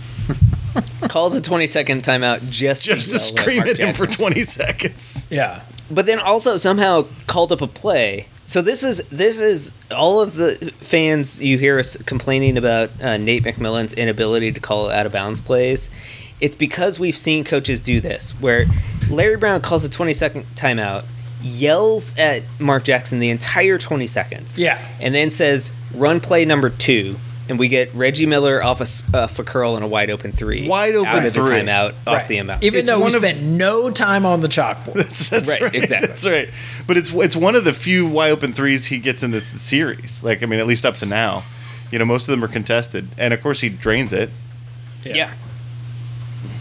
calls 1.09 1.35
a 1.35 1.41
20 1.41 1.67
second 1.67 2.03
timeout 2.03 2.49
just 2.49 2.83
Just 2.85 3.05
to 3.07 3.11
yell 3.13 3.19
scream 3.19 3.57
Mark 3.57 3.69
at 3.69 3.77
him 3.77 3.93
for 3.93 4.07
20 4.07 4.39
seconds. 4.41 5.27
Yeah. 5.29 5.61
but 5.91 6.05
then 6.05 6.19
also 6.19 6.57
somehow 6.57 7.05
called 7.27 7.51
up 7.51 7.61
a 7.61 7.67
play 7.67 8.27
so 8.43 8.61
this 8.61 8.83
is 8.83 8.99
this 9.09 9.39
is 9.39 9.71
all 9.95 10.21
of 10.21 10.35
the 10.35 10.55
fans 10.79 11.39
you 11.41 11.57
hear 11.59 11.77
us 11.79 11.95
complaining 12.03 12.57
about 12.57 12.89
uh, 13.01 13.17
nate 13.17 13.43
mcmillan's 13.43 13.93
inability 13.93 14.51
to 14.51 14.59
call 14.59 14.89
out 14.89 15.05
of 15.05 15.11
bounds 15.11 15.39
plays 15.39 15.89
it's 16.41 16.55
because 16.55 16.99
we've 16.99 17.17
seen 17.17 17.43
coaches 17.43 17.79
do 17.81 17.99
this 17.99 18.31
where 18.41 18.65
larry 19.09 19.37
brown 19.37 19.61
calls 19.61 19.85
a 19.85 19.89
20 19.89 20.11
second 20.13 20.43
timeout 20.55 21.05
yells 21.45 22.17
at 22.17 22.41
mark 22.59 22.83
jackson 22.83 23.19
the 23.19 23.29
entire 23.29 23.77
20 23.77 24.07
seconds 24.07 24.57
Yeah. 24.57 24.79
and 24.99 25.13
then 25.13 25.29
says 25.31 25.71
run 25.93 26.19
play 26.19 26.43
number 26.43 26.69
two 26.69 27.17
and 27.47 27.59
we 27.59 27.67
get 27.67 27.93
Reggie 27.93 28.25
Miller 28.25 28.63
off 28.63 28.79
a, 28.79 28.83
s- 28.89 29.03
off 29.13 29.37
a 29.37 29.43
curl 29.43 29.75
and 29.75 29.83
a 29.85 29.87
wide 29.87 30.09
open 30.09 30.31
three. 30.31 30.67
Wide 30.67 30.95
open 30.95 31.07
out 31.07 31.25
of 31.27 31.31
the 31.35 31.43
three. 31.45 31.57
timeout 31.57 31.93
off 32.07 32.27
the 32.27 32.39
amount. 32.39 32.63
Even 32.63 32.79
It's 32.79 32.89
though 32.89 32.97
we 32.97 33.05
of- 33.05 33.11
spent 33.11 33.39
no 33.43 33.91
time 33.91 34.25
on 34.25 34.41
the 34.41 34.47
chalkboard. 34.47 34.95
That's, 34.95 35.29
that's 35.29 35.47
Right, 35.51 35.61
right, 35.61 35.75
exactly. 35.75 36.07
That's 36.07 36.25
right. 36.27 36.49
But 36.87 36.97
it's 36.97 37.13
it's 37.13 37.35
one 37.35 37.53
of 37.53 37.63
the 37.63 37.71
few 37.73 38.07
wide 38.07 38.31
open 38.31 38.51
threes 38.51 38.87
he 38.87 38.97
gets 38.97 39.21
in 39.21 39.29
this 39.29 39.45
series. 39.45 40.23
Like 40.23 40.41
I 40.41 40.47
mean, 40.47 40.59
at 40.59 40.65
least 40.65 40.87
up 40.87 40.95
to 40.95 41.05
now, 41.05 41.43
you 41.91 41.99
know, 41.99 42.05
most 42.05 42.27
of 42.27 42.31
them 42.31 42.43
are 42.43 42.47
contested, 42.51 43.09
and 43.19 43.31
of 43.31 43.43
course 43.43 43.61
he 43.61 43.69
drains 43.69 44.11
it. 44.11 44.31
yeah. 45.03 45.31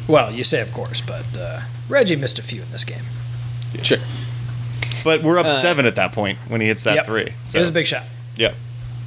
Well, 0.06 0.32
you 0.32 0.44
say 0.44 0.60
of 0.60 0.70
course, 0.74 1.00
but 1.00 1.24
uh, 1.38 1.60
Reggie 1.88 2.16
missed 2.16 2.38
a 2.38 2.42
few 2.42 2.60
in 2.60 2.70
this 2.70 2.84
game. 2.84 3.04
Sure. 3.82 3.96
But 5.04 5.22
we're 5.22 5.38
up 5.38 5.46
Uh, 5.46 5.50
seven 5.50 5.86
at 5.86 5.94
that 5.96 6.12
point 6.12 6.38
when 6.48 6.60
he 6.60 6.66
hits 6.66 6.82
that 6.84 6.94
Yep. 6.96 7.06
three. 7.06 7.28
So 7.44 7.58
It 7.58 7.60
was 7.60 7.68
a 7.68 7.72
big 7.72 7.86
shot. 7.86 8.04
yeah. 8.36 8.52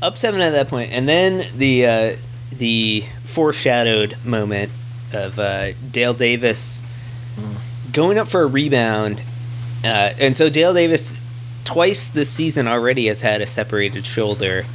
up 0.02 0.18
seven 0.18 0.40
at 0.42 0.52
that 0.52 0.68
point, 0.70 0.94
and 0.94 1.08
then 1.10 1.46
the 1.58 1.86
uh, 1.86 2.16
the 2.56 3.04
foreshadowed 3.26 4.16
moment 4.24 4.72
of 5.12 5.40
uh, 5.40 5.72
Dale 5.92 6.14
Davis 6.14 6.82
going 7.92 8.18
up 8.18 8.28
for 8.28 8.42
a 8.44 8.46
rebound, 8.46 9.22
uh, 9.84 10.14
and 10.20 10.36
so 10.38 10.50
Dale 10.50 10.74
Davis 10.74 11.16
twice 11.64 12.10
this 12.10 12.30
season 12.30 12.68
already 12.68 13.08
has 13.08 13.22
had 13.22 13.42
a 13.42 13.48
separated 13.48 14.06
shoulder. 14.06 14.66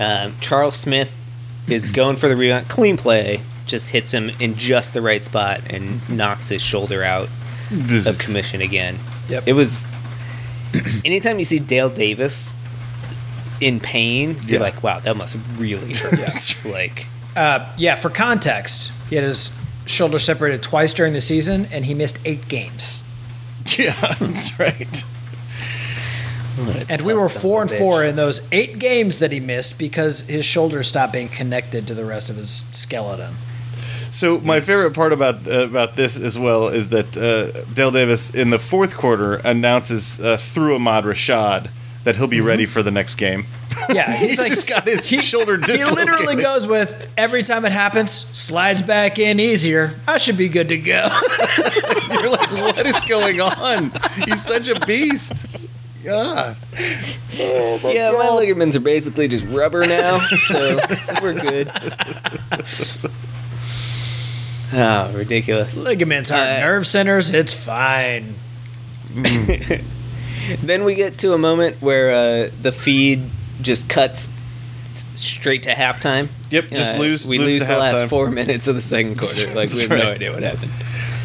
Um, 0.00 0.36
Charles 0.40 0.76
Smith 0.76 1.14
is 1.68 1.90
going 2.00 2.16
for 2.16 2.28
the 2.28 2.36
rebound, 2.36 2.68
clean 2.68 2.96
play, 2.96 3.42
just 3.66 3.90
hits 3.90 4.12
him 4.12 4.30
in 4.40 4.56
just 4.56 4.94
the 4.94 5.02
right 5.02 5.22
spot 5.24 5.60
and 5.70 6.06
knocks 6.08 6.48
his 6.48 6.62
shoulder 6.62 7.02
out 7.02 7.28
of 8.06 8.18
commission 8.18 8.60
again. 8.62 8.98
Yep. 9.28 9.44
It 9.46 9.52
was. 9.52 9.84
Anytime 11.04 11.38
you 11.38 11.44
see 11.44 11.58
Dale 11.58 11.90
Davis 11.90 12.54
in 13.60 13.78
pain, 13.80 14.36
you're 14.46 14.56
Yeah. 14.56 14.60
like, 14.60 14.82
wow, 14.82 15.00
that 15.00 15.16
must 15.16 15.34
have 15.34 15.60
really 15.60 15.92
hurt. 15.94 16.64
like, 16.64 17.06
Uh, 17.36 17.70
yeah, 17.78 17.96
for 17.96 18.10
context, 18.10 18.90
he 19.08 19.16
had 19.16 19.24
his 19.24 19.56
shoulder 19.86 20.18
separated 20.18 20.62
twice 20.62 20.92
during 20.94 21.12
the 21.12 21.20
season, 21.20 21.66
and 21.72 21.84
he 21.84 21.94
missed 21.94 22.18
eight 22.24 22.48
games. 22.48 23.02
Yeah, 23.78 23.92
that's 24.20 24.58
right. 24.58 25.04
And 26.88 27.00
we 27.02 27.14
were 27.14 27.28
four 27.30 27.62
and 27.62 27.70
four 27.70 28.04
in 28.04 28.16
those 28.16 28.46
eight 28.52 28.78
games 28.78 29.20
that 29.20 29.32
he 29.32 29.40
missed 29.40 29.78
because 29.78 30.20
his 30.28 30.44
shoulder 30.44 30.82
stopped 30.82 31.12
being 31.14 31.28
connected 31.30 31.86
to 31.86 31.94
the 31.94 32.04
rest 32.04 32.28
of 32.28 32.36
his 32.36 32.64
skeleton. 32.72 33.34
So 34.12 34.40
my 34.40 34.60
favorite 34.60 34.92
part 34.92 35.14
about 35.14 35.48
uh, 35.48 35.64
about 35.64 35.96
this 35.96 36.20
as 36.20 36.38
well 36.38 36.68
is 36.68 36.90
that 36.90 37.16
uh, 37.16 37.64
Dale 37.72 37.90
Davis 37.90 38.34
in 38.34 38.50
the 38.50 38.58
fourth 38.58 38.94
quarter 38.94 39.36
announces 39.36 40.20
uh, 40.20 40.36
through 40.36 40.74
Ahmad 40.74 41.04
Rashad 41.04 41.70
that 42.04 42.16
he'll 42.16 42.28
be 42.28 42.42
ready 42.42 42.66
for 42.66 42.82
the 42.82 42.90
next 42.90 43.14
game. 43.14 43.46
Yeah, 43.88 44.14
He's 44.14 44.36
just 44.48 44.66
got 44.66 44.86
his 44.86 45.06
shoulder 45.06 45.56
dislocated. 45.56 46.08
He 46.08 46.14
literally 46.14 46.42
goes 46.42 46.66
with 46.66 47.08
every 47.16 47.42
time 47.42 47.64
it 47.64 47.72
happens, 47.72 48.12
slides 48.12 48.82
back 48.82 49.18
in 49.18 49.40
easier. 49.40 49.98
I 50.06 50.18
should 50.18 50.36
be 50.36 50.50
good 50.50 50.68
to 50.68 50.76
go. 50.76 51.08
You're 52.10 52.30
like, 52.30 52.52
what 52.52 52.78
is 52.84 53.00
going 53.02 53.40
on? 53.40 53.92
He's 54.26 54.44
such 54.44 54.68
a 54.68 54.78
beast. 54.80 55.70
God. 56.04 56.56
yeah, 57.32 58.12
my 58.12 58.30
ligaments 58.34 58.76
are 58.76 58.80
basically 58.80 59.28
just 59.28 59.46
rubber 59.46 59.86
now, 59.86 60.18
so 60.18 60.78
we're 61.22 61.34
good. 61.34 61.70
Oh, 64.72 65.12
ridiculous. 65.14 65.76
Ligaments 65.78 66.30
aren't 66.30 66.62
Uh, 66.62 66.66
nerve 66.66 66.86
centers. 66.86 67.30
It's 67.30 67.52
fine. 67.54 68.34
Then 70.62 70.84
we 70.84 70.94
get 70.96 71.14
to 71.18 71.34
a 71.34 71.38
moment 71.38 71.80
where 71.80 72.10
uh, 72.10 72.50
the 72.62 72.72
feed 72.72 73.22
just 73.60 73.88
cuts 73.88 74.28
straight 75.14 75.62
to 75.64 75.70
halftime. 75.74 76.28
Yep, 76.50 76.70
just 76.70 76.96
Uh, 76.96 76.98
lose- 76.98 77.28
We 77.28 77.38
lose 77.38 77.48
lose 77.52 77.62
to 77.62 77.68
the 77.68 77.76
last 77.76 77.94
halftime. 77.94 78.08
four 78.08 78.30
minutes 78.30 78.66
of 78.66 78.74
the 78.74 78.80
second 78.82 79.18
quarter. 79.18 79.46
Like 79.54 79.54
we 79.54 79.60
That's 79.60 79.80
have 79.82 79.90
no 79.98 80.10
idea 80.10 80.32
what 80.32 80.42
happened. 80.42 80.72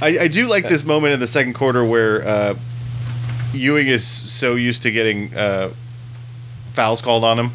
I, 0.01 0.25
I 0.25 0.27
do 0.27 0.47
like 0.47 0.67
this 0.69 0.83
moment 0.83 1.13
in 1.15 1.19
the 1.19 1.25
second 1.27 1.53
quarter 1.53 1.83
where 1.83 2.27
uh, 2.27 2.55
Ewing 3.53 3.87
is 3.87 4.05
so 4.05 4.53
used 4.55 4.83
to 4.83 4.91
getting 4.91 5.35
uh, 5.35 5.71
fouls 6.69 7.01
called 7.01 7.23
on 7.23 7.39
him 7.39 7.51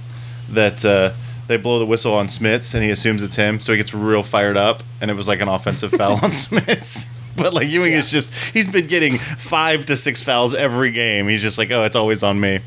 that 0.51 0.84
uh, 0.84 1.12
they 1.57 1.63
blow 1.63 1.79
the 1.79 1.87
whistle 1.87 2.15
on 2.15 2.27
Smits 2.29 2.75
and 2.75 2.83
he 2.83 2.91
assumes 2.91 3.23
it's 3.23 3.37
him, 3.37 3.61
so 3.61 3.73
he 3.73 3.77
gets 3.79 3.93
real 3.95 4.23
fired 4.23 4.57
up, 4.57 4.83
and 5.01 5.11
it 5.11 5.15
was 5.15 5.29
like 5.29 5.41
an 5.41 5.49
offensive 5.49 5.91
foul 5.93 6.15
on 6.15 6.31
Smits. 6.31 7.09
But 7.35 7.55
like 7.55 7.67
Ewing 7.69 7.95
is 7.95 8.11
just 8.11 8.35
he's 8.53 8.71
been 8.71 8.87
getting 8.89 9.17
five 9.17 9.87
to 9.87 9.97
six 9.97 10.21
fouls 10.23 10.55
every 10.55 10.91
game. 10.91 11.29
He's 11.29 11.41
just 11.41 11.57
like, 11.57 11.71
oh, 11.71 11.83
it's 11.85 11.97
always 11.97 12.23
on 12.23 12.39
me, 12.39 12.61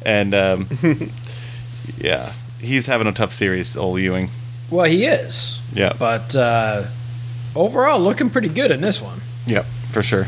and 0.00 0.34
um, 0.34 0.66
yeah, 1.98 2.32
he's 2.58 2.86
having 2.86 3.06
a 3.06 3.12
tough 3.12 3.34
series, 3.34 3.76
old 3.76 4.00
Ewing. 4.00 4.30
Well, 4.70 4.86
he 4.86 5.04
is. 5.04 5.60
Yeah, 5.74 5.92
But 5.98 6.34
uh, 6.34 6.84
overall, 7.54 8.00
looking 8.00 8.30
pretty 8.30 8.48
good 8.48 8.70
in 8.70 8.80
this 8.80 8.98
one. 9.02 9.20
yeah, 9.46 9.64
for 9.90 10.02
sure. 10.02 10.26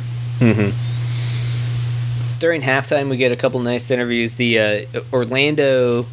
During 2.38 2.60
halftime, 2.62 3.08
we 3.10 3.16
get 3.16 3.32
a 3.32 3.36
couple 3.36 3.60
nice 3.60 3.90
interviews. 3.90 4.36
The 4.36 4.58
uh, 4.58 5.00
Orlando, 5.12 6.04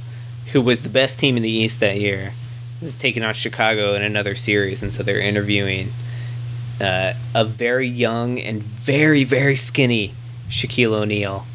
who 0.51 0.61
was 0.61 0.83
the 0.83 0.89
best 0.89 1.19
team 1.19 1.37
in 1.37 1.43
the 1.43 1.49
East 1.49 1.79
that 1.79 1.99
year, 1.99 2.33
is 2.81 2.95
taking 2.95 3.23
on 3.23 3.33
Chicago 3.33 3.93
in 3.93 4.01
another 4.03 4.35
series, 4.35 4.83
and 4.83 4.93
so 4.93 5.03
they're 5.03 5.19
interviewing 5.19 5.91
uh, 6.79 7.13
a 7.33 7.43
very 7.43 7.87
young 7.87 8.39
and 8.39 8.61
very 8.61 9.23
very 9.23 9.55
skinny 9.55 10.13
Shaquille 10.49 10.93
O'Neal 10.93 11.45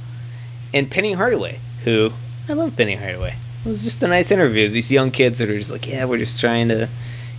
and 0.75 0.91
Penny 0.91 1.13
Hardaway, 1.13 1.61
who 1.85 2.13
I 2.49 2.55
love 2.55 2.77
Penny 2.77 2.97
Hardaway. 2.97 3.37
It 3.65 3.69
was 3.69 3.85
just 3.85 4.03
a 4.03 4.09
nice 4.09 4.31
interview. 4.31 4.69
These 4.69 4.91
young 4.91 5.11
kids 5.11 5.39
that 5.39 5.49
are 5.49 5.57
just 5.57 5.71
like, 5.71 5.87
yeah, 5.87 6.05
we're 6.05 6.19
just 6.19 6.41
trying 6.41 6.69
to, 6.69 6.89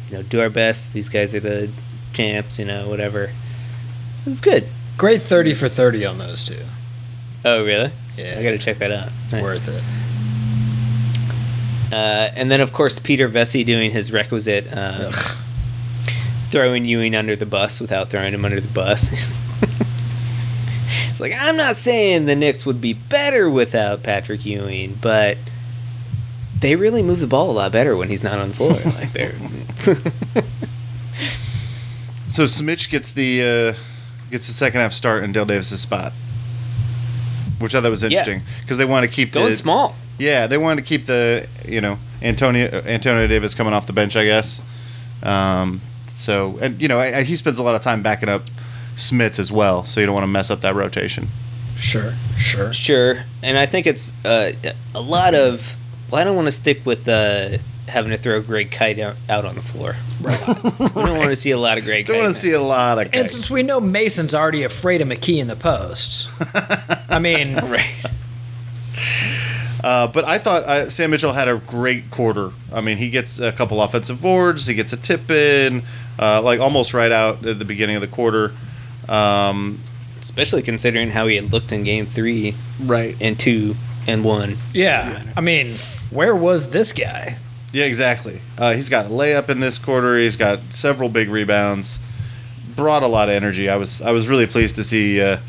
you 0.09 0.17
know, 0.17 0.23
do 0.23 0.39
our 0.39 0.49
best. 0.49 0.93
These 0.93 1.09
guys 1.09 1.35
are 1.35 1.41
the 1.41 1.69
champs, 2.13 2.57
you 2.57 2.65
know, 2.65 2.87
whatever. 2.87 3.23
It 3.25 4.25
was 4.25 4.39
good. 4.39 4.67
Great 4.97 5.21
30 5.21 5.53
for 5.53 5.67
30 5.67 6.05
on 6.05 6.17
those 6.19 6.45
two. 6.45 6.61
Oh, 7.43 7.65
really? 7.65 7.91
Yeah. 8.15 8.37
I 8.39 8.43
gotta 8.43 8.57
check 8.57 8.77
that 8.77 8.91
out. 8.91 9.09
Nice. 9.31 9.43
Worth 9.43 9.67
it. 9.67 9.83
Uh, 11.93 12.31
and 12.35 12.49
then, 12.49 12.59
of 12.59 12.73
course, 12.73 12.97
Peter 12.97 13.29
Vecsey 13.29 13.63
doing 13.63 13.91
his 13.91 14.11
requisite 14.11 14.65
um, 14.75 15.13
throwing 16.49 16.85
Ewing 16.85 17.15
under 17.15 17.35
the 17.35 17.45
bus 17.45 17.79
without 17.79 18.09
throwing 18.09 18.33
him 18.33 18.43
under 18.43 18.59
the 18.59 18.73
bus. 18.73 19.11
it's 21.09 21.19
like, 21.19 21.33
I'm 21.37 21.55
not 21.55 21.77
saying 21.77 22.25
the 22.25 22.35
Knicks 22.35 22.65
would 22.65 22.81
be 22.81 22.93
better 22.93 23.47
without 23.47 24.01
Patrick 24.01 24.43
Ewing, 24.43 24.97
but 25.01 25.37
they 26.59 26.75
really 26.75 27.03
move 27.03 27.19
the 27.19 27.27
ball 27.27 27.51
a 27.51 27.53
lot 27.53 27.71
better 27.71 27.95
when 27.95 28.09
he's 28.09 28.23
not 28.23 28.39
on 28.39 28.49
the 28.49 28.55
floor. 28.55 28.71
like 28.85 29.13
they're 29.13 29.35
So 32.27 32.45
Smits 32.45 32.89
gets 32.89 33.11
the 33.11 33.75
uh, 33.75 33.79
gets 34.31 34.47
the 34.47 34.53
second 34.53 34.79
half 34.81 34.93
start 34.93 35.23
in 35.23 35.31
Dale 35.31 35.45
Davis's 35.45 35.81
spot, 35.81 36.11
which 37.59 37.75
I 37.75 37.81
thought 37.81 37.91
was 37.91 38.03
interesting 38.03 38.41
because 38.61 38.79
they 38.79 38.85
want 38.85 39.05
to 39.05 39.11
keep 39.11 39.31
going 39.31 39.49
the 39.49 39.55
small. 39.55 39.95
Yeah 40.23 40.47
they 40.47 40.57
wanted 40.57 40.81
to 40.81 40.87
keep 40.87 41.05
the 41.05 41.47
you 41.67 41.81
know 41.81 41.97
Antonio 42.21 42.81
Antonio 42.85 43.27
Davis 43.27 43.53
coming 43.53 43.73
off 43.73 43.87
the 43.87 43.93
bench 43.93 44.15
I 44.15 44.25
guess. 44.25 44.61
Um, 45.21 45.81
so 46.07 46.57
and 46.61 46.81
you 46.81 46.87
know 46.87 46.99
I, 46.99 47.19
I, 47.19 47.23
he 47.23 47.35
spends 47.35 47.59
a 47.59 47.63
lot 47.63 47.75
of 47.75 47.81
time 47.81 48.01
backing 48.01 48.29
up 48.29 48.43
Smits 48.95 49.39
as 49.39 49.51
well, 49.51 49.83
so 49.83 49.99
you 49.99 50.05
don't 50.05 50.13
want 50.13 50.23
to 50.23 50.27
mess 50.27 50.51
up 50.51 50.61
that 50.61 50.75
rotation. 50.75 51.27
Sure, 51.75 52.13
sure. 52.37 52.71
Sure, 52.73 53.23
and 53.41 53.57
I 53.57 53.65
think 53.65 53.87
it's 53.87 54.13
uh, 54.23 54.51
a 54.93 55.01
lot 55.01 55.33
of. 55.33 55.75
Well, 56.11 56.21
I 56.21 56.23
don't 56.23 56.35
want 56.35 56.47
to 56.47 56.51
stick 56.51 56.85
with 56.85 57.07
uh, 57.07 57.57
having 57.87 58.11
to 58.11 58.17
throw 58.17 58.39
Greg 58.41 58.69
Kite 58.69 58.99
out, 58.99 59.15
out 59.29 59.45
on 59.45 59.55
the 59.55 59.61
floor. 59.63 59.95
Right. 60.21 60.47
we 60.95 61.03
don't 61.03 61.17
want 61.17 61.29
to 61.29 61.35
see 61.35 61.51
a 61.51 61.57
lot 61.57 61.77
of 61.79 61.85
Greg. 61.85 62.05
Don't 62.05 62.17
Kite 62.17 62.23
want 62.23 62.35
to 62.35 62.39
see 62.39 62.51
a 62.53 62.61
lot 62.61 63.03
of. 63.03 63.13
And 63.13 63.27
since 63.27 63.49
we 63.49 63.63
know 63.63 63.79
Mason's 63.79 64.35
already 64.35 64.63
afraid 64.63 65.01
of 65.01 65.07
McKey 65.07 65.39
in 65.39 65.47
the 65.47 65.55
post, 65.55 66.27
I 67.09 67.19
mean, 67.19 67.55
Right. 67.55 67.89
Uh, 69.83 70.07
but 70.07 70.23
I 70.23 70.37
thought 70.37 70.63
uh, 70.63 70.89
Sam 70.89 71.11
Mitchell 71.11 71.33
had 71.33 71.49
a 71.49 71.57
great 71.57 72.09
quarter. 72.09 72.51
I 72.71 72.79
mean, 72.79 72.97
he 72.97 73.09
gets 73.09 73.39
a 73.39 73.51
couple 73.51 73.81
offensive 73.81 74.21
boards, 74.21 74.65
he 74.65 74.73
gets 74.73 74.93
a 74.93 74.97
tip 74.97 75.29
in, 75.29 75.83
uh, 76.17 76.41
like 76.41 76.59
almost 76.61 76.93
right 76.93 77.11
out 77.11 77.45
at 77.45 77.59
the 77.59 77.65
beginning 77.65 77.95
of 77.97 78.01
the 78.01 78.07
quarter. 78.07 78.53
Um, 79.09 79.79
Especially 80.19 80.61
considering 80.61 81.09
how 81.09 81.27
he 81.27 81.35
had 81.35 81.51
looked 81.51 81.73
in 81.73 81.83
Game 81.83 82.05
Three 82.05 82.55
right. 82.79 83.17
and 83.19 83.37
Two 83.37 83.75
and 84.07 84.23
One. 84.23 84.57
yeah. 84.73 85.21
I 85.35 85.41
mean, 85.41 85.75
where 86.11 86.33
was 86.33 86.69
this 86.71 86.93
guy? 86.93 87.35
Yeah, 87.73 87.85
exactly. 87.85 88.39
Uh, 88.57 88.73
he's 88.73 88.87
got 88.87 89.07
a 89.07 89.09
layup 89.09 89.49
in 89.49 89.59
this 89.59 89.77
quarter. 89.77 90.17
He's 90.17 90.37
got 90.37 90.59
several 90.69 91.09
big 91.09 91.27
rebounds. 91.27 91.99
Brought 92.75 93.03
a 93.03 93.07
lot 93.07 93.27
of 93.27 93.35
energy. 93.35 93.69
I 93.69 93.75
was 93.75 94.01
I 94.01 94.11
was 94.11 94.29
really 94.29 94.47
pleased 94.47 94.77
to 94.77 94.83
see 94.83 95.21
uh, 95.21 95.39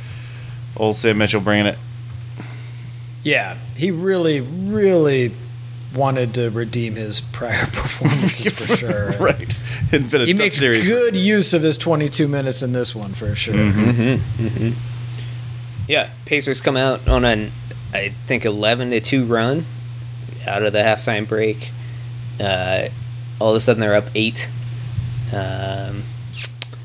old 0.76 0.96
Sam 0.96 1.18
Mitchell 1.18 1.40
bringing 1.40 1.66
it. 1.66 1.78
Yeah, 3.24 3.56
he 3.74 3.90
really, 3.90 4.40
really 4.40 5.34
wanted 5.94 6.34
to 6.34 6.50
redeem 6.50 6.94
his 6.96 7.20
prior 7.20 7.66
performances 7.72 8.52
for 8.52 8.76
sure. 8.76 9.10
right. 9.18 9.58
It's 9.92 10.10
been 10.10 10.22
a 10.22 10.26
He 10.26 10.32
tough 10.34 10.38
makes 10.38 10.56
series. 10.58 10.86
good 10.86 11.16
use 11.16 11.52
of 11.54 11.62
his 11.62 11.76
22 11.78 12.28
minutes 12.28 12.62
in 12.62 12.72
this 12.72 12.94
one 12.94 13.14
for 13.14 13.34
sure. 13.34 13.54
Yeah, 15.88 16.10
Pacers 16.24 16.60
come 16.60 16.76
out 16.76 17.06
on 17.08 17.24
an 17.24 17.52
I 17.92 18.08
think 18.26 18.44
eleven 18.44 18.90
to 18.90 19.00
two 19.00 19.24
run 19.24 19.64
out 20.46 20.62
of 20.62 20.72
the 20.72 20.80
halftime 20.80 21.28
break. 21.28 21.70
Uh, 22.40 22.88
all 23.40 23.50
of 23.50 23.56
a 23.56 23.60
sudden 23.60 23.80
they're 23.80 23.94
up 23.94 24.06
eight. 24.14 24.48
Um, 25.32 26.02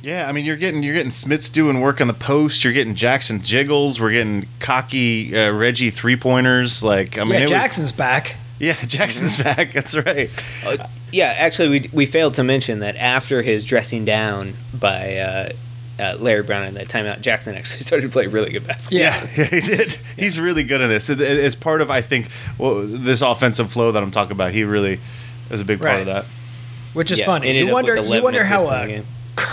Yeah, 0.01 0.27
I 0.27 0.31
mean 0.31 0.45
you're 0.45 0.55
getting 0.57 0.81
you're 0.83 0.93
getting 0.93 1.11
Smits 1.11 1.51
doing 1.51 1.81
work 1.81 1.99
on 2.01 2.07
the 2.07 2.13
post. 2.13 2.63
You're 2.63 2.73
getting 2.73 2.95
Jackson 2.95 3.41
jiggles. 3.41 3.99
We're 3.99 4.11
getting 4.11 4.47
cocky 4.59 5.37
uh, 5.37 5.51
Reggie 5.51 5.89
three 5.89 6.15
pointers. 6.15 6.81
Like 6.83 7.17
I 7.17 7.23
mean, 7.23 7.33
yeah, 7.33 7.37
it 7.39 7.41
was- 7.43 7.49
Jackson's 7.51 7.91
back. 7.91 8.35
yeah, 8.59 8.73
Jackson's 8.87 9.41
back. 9.43 9.73
That's 9.73 9.95
right. 9.97 10.29
Uh, 10.65 10.87
yeah, 11.11 11.35
actually, 11.37 11.69
we 11.69 11.89
we 11.91 12.05
failed 12.05 12.35
to 12.35 12.43
mention 12.43 12.79
that 12.79 12.95
after 12.95 13.41
his 13.41 13.65
dressing 13.65 14.05
down 14.05 14.53
by 14.73 15.17
uh, 15.17 15.49
uh, 15.99 16.15
Larry 16.19 16.43
Brown 16.43 16.65
in 16.65 16.75
that 16.75 16.87
timeout, 16.87 17.19
Jackson 17.19 17.55
actually 17.55 17.83
started 17.83 18.03
to 18.03 18.09
play 18.09 18.27
really 18.27 18.51
good 18.51 18.65
basketball. 18.65 18.99
Yeah. 19.01 19.27
Yeah, 19.35 19.43
he 19.45 19.59
did. 19.61 19.93
He's 20.15 20.39
really 20.39 20.63
good 20.63 20.79
at 20.81 20.87
this. 20.87 21.09
It, 21.09 21.19
it- 21.19 21.39
it's 21.39 21.55
part 21.55 21.81
of 21.81 21.91
I 21.91 21.99
think 22.01 22.29
well, 22.57 22.81
this 22.83 23.21
offensive 23.21 23.69
flow 23.71 23.91
that 23.91 24.01
I'm 24.01 24.11
talking 24.11 24.31
about. 24.31 24.53
He 24.53 24.63
really 24.63 24.99
is 25.49 25.59
a 25.59 25.65
big 25.65 25.81
part 25.81 25.99
of 25.99 26.05
that. 26.05 26.25
Which 26.93 27.11
is 27.11 27.19
Yeah, 27.19 27.25
funny. 27.25 27.49
ended 27.49 27.67
You 27.67 27.73
wonder, 27.73 27.95
you 27.97 28.23
wonder 28.23 28.43
how 28.43 28.57
assists 28.57 28.71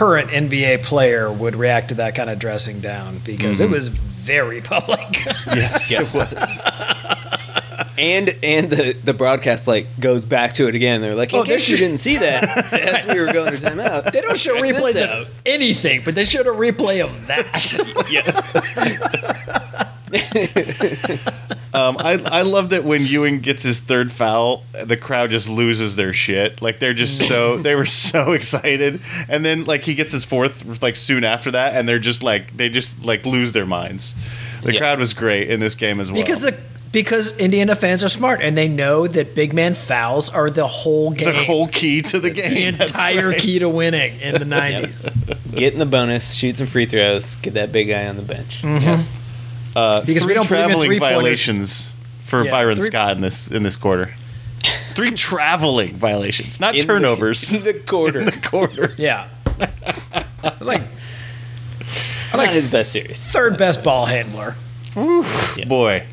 in 0.00 0.08
the 0.08 0.16
a 0.16 0.28
game. 0.28 0.28
current 0.30 0.30
NBA 0.30 0.82
player 0.84 1.32
would 1.32 1.56
react 1.56 1.88
to 1.90 1.94
that 1.96 2.14
kind 2.14 2.30
of 2.30 2.38
dressing 2.38 2.80
down 2.80 3.18
because 3.20 3.60
it 3.60 3.64
mm-hmm. 3.64 3.72
was 3.74 3.88
very 3.88 4.60
public. 4.60 5.24
Yes, 5.46 5.90
Yes. 5.90 6.14
it 6.14 6.18
was. 6.18 6.62
and 7.98 8.34
and 8.42 8.70
the 8.70 8.92
the 9.04 9.14
broadcast 9.14 9.66
like 9.68 9.86
goes 10.00 10.24
back 10.24 10.54
to 10.54 10.68
it 10.68 10.74
again. 10.74 11.00
They're 11.00 11.14
like, 11.14 11.32
in 11.32 11.40
Oh, 11.40 11.44
they 11.44 11.56
case 11.56 11.68
you 11.68 11.76
didn't 11.76 11.98
see 11.98 12.18
that, 12.18 12.72
as 12.72 13.06
we 13.06 13.20
were 13.20 13.32
going 13.32 13.52
to 13.52 13.58
timeout. 13.58 14.12
they 14.12 14.20
don't 14.20 14.38
show 14.38 14.54
check 14.54 14.74
replays 14.74 15.02
of 15.02 15.28
anything, 15.46 16.02
but 16.04 16.14
they 16.14 16.24
showed 16.24 16.46
a 16.46 16.50
replay 16.50 17.02
of 17.04 17.26
that. 17.28 17.46
Yes. 18.10 18.40
Um, 21.76 21.96
I 21.98 22.18
I 22.24 22.42
loved 22.42 22.72
it 22.72 22.84
when 22.84 23.04
Ewing 23.04 23.40
gets 23.40 23.62
his 23.62 23.80
third 23.80 24.10
foul. 24.10 24.62
The 24.84 24.96
crowd 24.96 25.30
just 25.30 25.48
loses 25.48 25.96
their 25.96 26.12
shit. 26.12 26.62
Like 26.62 26.78
they're 26.78 26.94
just 26.94 27.26
so 27.28 27.56
they 27.58 27.74
were 27.74 27.86
so 27.86 28.32
excited, 28.38 29.00
and 29.28 29.44
then 29.44 29.64
like 29.64 29.82
he 29.82 29.94
gets 29.94 30.12
his 30.12 30.24
fourth 30.24 30.82
like 30.82 30.96
soon 30.96 31.24
after 31.24 31.50
that, 31.50 31.74
and 31.76 31.88
they're 31.88 31.98
just 31.98 32.22
like 32.22 32.56
they 32.56 32.68
just 32.68 33.04
like 33.04 33.26
lose 33.26 33.52
their 33.52 33.66
minds. 33.66 34.14
The 34.62 34.72
Yeah. 34.72 34.78
crowd 34.80 34.98
was 34.98 35.12
great 35.12 35.50
in 35.50 35.60
this 35.60 35.74
game 35.74 36.00
as 36.00 36.10
well. 36.10 36.20
because 36.20 36.40
the 36.40 36.56
because 36.92 37.36
Indiana 37.38 37.76
fans 37.76 38.02
are 38.02 38.08
smart 38.08 38.40
and 38.40 38.56
they 38.56 38.68
know 38.68 39.06
that 39.06 39.34
big 39.34 39.52
man 39.52 39.74
fouls 39.74 40.30
are 40.30 40.48
the 40.48 40.66
whole 40.66 41.10
game. 41.10 41.28
the 41.28 41.44
whole 41.44 41.66
key 41.68 42.00
to 42.00 42.18
the 42.18 42.30
the 42.30 42.34
game. 42.34 42.54
the 42.54 42.82
entire 42.84 43.28
right. 43.28 43.38
key 43.38 43.58
to 43.58 43.68
winning 43.68 44.18
in 44.20 44.32
the 44.34 44.46
90s. 44.46 45.04
Get 45.54 45.74
in 45.74 45.78
the 45.78 45.84
bonus, 45.84 46.32
shoot 46.32 46.56
some 46.56 46.66
free 46.66 46.86
throws, 46.86 47.36
get 47.36 47.52
that 47.54 47.70
big 47.70 47.88
guy 47.88 48.06
on 48.06 48.16
the 48.16 48.22
bench. 48.22 48.62
Uh, 49.76 50.00
Because 50.00 50.22
we 50.24 50.28
three 50.28 50.34
don't 50.34 50.46
traveling 50.46 50.88
three-pointers. 50.88 51.16
violations 51.18 51.92
for 52.24 52.44
Yeah, 52.44 52.50
Byron 52.50 52.76
three- 52.76 52.86
Scott 52.86 53.14
in 53.16 53.20
this 53.20 53.48
in 53.48 53.62
this 53.62 53.76
quarter. 53.76 54.14
Three 54.94 55.10
traveling 55.10 55.96
violations, 55.96 56.58
not 56.58 56.74
In 56.74 56.80
the- 56.80 56.86
turnovers. 56.86 57.52
in 57.52 57.62
the 57.62 57.74
quarter. 57.74 58.20
in 58.20 58.24
the 58.26 58.32
quarter. 58.48 58.94
Yeah. 58.96 59.26
like 60.60 60.82
Not 62.32 62.38
like 62.38 62.50
his 62.50 62.70
best 62.72 62.90
series. 62.92 63.26
third 63.26 63.56
best 63.58 63.84
ball 63.84 64.06
handler. 64.06 64.56
Boy, 65.66 66.04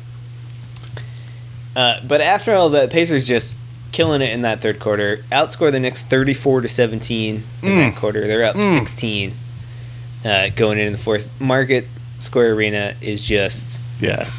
Uh, 1.74 2.00
but 2.06 2.20
after 2.20 2.52
all 2.54 2.68
that, 2.70 2.90
Pacers 2.90 3.26
just 3.26 3.58
killing 3.92 4.22
it 4.22 4.30
in 4.30 4.42
that 4.42 4.60
third 4.60 4.78
quarter. 4.78 5.24
Outscore 5.32 5.72
the 5.72 5.80
Knicks 5.80 6.04
thirty-four 6.04 6.60
to 6.60 6.68
seventeen 6.68 7.42
in 7.62 7.68
Mm. 7.70 7.76
that 7.92 7.96
quarter. 7.96 8.26
They're 8.26 8.44
up 8.44 8.56
sixteen 8.56 9.32
uh, 10.24 10.50
going 10.54 10.78
into 10.78 10.96
the 10.96 11.02
fourth. 11.02 11.40
Market 11.40 11.88
Square 12.24 12.54
Arena 12.54 12.94
is 13.00 13.22
just 13.22 13.80
yeah, 14.00 14.30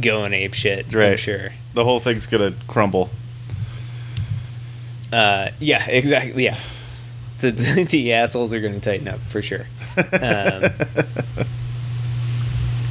going 0.00 0.32
ape 0.32 0.54
shit. 0.54 0.94
I'm 0.94 1.16
sure. 1.16 1.52
the 1.74 1.84
whole 1.84 2.00
thing's 2.00 2.26
gonna 2.26 2.54
crumble. 2.68 3.10
Uh, 5.12 5.50
yeah, 5.58 5.84
exactly. 5.88 6.44
Yeah, 6.44 6.56
the, 7.38 7.50
the, 7.52 7.84
the 7.84 8.12
assholes 8.12 8.52
are 8.52 8.60
going 8.60 8.74
to 8.74 8.80
tighten 8.80 9.08
up 9.08 9.20
for 9.20 9.42
sure. 9.42 9.66
Um, 9.96 10.64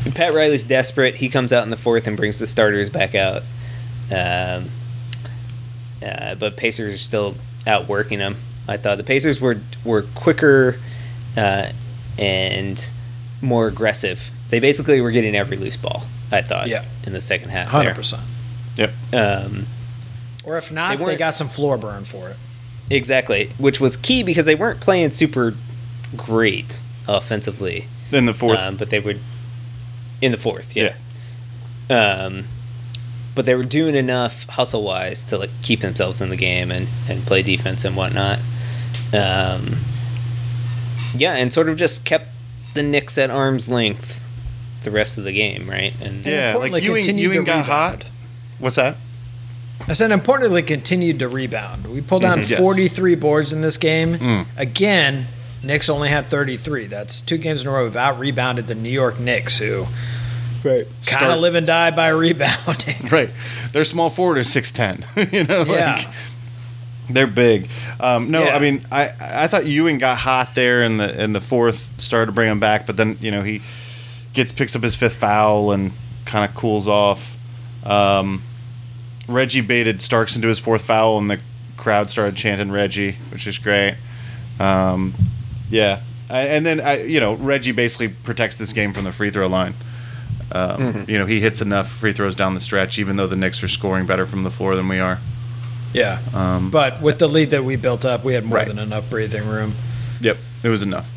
Pat 0.13 0.33
Riley's 0.33 0.63
desperate. 0.63 1.15
He 1.15 1.29
comes 1.29 1.53
out 1.53 1.63
in 1.63 1.69
the 1.69 1.77
fourth 1.77 2.07
and 2.07 2.17
brings 2.17 2.39
the 2.39 2.47
starters 2.47 2.89
back 2.89 3.15
out. 3.15 3.43
Um, 4.11 4.69
uh, 6.03 6.35
but 6.35 6.57
Pacers 6.57 6.93
are 6.93 6.97
still 6.97 7.35
outworking 7.67 8.19
them. 8.19 8.35
I 8.67 8.77
thought 8.77 8.97
the 8.97 9.03
Pacers 9.03 9.39
were 9.41 9.59
were 9.83 10.03
quicker 10.15 10.79
uh, 11.37 11.71
and 12.17 12.91
more 13.41 13.67
aggressive. 13.67 14.31
They 14.49 14.59
basically 14.59 14.99
were 15.01 15.11
getting 15.11 15.35
every 15.35 15.57
loose 15.57 15.77
ball. 15.77 16.03
I 16.31 16.41
thought. 16.41 16.67
Yeah. 16.67 16.85
In 17.05 17.13
the 17.13 17.21
second 17.21 17.49
half. 17.49 17.69
Hundred 17.69 17.95
percent. 17.95 18.23
Yep. 18.75 18.91
Um, 19.13 19.65
Or 20.45 20.57
if 20.57 20.71
not, 20.71 20.97
They 20.97 21.05
they, 21.05 21.17
got 21.17 21.33
some 21.33 21.47
floor 21.47 21.77
burn 21.77 22.05
for 22.05 22.29
it. 22.29 22.37
Exactly, 22.89 23.51
which 23.57 23.79
was 23.79 23.97
key 23.97 24.23
because 24.23 24.45
they 24.45 24.55
weren't 24.55 24.79
playing 24.79 25.11
super 25.11 25.53
great 26.15 26.81
offensively, 27.07 27.85
In 28.11 28.25
the 28.25 28.33
fourth, 28.33 28.59
um, 28.59 28.77
but 28.77 28.89
they 28.89 28.99
would 28.99 29.19
in 30.21 30.31
the 30.31 30.37
fourth, 30.37 30.75
yeah. 30.75 30.95
Um, 31.89 32.45
but 33.35 33.45
they 33.45 33.55
were 33.55 33.63
doing 33.63 33.95
enough 33.95 34.45
hustle 34.49 34.83
wise 34.83 35.23
to 35.25 35.37
like 35.37 35.49
keep 35.61 35.81
themselves 35.81 36.21
in 36.21 36.29
the 36.29 36.35
game 36.35 36.71
and, 36.71 36.87
and 37.07 37.25
play 37.25 37.41
defense 37.43 37.85
and 37.85 37.95
whatnot. 37.95 38.39
Um, 39.13 39.77
yeah, 41.15 41.35
and 41.35 41.53
sort 41.53 41.69
of 41.69 41.77
just 41.77 42.05
kept 42.05 42.27
the 42.79 42.83
Knicks 42.83 43.17
at 43.17 43.29
arm's 43.29 43.67
length 43.67 44.23
the 44.83 44.91
rest 44.91 45.17
of 45.17 45.25
the 45.25 45.33
game, 45.33 45.69
right? 45.69 45.93
And 46.01 46.25
yeah, 46.25 46.53
like 46.55 46.71
importantly, 46.81 46.81
Ewing, 46.85 47.17
Ewing 47.17 47.43
got 47.43 47.51
rebound. 47.65 47.65
hot. 47.67 48.05
What's 48.59 48.77
that? 48.77 48.95
I 49.87 49.93
said 49.93 50.11
importantly 50.11 50.61
continued 50.61 51.19
to 51.19 51.27
rebound. 51.27 51.87
We 51.87 51.99
pulled 52.01 52.21
down 52.21 52.39
Mhm. 52.39 52.49
Yes. 52.49 52.59
43 52.59 53.15
boards 53.15 53.51
in 53.53 53.61
this 53.61 53.75
game. 53.77 54.17
Mm. 54.17 54.45
Again, 54.57 55.27
Knicks 55.63 55.89
only 55.89 56.07
had 56.09 56.27
33. 56.27 56.85
That's 56.87 57.19
two 57.19 57.37
games 57.37 57.61
in 57.61 57.67
a 57.67 57.71
row 57.71 57.83
we've 57.83 57.95
out 57.97 58.17
rebounded 58.19 58.67
the 58.67 58.75
New 58.75 58.89
York 58.89 59.19
Knicks, 59.19 59.57
who 59.57 59.87
right. 60.63 60.85
Kind 61.07 61.31
of 61.31 61.39
live 61.39 61.55
and 61.55 61.67
die 61.67 61.91
by 61.91 62.07
rebounding. 62.25 63.07
Right. 63.11 63.31
Their 63.73 63.83
small 63.85 64.09
forward 64.09 64.37
is 64.37 64.49
six 64.49 64.71
ten. 64.71 65.03
you 65.31 65.43
know, 65.43 65.63
Yeah. 65.65 65.95
like 65.95 66.07
they're 67.09 67.27
big. 67.27 67.67
Um, 67.99 68.31
no, 68.31 68.43
Yeah. 68.43 68.55
I 68.55 68.59
mean, 68.59 68.81
I 68.91 69.09
I 69.19 69.47
thought 69.47 69.65
Ewing 69.65 69.97
got 69.97 70.17
hot 70.19 70.55
there 70.55 70.83
in 70.83 70.97
the 70.97 71.23
in 71.23 71.33
the 71.33 71.41
fourth, 71.41 71.99
started 71.99 72.27
to 72.27 72.31
bring 72.31 72.49
him 72.49 72.59
back, 72.59 72.85
but 72.85 72.97
then 72.97 73.17
you 73.21 73.31
know 73.31 73.41
he 73.43 73.61
gets 74.33 74.51
picks 74.51 74.75
up 74.75 74.83
his 74.83 74.95
fifth 74.95 75.15
foul 75.15 75.71
and 75.71 75.91
kind 76.25 76.47
of 76.47 76.55
cools 76.55 76.87
off. 76.87 77.37
Um, 77.85 78.43
Reggie 79.27 79.61
baited 79.61 80.01
Starks 80.01 80.35
into 80.35 80.47
his 80.47 80.59
fourth 80.59 80.83
foul, 80.83 81.17
and 81.17 81.29
the 81.29 81.39
crowd 81.77 82.09
started 82.09 82.35
chanting 82.35 82.71
Reggie, 82.71 83.17
which 83.31 83.47
is 83.47 83.57
great. 83.57 83.95
Um, 84.59 85.13
yeah, 85.69 86.01
I, 86.29 86.41
and 86.41 86.65
then 86.65 86.81
I, 86.81 87.03
you 87.03 87.19
know 87.19 87.33
Reggie 87.35 87.71
basically 87.71 88.09
protects 88.09 88.57
this 88.57 88.73
game 88.73 88.93
from 88.93 89.03
the 89.03 89.11
free 89.11 89.29
throw 89.29 89.47
line. 89.47 89.73
Um, 90.51 91.05
You 91.07 91.19
know 91.19 91.25
he 91.27 91.39
hits 91.39 91.61
enough 91.61 91.89
free 91.89 92.11
throws 92.11 92.35
down 92.35 92.55
the 92.55 92.59
stretch, 92.59 92.97
even 92.97 93.15
though 93.17 93.27
the 93.27 93.35
Knicks 93.35 93.61
are 93.63 93.67
scoring 93.67 94.05
better 94.07 94.25
from 94.25 94.43
the 94.43 94.51
floor 94.51 94.75
than 94.75 94.87
we 94.87 94.99
are. 94.99 95.19
Yeah. 95.93 96.19
Um, 96.33 96.69
But 96.69 97.01
with 97.01 97.19
the 97.19 97.27
lead 97.27 97.51
that 97.51 97.63
we 97.63 97.75
built 97.75 98.05
up, 98.05 98.23
we 98.23 98.33
had 98.35 98.45
more 98.45 98.57
Right. 98.59 98.67
than 98.67 98.77
enough 98.79 99.09
breathing 99.09 99.47
room. 99.47 99.75
yep, 100.21 100.37
it 100.63 100.69
was 100.69 100.81
enough. 100.81 101.07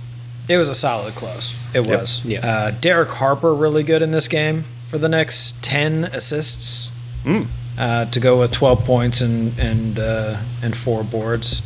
It 0.49 0.57
was 0.57 0.69
a 0.69 0.75
solid 0.75 1.15
close. 1.15 1.53
It 1.75 1.87
Yep. 1.87 2.01
was. 2.01 2.21
Yeah. 2.25 2.47
Uh, 2.47 2.71
Derek 2.81 3.11
Harper 3.11 3.55
really 3.55 3.83
good 3.83 4.03
in 4.03 4.11
this 4.11 4.29
game 4.29 4.65
for 4.87 4.99
the 4.99 5.09
next 5.09 5.63
ten 5.63 6.05
assists. 6.13 6.91
Mm. 7.25 7.47
Uh, 7.79 8.05
to 8.07 8.21
go 8.21 8.39
with 8.41 8.51
twelve 8.51 8.85
points 8.85 9.21
and 9.21 9.57
and 9.59 9.99
uh, 9.99 10.37
and 10.63 10.77
four 10.77 11.03
boards, 11.05 11.63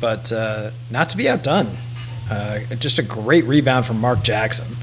but 0.00 0.30
uh, 0.32 0.70
not 0.90 1.08
to 1.10 1.16
be 1.16 1.28
outdone. 1.28 1.78
Uh, 2.30 2.58
just 2.78 2.98
a 2.98 3.02
great 3.02 3.44
rebound 3.46 3.86
from 3.86 3.98
Mark 4.00 4.22
Jackson. 4.22 4.76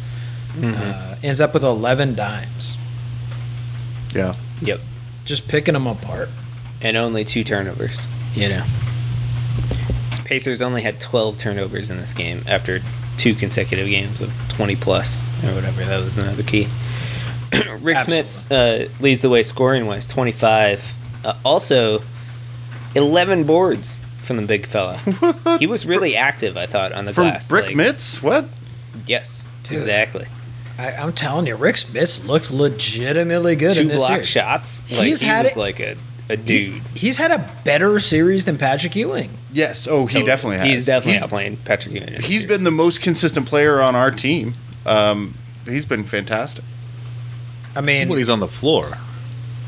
Uh, 0.63 1.15
ends 1.21 1.39
up 1.41 1.53
with 1.53 1.63
eleven 1.63 2.15
dimes. 2.15 2.77
Yeah, 4.13 4.33
Yep. 4.61 4.79
Just 5.25 5.47
picking 5.47 5.73
them 5.73 5.85
apart. 5.87 6.29
And 6.85 6.95
only 6.95 7.23
two 7.23 7.43
turnovers. 7.43 8.07
You 8.35 8.49
know. 8.49 8.63
Pacers 10.25 10.61
only 10.61 10.81
had 10.81 10.99
12 10.99 11.37
turnovers 11.37 11.89
in 11.89 11.97
this 11.97 12.13
game 12.13 12.43
after 12.47 12.81
two 13.17 13.33
consecutive 13.35 13.87
games 13.87 14.21
of 14.21 14.33
20 14.49 14.75
plus 14.75 15.19
or 15.43 15.53
whatever. 15.55 15.83
That 15.85 16.03
was 16.03 16.17
another 16.17 16.43
key. 16.43 16.67
Rick 17.79 17.97
Smits 17.99 18.51
uh, 18.51 18.89
leads 18.99 19.21
the 19.21 19.29
way 19.29 19.43
scoring 19.43 19.85
wise, 19.85 20.05
25. 20.05 20.93
Uh, 21.23 21.33
also, 21.45 22.01
11 22.95 23.45
boards 23.45 23.99
from 24.21 24.37
the 24.37 24.43
big 24.43 24.65
fella. 24.65 24.97
he 25.59 25.67
was 25.67 25.85
really 25.85 26.15
active, 26.15 26.57
I 26.57 26.65
thought, 26.65 26.91
on 26.91 27.05
the 27.05 27.13
from 27.13 27.25
glass. 27.25 27.49
Brick 27.49 27.67
like- 27.67 27.75
Mitts. 27.75 28.21
What? 28.23 28.47
Yes, 29.05 29.47
Dude. 29.63 29.77
exactly. 29.77 30.25
I, 30.77 30.91
I'm 30.93 31.13
telling 31.13 31.45
you, 31.47 31.55
Rick 31.55 31.75
Smits 31.77 32.25
looked 32.27 32.51
legitimately 32.51 33.55
good 33.55 33.77
in 33.77 33.83
Two 33.83 33.89
this 33.89 33.99
block 33.99 34.09
series. 34.11 34.27
shots. 34.27 34.91
Like, 34.91 35.05
He's 35.07 35.21
he 35.21 35.27
had 35.27 35.43
was 35.45 35.55
it- 35.55 35.59
like 35.59 35.79
a, 35.79 35.95
a 36.29 36.37
He's, 36.37 36.69
dude. 36.69 36.81
he's 36.95 37.17
had 37.17 37.31
a 37.31 37.51
better 37.63 37.99
series 37.99 38.45
than 38.45 38.57
Patrick 38.57 38.95
Ewing. 38.95 39.31
Yes. 39.51 39.87
Oh, 39.87 40.05
he 40.05 40.13
Totally. 40.15 40.23
definitely 40.25 40.57
has. 40.57 40.67
He's 40.67 40.85
definitely 40.85 41.13
He's, 41.13 41.23
outplaying 41.23 41.65
Patrick 41.65 41.95
Ewing. 41.95 42.07
in 42.07 42.13
this 42.15 42.25
he's 42.25 42.41
series. 42.41 42.57
been 42.57 42.63
the 42.63 42.71
most 42.71 43.01
consistent 43.01 43.47
player 43.47 43.81
on 43.81 43.95
our 43.95 44.11
team. 44.11 44.55
Um, 44.85 45.37
he's 45.65 45.85
been 45.85 46.03
fantastic. 46.03 46.63
I 47.75 47.81
mean, 47.81 48.09
When 48.09 48.17
he's 48.17 48.29
on 48.29 48.39
the 48.39 48.47
floor. 48.47 48.97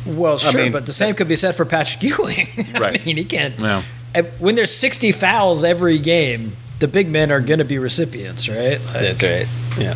well, 0.06 0.38
sure, 0.38 0.54
mean- 0.54 0.72
but 0.72 0.86
the 0.86 0.94
same 0.94 1.14
could 1.16 1.28
be 1.28 1.36
said 1.36 1.56
for 1.56 1.66
Patrick 1.66 2.02
Ewing. 2.04 2.48
I 2.76 3.00
mean, 3.06 3.18
he 3.18 3.24
can't. 3.26 3.58
Yeah. 3.60 3.84
When 4.40 4.56
there's 4.56 4.74
60 4.74 5.12
fouls 5.12 5.64
every 5.64 6.00
game, 6.00 6.56
the 6.80 6.88
big 6.88 7.08
men 7.10 7.32
are 7.32 7.42
going 7.42 7.60
to 7.60 7.66
be 7.66 7.78
recipients, 7.78 8.48
right? 8.50 8.80
Like, 8.86 8.94
That's 9.02 9.22
right. 9.24 9.48
Yeah. 9.78 9.96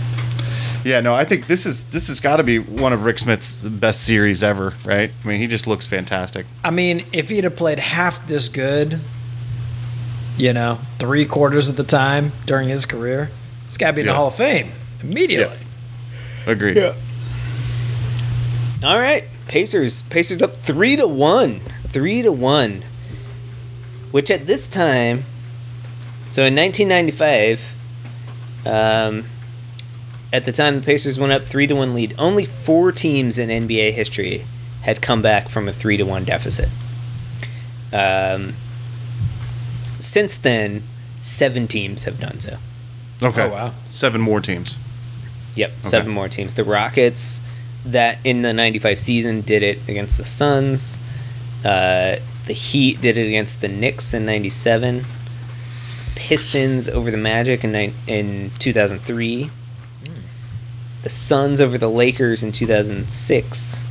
Yeah, 0.83 0.99
no, 0.99 1.13
I 1.13 1.25
think 1.25 1.47
this 1.47 1.65
is 1.65 1.85
this 1.89 2.07
has 2.07 2.19
got 2.19 2.37
to 2.37 2.43
be 2.43 2.57
one 2.59 2.91
of 2.91 3.05
Rick 3.05 3.17
Smits' 3.17 3.79
best 3.79 4.03
series 4.03 4.41
ever, 4.41 4.73
right? 4.85 5.11
I 5.23 5.27
mean, 5.27 5.39
he 5.39 5.47
just 5.47 5.67
looks 5.67 5.85
fantastic. 5.85 6.45
I 6.63 6.71
mean, 6.71 7.05
if 7.13 7.29
he'd 7.29 7.43
have 7.43 7.55
played 7.55 7.79
half 7.79 8.25
this 8.27 8.47
good, 8.47 8.99
you 10.37 10.53
know, 10.53 10.79
three 10.97 11.25
quarters 11.25 11.69
of 11.69 11.77
the 11.77 11.83
time 11.83 12.31
during 12.45 12.69
his 12.69 12.85
career, 12.85 13.29
he's 13.67 13.77
got 13.77 13.87
to 13.87 13.93
be 13.93 14.01
in 14.01 14.07
the 14.07 14.13
Hall 14.13 14.27
of 14.27 14.35
Fame 14.35 14.71
immediately. 15.03 15.57
Agreed. 16.47 16.77
Yeah. 16.77 16.95
All 18.83 18.97
right, 18.97 19.23
Pacers. 19.47 20.01
Pacers 20.03 20.41
up 20.41 20.57
three 20.57 20.95
to 20.95 21.07
one. 21.07 21.59
Three 21.89 22.23
to 22.23 22.31
one. 22.31 22.83
Which 24.09 24.31
at 24.31 24.47
this 24.47 24.67
time, 24.67 25.23
so 26.25 26.43
in 26.43 26.55
1995, 26.55 27.75
um, 28.65 29.25
at 30.33 30.45
the 30.45 30.51
time 30.51 30.79
the 30.79 30.85
Pacers 30.85 31.19
went 31.19 31.31
up 31.31 31.43
three 31.43 31.67
to 31.67 31.73
one 31.75 31.93
lead. 31.93 32.15
Only 32.17 32.45
four 32.45 32.91
teams 32.91 33.37
in 33.37 33.49
NBA 33.49 33.91
history 33.93 34.45
had 34.81 35.01
come 35.01 35.21
back 35.21 35.49
from 35.49 35.67
a 35.67 35.73
three 35.73 35.97
to 35.97 36.03
one 36.03 36.23
deficit. 36.23 36.69
Um, 37.93 38.53
since 39.99 40.37
then, 40.37 40.83
seven 41.21 41.67
teams 41.67 42.05
have 42.05 42.19
done 42.19 42.39
so. 42.39 42.57
Okay. 43.21 43.43
Oh, 43.43 43.49
wow. 43.49 43.73
Seven 43.83 44.21
more 44.21 44.41
teams. 44.41 44.79
Yep, 45.55 45.71
seven 45.81 46.11
more 46.11 46.29
teams. 46.29 46.53
The 46.53 46.63
Rockets, 46.63 47.41
that 47.85 48.19
in 48.23 48.41
the 48.41 48.53
'95 48.53 48.97
season, 48.97 49.41
did 49.41 49.63
it 49.63 49.79
against 49.87 50.17
the 50.17 50.23
Suns. 50.23 50.97
Uh, 51.63 52.17
the 52.47 52.53
Heat 52.53 53.01
did 53.01 53.17
it 53.17 53.27
against 53.27 53.61
the 53.61 53.67
Knicks 53.67 54.13
in 54.13 54.25
'97. 54.25 55.05
Pistons 56.15 56.87
over 56.87 57.11
the 57.11 57.17
Magic 57.17 57.63
in 57.63 57.93
in 58.07 58.51
2003. 58.59 59.51
The 61.03 61.09
Suns 61.09 61.59
over 61.59 61.77
the 61.77 61.89
Lakers 61.89 62.43
in 62.43 62.51
2006. 62.51 63.83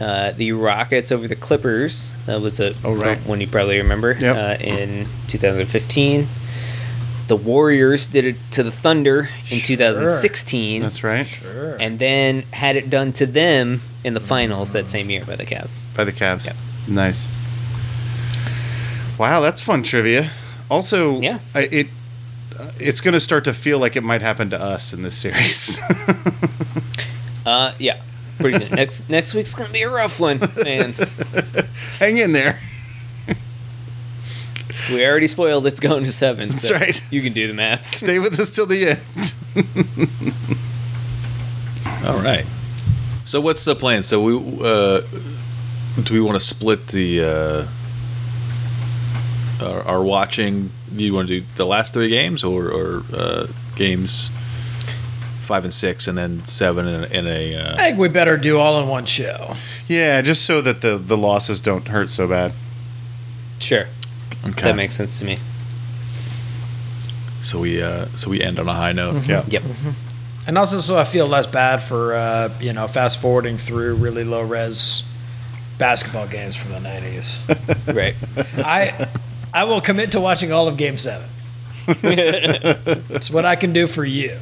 Uh, 0.00 0.32
the 0.32 0.52
Rockets 0.52 1.10
over 1.12 1.26
the 1.28 1.36
Clippers. 1.36 2.12
That 2.26 2.40
was 2.40 2.60
a 2.60 2.72
Oh, 2.84 2.94
right. 2.94 3.18
one 3.26 3.40
you 3.40 3.46
probably 3.48 3.78
remember 3.78 4.16
Yep. 4.18 4.36
uh, 4.36 4.62
in 4.62 5.06
2015. 5.28 6.28
The 7.26 7.36
Warriors 7.36 8.06
did 8.08 8.24
it 8.24 8.36
to 8.52 8.62
the 8.62 8.70
Thunder 8.70 9.28
in 9.50 9.58
2016, 9.60 10.80
That's 10.82 11.04
right. 11.04 11.26
Sure. 11.26 11.76
and 11.78 11.98
then 11.98 12.44
had 12.52 12.76
it 12.76 12.88
done 12.88 13.12
to 13.14 13.26
them 13.26 13.82
in 14.02 14.14
the 14.14 14.20
finals 14.20 14.72
that 14.72 14.88
same 14.88 15.10
year 15.10 15.24
by 15.26 15.36
the 15.36 15.44
Cavs. 15.44 15.82
By 15.94 16.04
the 16.04 16.12
Cavs. 16.12 16.46
Yep. 16.46 16.56
Nice. 16.86 17.28
Wow, 19.18 19.40
that's 19.40 19.60
fun 19.60 19.82
trivia. 19.82 20.30
Also, 20.70 21.20
Yeah. 21.20 21.38
I, 21.54 21.62
it 21.70 21.88
it's 22.78 23.00
going 23.00 23.14
to 23.14 23.20
start 23.20 23.44
to 23.44 23.52
feel 23.52 23.78
like 23.78 23.96
it 23.96 24.02
might 24.02 24.22
happen 24.22 24.50
to 24.50 24.60
us 24.60 24.92
in 24.92 25.02
this 25.02 25.16
series. 25.16 25.80
Uh, 27.46 27.72
yeah, 27.78 28.02
pretty 28.38 28.58
soon. 28.58 28.74
next 28.74 29.08
next 29.08 29.32
week's 29.32 29.54
gonna 29.54 29.72
be 29.72 29.80
a 29.80 29.88
rough 29.88 30.20
one, 30.20 30.38
fans. 30.38 31.16
Hang 31.98 32.18
in 32.18 32.32
there. 32.32 32.60
we 34.90 35.06
already 35.06 35.26
spoiled 35.26 35.66
it's 35.66 35.80
going 35.80 36.04
to 36.04 36.12
seven. 36.12 36.50
That's 36.50 36.68
so 36.68 36.74
right. 36.74 37.00
You 37.10 37.22
can 37.22 37.32
do 37.32 37.46
the 37.46 37.54
math. 37.54 37.94
Stay 37.94 38.18
with 38.18 38.38
us 38.38 38.50
till 38.50 38.66
the 38.66 38.90
end. 38.90 39.34
All 42.06 42.20
right. 42.20 42.44
So 43.24 43.40
what's 43.40 43.64
the 43.64 43.74
plan? 43.74 44.02
So 44.02 44.20
we 44.22 44.34
uh, 44.62 45.00
do 46.02 46.12
we 46.12 46.20
want 46.20 46.38
to 46.38 46.44
split 46.44 46.88
the 46.88 47.24
uh, 47.24 47.66
our, 49.64 49.82
our 49.84 50.02
watching? 50.02 50.70
Do 50.94 51.04
you 51.04 51.14
want 51.14 51.28
to 51.28 51.40
do 51.40 51.46
the 51.56 51.66
last 51.66 51.94
three 51.94 52.08
games 52.08 52.44
or, 52.44 52.68
or 52.68 53.02
uh, 53.12 53.46
games 53.76 54.30
five 55.48 55.64
and 55.64 55.72
six, 55.72 56.06
and 56.06 56.16
then 56.18 56.44
seven 56.44 56.86
in 56.86 57.04
a, 57.04 57.06
in 57.06 57.26
a 57.26 57.56
uh, 57.56 57.74
I 57.76 57.86
think 57.86 57.98
we 57.98 58.08
better 58.08 58.36
do 58.36 58.58
all 58.58 58.80
in 58.80 58.86
one 58.88 59.06
show. 59.06 59.54
Yeah, 59.88 60.20
just 60.20 60.44
so 60.44 60.60
that 60.60 60.82
the, 60.82 60.98
the 60.98 61.16
losses 61.16 61.60
don't 61.62 61.88
hurt 61.88 62.10
so 62.10 62.28
bad. 62.28 62.52
Sure, 63.58 63.86
okay. 64.44 64.62
that 64.62 64.76
makes 64.76 64.94
sense 64.94 65.18
to 65.20 65.24
me. 65.24 65.38
so 67.40 67.58
we 67.60 67.82
uh, 67.82 68.06
so 68.14 68.30
we 68.30 68.42
end 68.42 68.58
on 68.58 68.68
a 68.68 68.74
high 68.74 68.92
note. 68.92 69.26
Yeah. 69.26 69.44
Yep. 69.48 69.62
And 70.46 70.56
also, 70.56 70.80
so 70.80 70.96
I 70.96 71.04
feel 71.04 71.26
less 71.26 71.46
bad 71.46 71.82
for 71.82 72.14
uh, 72.14 72.52
you 72.60 72.72
know 72.72 72.86
fast 72.86 73.20
forwarding 73.20 73.56
through 73.58 73.94
really 73.96 74.24
low 74.24 74.42
res 74.42 75.04
basketball 75.78 76.28
games 76.28 76.56
from 76.56 76.72
the 76.72 76.80
nineties. 76.80 77.44
Right. 77.86 78.14
I 78.58 79.08
I 79.52 79.64
will 79.64 79.80
commit 79.80 80.12
to 80.12 80.20
watching 80.20 80.52
all 80.52 80.68
of 80.68 80.76
Game 80.76 80.98
Seven. 80.98 81.28
it's 81.86 83.30
what 83.30 83.44
I 83.44 83.56
can 83.56 83.72
do 83.72 83.86
for 83.86 84.04
you. 84.04 84.38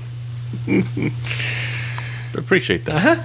Appreciate 2.34 2.84
that. 2.86 2.94
Uh 2.94 2.98
huh. 2.98 3.22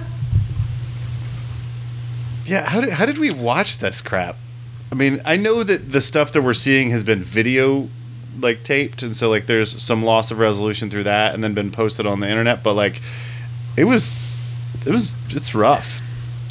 Yeah, 2.44 2.68
how 2.68 2.80
did, 2.80 2.90
how 2.90 3.06
did 3.06 3.18
we 3.18 3.32
watch 3.32 3.78
this 3.78 4.00
crap? 4.00 4.36
I 4.90 4.94
mean, 4.94 5.20
I 5.24 5.36
know 5.36 5.62
that 5.62 5.92
the 5.92 6.00
stuff 6.00 6.32
that 6.32 6.42
we're 6.42 6.54
seeing 6.54 6.90
has 6.90 7.02
been 7.02 7.22
video 7.22 7.88
like 8.40 8.62
taped 8.62 9.02
and 9.02 9.14
so 9.16 9.28
like 9.28 9.46
there's 9.46 9.70
some 9.82 10.02
loss 10.02 10.30
of 10.30 10.38
resolution 10.38 10.88
through 10.88 11.04
that 11.04 11.34
and 11.34 11.44
then 11.44 11.52
been 11.54 11.70
posted 11.70 12.06
on 12.06 12.20
the 12.20 12.28
internet, 12.28 12.62
but 12.62 12.74
like 12.74 13.00
it 13.76 13.84
was 13.84 14.14
it 14.86 14.92
was 14.92 15.14
it's 15.30 15.54
rough. 15.54 16.02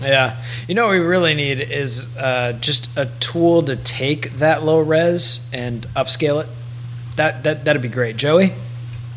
Yeah. 0.02 0.41
You 0.68 0.76
know 0.76 0.86
what 0.88 0.91
we 0.93 0.99
really 0.99 1.34
need 1.34 1.60
is 1.60 2.16
uh, 2.18 2.54
just 2.54 2.89
a 2.97 3.06
tool 3.20 3.64
to 3.64 3.76
take 3.76 4.32
that 4.39 4.64
low 4.64 4.80
res 4.80 5.45
and 5.54 5.84
upscale 5.95 6.43
it. 6.43 6.49
That 7.18 7.43
that 7.43 7.66
that'd 7.66 7.82
be 7.82 7.88
great. 7.89 8.18
Joey, 8.18 8.54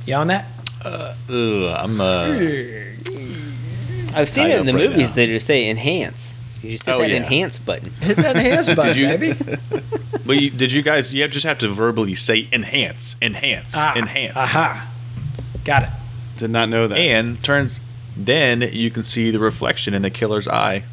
you 0.07 0.15
on 0.15 0.27
that? 0.29 0.47
Ugh, 0.85 1.15
I'm 1.29 2.01
uh, 2.01 2.27
I've 4.15 4.29
seen 4.29 4.49
it 4.49 4.61
in 4.61 4.67
the 4.67 4.75
right 4.75 4.91
movies. 4.91 5.11
now. 5.11 5.15
They 5.17 5.27
just 5.27 5.47
say 5.47 5.69
enhance. 5.71 6.41
You 6.63 6.73
just 6.73 6.87
hit 6.87 6.95
Oh, 6.95 6.99
that 7.01 7.11
yeah. 7.11 7.17
enhance 7.17 7.59
button. 7.59 7.91
Hit 8.01 8.17
that 8.19 8.37
enhance 8.37 8.75
button, 8.75 8.97
you- 8.97 9.09
baby. 9.09 9.35
But 10.27 10.41
you, 10.41 10.49
did 10.49 10.73
you 10.73 10.81
guys? 10.81 11.13
You 11.13 11.21
have, 11.21 11.31
just 11.31 11.45
have 11.45 11.59
to 11.59 11.69
verbally 11.69 12.15
say 12.15 12.49
enhance, 12.51 13.15
enhance, 13.21 13.75
Ah, 13.77 13.95
enhance, 13.95 14.35
Aha. 14.35 14.91
Got 15.67 15.83
it. 15.83 15.89
Did 16.39 16.49
not 16.51 16.71
know 16.71 16.89
that. 16.89 16.97
and 16.99 17.43
turns. 17.45 17.79
Then 18.17 18.63
you 18.63 18.91
can 18.91 19.03
see 19.03 19.31
the 19.31 19.39
reflection 19.39 19.95
in 19.95 20.03
the 20.03 20.11
killer's 20.11 20.49
eye. 20.49 20.85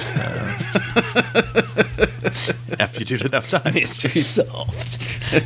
Uh, 0.00 0.58
after 2.78 3.00
you 3.00 3.04
do 3.04 3.14
it 3.14 3.22
enough 3.22 3.48
times. 3.48 3.74
Mystery 3.74 4.22
solved. 4.22 4.98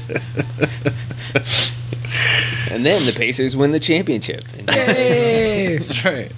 and 2.70 2.84
then 2.84 3.04
the 3.06 3.14
Pacers 3.16 3.56
win 3.56 3.70
the 3.72 3.80
championship. 3.80 4.42
Yay. 4.74 5.76
That's 5.76 6.04
right. 6.04 6.32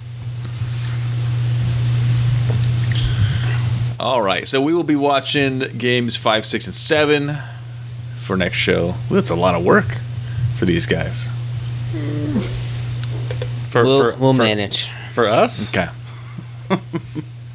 All 3.99 4.21
right, 4.21 4.47
so 4.47 4.61
we 4.61 4.73
will 4.73 4.83
be 4.83 4.95
watching 4.95 5.59
games 5.77 6.15
five, 6.15 6.43
six, 6.43 6.65
and 6.65 6.73
seven 6.73 7.37
for 8.17 8.35
next 8.35 8.57
show. 8.57 8.87
Well, 8.87 8.97
that's 9.11 9.29
a 9.29 9.35
lot 9.35 9.53
of 9.53 9.63
work 9.63 9.85
for 10.55 10.65
these 10.65 10.87
guys. 10.87 11.29
For, 13.71 13.83
we'll 13.83 14.11
for, 14.13 14.19
we'll 14.19 14.33
for, 14.33 14.43
manage. 14.43 14.89
for 15.13 15.27
us. 15.27 15.69
Okay. 15.69 15.87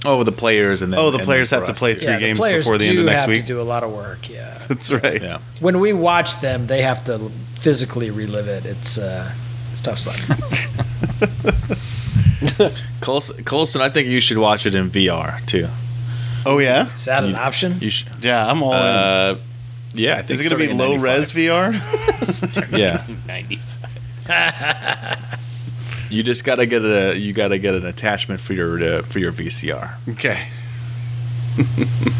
oh, 0.05 0.23
the 0.25 0.33
players 0.33 0.83
and 0.83 0.93
then 0.93 1.01
Oh, 1.01 1.11
the 1.11 1.19
and 1.19 1.25
players 1.27 1.51
then 1.51 1.61
have 1.61 1.69
to 1.69 1.75
play 1.75 1.95
too. 1.95 2.01
three 2.01 2.09
yeah, 2.11 2.19
games 2.21 2.39
the 2.39 2.57
before 2.57 2.79
the 2.79 2.87
end 2.89 2.99
of 2.99 3.05
next 3.07 3.21
have 3.23 3.29
week. 3.29 3.43
to 3.43 3.47
do 3.47 3.61
a 3.61 3.62
lot 3.62 3.83
of 3.85 3.93
work. 3.93 4.29
Yeah. 4.29 4.59
That's 4.69 4.93
right. 4.93 5.23
Yeah. 5.23 5.39
When 5.61 5.79
we 5.81 5.93
watch 5.93 6.41
them, 6.41 6.67
they 6.67 6.83
have 6.83 7.05
to 7.05 7.31
physically 7.55 8.11
relive 8.11 8.49
it. 8.49 8.67
It's 8.67 8.99
uh, 8.99 9.33
it's 9.71 9.81
tough 9.81 9.99
sledding. 9.99 10.27
Colson, 13.01 13.45
Colson, 13.45 13.81
I 13.83 13.89
think 13.91 14.09
you 14.09 14.21
should 14.21 14.39
watch 14.39 14.67
it 14.67 14.75
in 14.75 14.91
VR 14.91 15.45
too. 15.47 15.69
Oh 16.45 16.59
yeah. 16.59 16.93
Is 16.95 17.05
that 17.07 17.25
an 17.25 17.31
You- 17.31 17.37
option? 17.37 17.77
You 17.81 17.91
should. 17.91 18.25
Yeah, 18.25 18.49
I'm 18.51 18.62
all 18.62 18.73
in. 18.73 18.79
Uh, 18.79 19.37
yeah, 19.95 20.14
I 20.14 20.17
think 20.23 20.31
Is 20.31 20.41
it 20.41 20.49
going 20.51 20.61
to 20.61 20.67
be 20.69 20.75
starting 20.75 20.95
in 20.97 21.01
low 21.01 21.07
res 21.07 21.33
VR? 21.33 21.73
Yeah, 22.79 23.05
95. 23.27 25.46
You 26.11 26.23
just 26.23 26.45
gotta 26.45 26.67
get 26.67 26.85
a 26.85 27.17
you 27.17 27.33
gotta 27.33 27.59
get 27.59 27.75
an 27.75 27.87
attachment 27.87 28.41
for 28.41 28.53
your 28.53 28.83
uh, 28.83 29.03
for 29.03 29.19
your 29.19 29.33
VCR. 29.33 29.95
okay. 30.11 30.47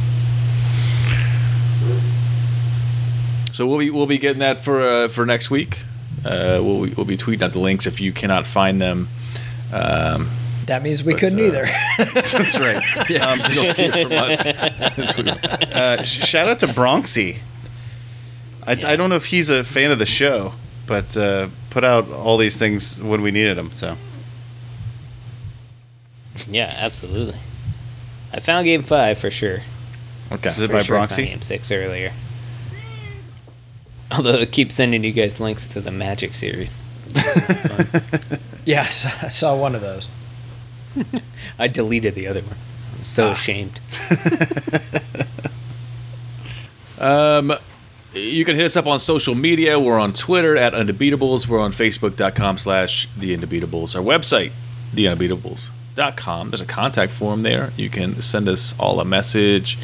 So 3.53 3.66
we'll 3.66 3.78
be 3.78 3.89
we'll 3.89 4.05
be 4.07 4.18
getting 4.18 4.41
that 4.41 4.62
for 4.62 4.87
uh, 4.87 5.09
for 5.09 5.24
next 5.24 5.51
week. 5.51 5.78
Uh, 6.26 6.61
we'll 6.62 6.80
we'll 6.95 7.07
be 7.07 7.16
tweeting 7.16 7.41
out 7.41 7.53
the 7.53 7.59
links 7.59 7.87
if 7.87 8.03
you 8.03 8.12
cannot 8.12 8.47
find 8.47 8.82
them. 8.82 9.09
Um, 9.72 10.28
That 10.66 10.82
means 10.82 11.03
we 11.03 11.14
But, 11.14 11.20
couldn't 11.20 11.41
uh, 11.41 11.45
either. 11.45 11.64
That's 11.99 12.59
right. 12.61 12.76
um, 13.22 13.41
you'll 13.55 13.72
see 13.72 13.87
it 13.87 14.03
from 14.03 15.28
us. 15.28 15.72
Uh, 15.74 16.03
shout 16.03 16.49
out 16.49 16.59
to 16.61 16.66
Bronxy. 16.66 17.39
I, 18.66 18.72
I 18.72 18.97
don't 18.97 19.09
know 19.09 19.16
if 19.16 19.24
he's 19.26 19.49
a 19.49 19.64
fan 19.64 19.91
of 19.91 19.99
the 19.99 20.05
show, 20.07 20.53
but 20.87 21.16
uh, 21.16 21.49
put 21.77 21.85
out 21.85 22.09
all 22.11 22.39
these 22.39 22.57
things 22.57 22.99
when 23.03 23.20
we 23.20 23.31
needed 23.31 23.59
them. 23.59 23.70
So 23.70 23.99
Yeah, 26.49 26.74
absolutely. 26.79 27.39
I 28.33 28.41
found 28.41 28.64
game 28.64 28.81
five 28.83 29.18
for 29.18 29.31
sure. 29.31 29.59
Okay. 30.33 30.49
is 30.49 30.62
it 30.62 30.70
Pretty 30.70 30.72
by 30.72 30.83
sure 30.83 30.97
I 30.97 31.07
found 31.07 31.27
game 31.29 31.43
six 31.43 31.70
earlier. 31.70 32.12
Although 34.11 34.39
it 34.39 34.53
keeps 34.53 34.74
sending 34.74 35.05
you 35.05 35.12
guys 35.12 35.39
links 35.39 35.68
to 35.68 35.83
the 35.83 35.91
Magic 35.91 36.35
series. 36.35 36.81
yes, 38.64 39.05
I 39.22 39.29
saw 39.29 39.55
one 39.55 39.74
of 39.74 39.83
those. 39.83 40.09
I 41.59 41.68
deleted 41.68 42.14
the 42.14 42.27
other 42.27 42.41
one. 42.41 42.57
I'm 42.95 43.01
Ah. 43.01 43.05
so 43.05 43.31
ashamed. 43.33 43.81
Um, 46.99 47.53
you 48.16 48.44
can 48.44 48.56
hit 48.56 48.64
us 48.64 48.76
up 48.76 48.86
on 48.86 48.98
social 49.00 49.34
media. 49.34 49.78
We're 49.78 49.98
on 49.98 50.12
Twitter 50.12 50.56
at 50.56 50.72
Undebeatables. 50.72 51.46
We're 51.46 51.60
on 51.60 51.72
Facebook.com 51.72 52.58
slash 52.58 53.08
The 53.16 53.36
Undebeatables. 53.36 53.94
Our 53.94 54.02
website, 54.02 54.52
TheUndebeatables.com. 54.94 56.50
There's 56.50 56.60
a 56.60 56.66
contact 56.66 57.12
form 57.12 57.42
there. 57.42 57.72
You 57.76 57.90
can 57.90 58.20
send 58.22 58.48
us 58.48 58.74
all 58.78 59.00
a 59.00 59.04
message. 59.04 59.78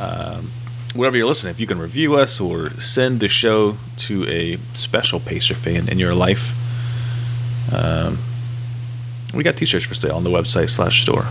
Um, 0.00 0.50
whatever 0.94 1.16
you're 1.16 1.26
listening, 1.26 1.52
if 1.52 1.60
you 1.60 1.66
can 1.66 1.78
review 1.78 2.14
us 2.14 2.40
or 2.40 2.70
send 2.80 3.20
the 3.20 3.28
show 3.28 3.78
to 3.98 4.28
a 4.28 4.58
special 4.74 5.20
Pacer 5.20 5.54
fan 5.54 5.88
in 5.88 5.98
your 5.98 6.14
life. 6.14 6.54
Um, 7.72 8.18
we 9.32 9.42
got 9.42 9.56
t-shirts 9.56 9.84
for 9.84 9.94
sale 9.94 10.16
on 10.16 10.24
the 10.24 10.30
website 10.30 10.70
slash 10.70 11.02
store. 11.02 11.28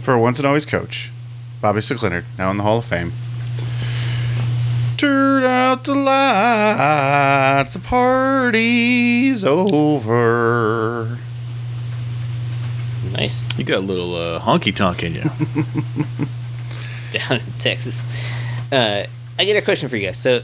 For 0.00 0.18
once 0.18 0.38
and 0.38 0.46
always 0.46 0.66
coach, 0.66 1.12
Bobby 1.60 1.80
Slick 1.80 2.02
Leonard, 2.02 2.24
now 2.36 2.50
in 2.50 2.56
the 2.56 2.64
Hall 2.64 2.78
of 2.78 2.84
Fame. 2.84 3.12
Turn 5.02 5.42
out 5.42 5.82
the 5.82 5.96
lights, 5.96 7.72
the 7.72 7.80
party's 7.80 9.44
over. 9.44 11.18
Nice. 13.10 13.48
You 13.58 13.64
got 13.64 13.78
a 13.78 13.80
little 13.80 14.14
uh, 14.14 14.38
honky 14.38 14.72
tonk 14.72 15.02
in 15.02 15.16
you. 15.16 15.24
down 17.10 17.40
in 17.40 17.52
Texas. 17.58 18.06
Uh, 18.70 19.06
I 19.40 19.44
get 19.44 19.56
a 19.56 19.62
question 19.62 19.88
for 19.88 19.96
you 19.96 20.06
guys. 20.06 20.18
So, 20.18 20.42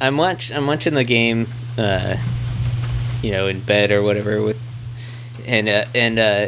I'm 0.00 0.16
watch 0.16 0.50
I'm 0.50 0.66
watching 0.66 0.94
the 0.94 1.04
game, 1.04 1.46
uh, 1.76 2.16
you 3.20 3.30
know, 3.30 3.46
in 3.46 3.60
bed 3.60 3.92
or 3.92 4.02
whatever 4.02 4.40
with, 4.40 4.58
and 5.46 5.68
uh, 5.68 5.84
and 5.94 6.18
uh, 6.18 6.46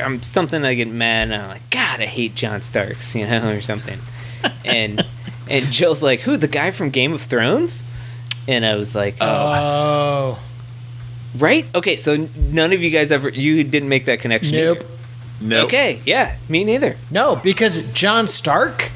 I'm 0.00 0.24
something 0.24 0.64
I 0.64 0.74
get 0.74 0.88
mad 0.88 1.30
and 1.30 1.40
I'm 1.40 1.48
like, 1.48 1.70
God, 1.70 2.00
I 2.00 2.06
hate 2.06 2.34
John 2.34 2.62
Starks, 2.62 3.14
you 3.14 3.28
know, 3.28 3.48
or 3.52 3.60
something, 3.60 4.00
and 4.64 5.06
and 5.50 5.66
Jill's 5.72 6.02
like, 6.02 6.20
who 6.20 6.36
the 6.36 6.48
guy 6.48 6.70
from 6.70 6.90
Game 6.90 7.12
of 7.12 7.22
Thrones, 7.22 7.84
and 8.46 8.64
I 8.64 8.74
was 8.76 8.94
like, 8.94 9.16
oh, 9.20 9.26
Oh, 9.26 10.38
right, 11.38 11.66
okay, 11.74 11.96
so 11.96 12.28
none 12.36 12.72
of 12.72 12.82
you 12.82 12.90
guys 12.90 13.12
ever 13.12 13.28
you 13.28 13.64
didn't 13.64 13.88
make 13.88 14.06
that 14.06 14.20
connection. 14.20 14.54
nope. 14.56 14.78
either. 14.78 14.88
Nope. 15.40 15.64
Okay, 15.66 16.00
yeah, 16.04 16.36
me 16.48 16.64
neither. 16.64 16.96
No, 17.10 17.36
because 17.36 17.78
John 17.92 18.26
Stark 18.26 18.90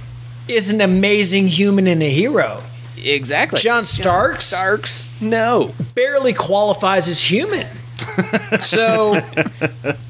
is 0.48 0.70
an 0.70 0.80
amazing 0.80 1.46
human 1.48 1.86
and 1.86 2.02
a 2.02 2.10
hero. 2.10 2.62
Exactly. 3.04 3.60
John 3.60 3.84
Starks? 3.84 4.44
Starks. 4.44 5.08
No. 5.20 5.72
Barely 5.94 6.32
qualifies 6.32 7.08
as 7.08 7.20
human. 7.20 7.66
so, 8.60 9.14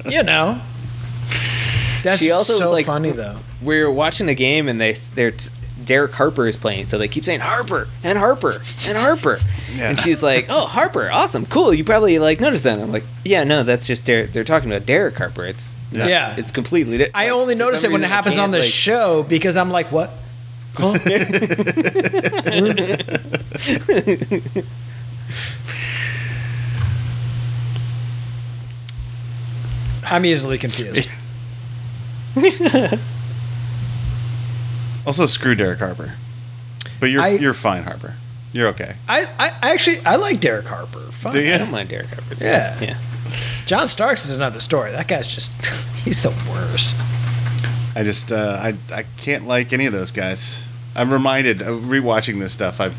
you 0.05 0.23
know. 0.23 0.59
That's 2.03 2.19
She 2.19 2.31
also 2.31 2.53
so 2.53 2.59
was 2.61 2.71
like- 2.71 2.85
funny, 2.85 3.11
though. 3.11 3.37
We 3.61 3.81
were 3.83 3.91
watching 3.91 4.25
the 4.27 4.35
game 4.35 4.67
and 4.67 4.79
they 4.81 4.91
they're 4.93 5.31
t- 5.31 5.49
Derek 5.83 6.11
Harper 6.13 6.45
is 6.47 6.55
playing, 6.57 6.85
so 6.85 6.97
they 6.97 7.07
keep 7.07 7.25
saying 7.25 7.39
Harper 7.39 7.87
and 8.03 8.17
Harper 8.17 8.61
and 8.87 8.97
Harper, 8.97 9.39
Yeah. 9.73 9.89
and 9.89 9.99
she's 9.99 10.21
like, 10.21 10.45
"Oh, 10.49 10.65
Harper, 10.67 11.09
awesome, 11.09 11.45
cool. 11.47 11.73
You 11.73 11.83
probably 11.83 12.19
like 12.19 12.39
noticed 12.39 12.63
that." 12.65 12.73
And 12.73 12.83
I'm 12.83 12.91
like, 12.91 13.03
"Yeah, 13.25 13.43
no, 13.43 13.63
that's 13.63 13.87
just 13.87 14.05
Derek. 14.05 14.33
They're 14.33 14.43
talking 14.43 14.71
about 14.71 14.85
Derek 14.85 15.17
Harper. 15.17 15.45
It's 15.45 15.71
Yeah. 15.91 16.07
Yeah. 16.07 16.35
it's 16.37 16.51
completely. 16.51 16.99
Di- 16.99 17.09
I 17.13 17.25
like, 17.25 17.33
only 17.33 17.55
for 17.55 17.59
notice 17.59 17.83
it 17.83 17.91
when 17.91 18.03
it 18.03 18.09
happens 18.09 18.37
on 18.37 18.51
the 18.51 18.59
like- 18.59 18.67
show 18.67 19.23
because 19.23 19.57
I'm 19.57 19.71
like, 19.71 19.91
what? 19.91 20.11
Huh? 20.75 20.97
I'm 30.05 30.25
easily 30.25 30.57
confused. 30.57 31.09
Also, 35.05 35.25
screw 35.25 35.55
Derek 35.55 35.79
Harper. 35.79 36.13
But 36.99 37.07
you're 37.11 37.21
I- 37.21 37.29
you're 37.29 37.53
fine, 37.53 37.83
Harper. 37.83 38.15
You're 38.53 38.67
okay. 38.69 38.95
I, 39.07 39.27
I 39.39 39.71
actually 39.73 39.99
I 40.05 40.15
like 40.17 40.39
Derek 40.39 40.67
Harper. 40.67 40.99
Fine. 41.11 41.33
Do 41.33 41.41
you? 41.41 41.53
I 41.53 41.57
don't 41.57 41.71
mind 41.71 41.89
Derek 41.89 42.07
Harper. 42.07 42.35
Yeah. 42.45 42.79
yeah. 42.79 42.97
John 43.65 43.87
Starks 43.87 44.25
is 44.25 44.31
another 44.31 44.59
story. 44.59 44.91
That 44.91 45.07
guy's 45.07 45.27
just 45.27 45.65
he's 46.05 46.21
the 46.21 46.29
worst. 46.51 46.95
I 47.95 48.03
just 48.03 48.31
uh, 48.31 48.59
I 48.61 48.75
I 48.93 49.05
can't 49.17 49.47
like 49.47 49.73
any 49.73 49.85
of 49.87 49.93
those 49.93 50.11
guys. 50.11 50.63
I'm 50.95 51.11
reminded 51.11 51.61
of 51.63 51.81
rewatching 51.83 52.39
this 52.39 52.53
stuff. 52.53 52.79
I've 52.79 52.95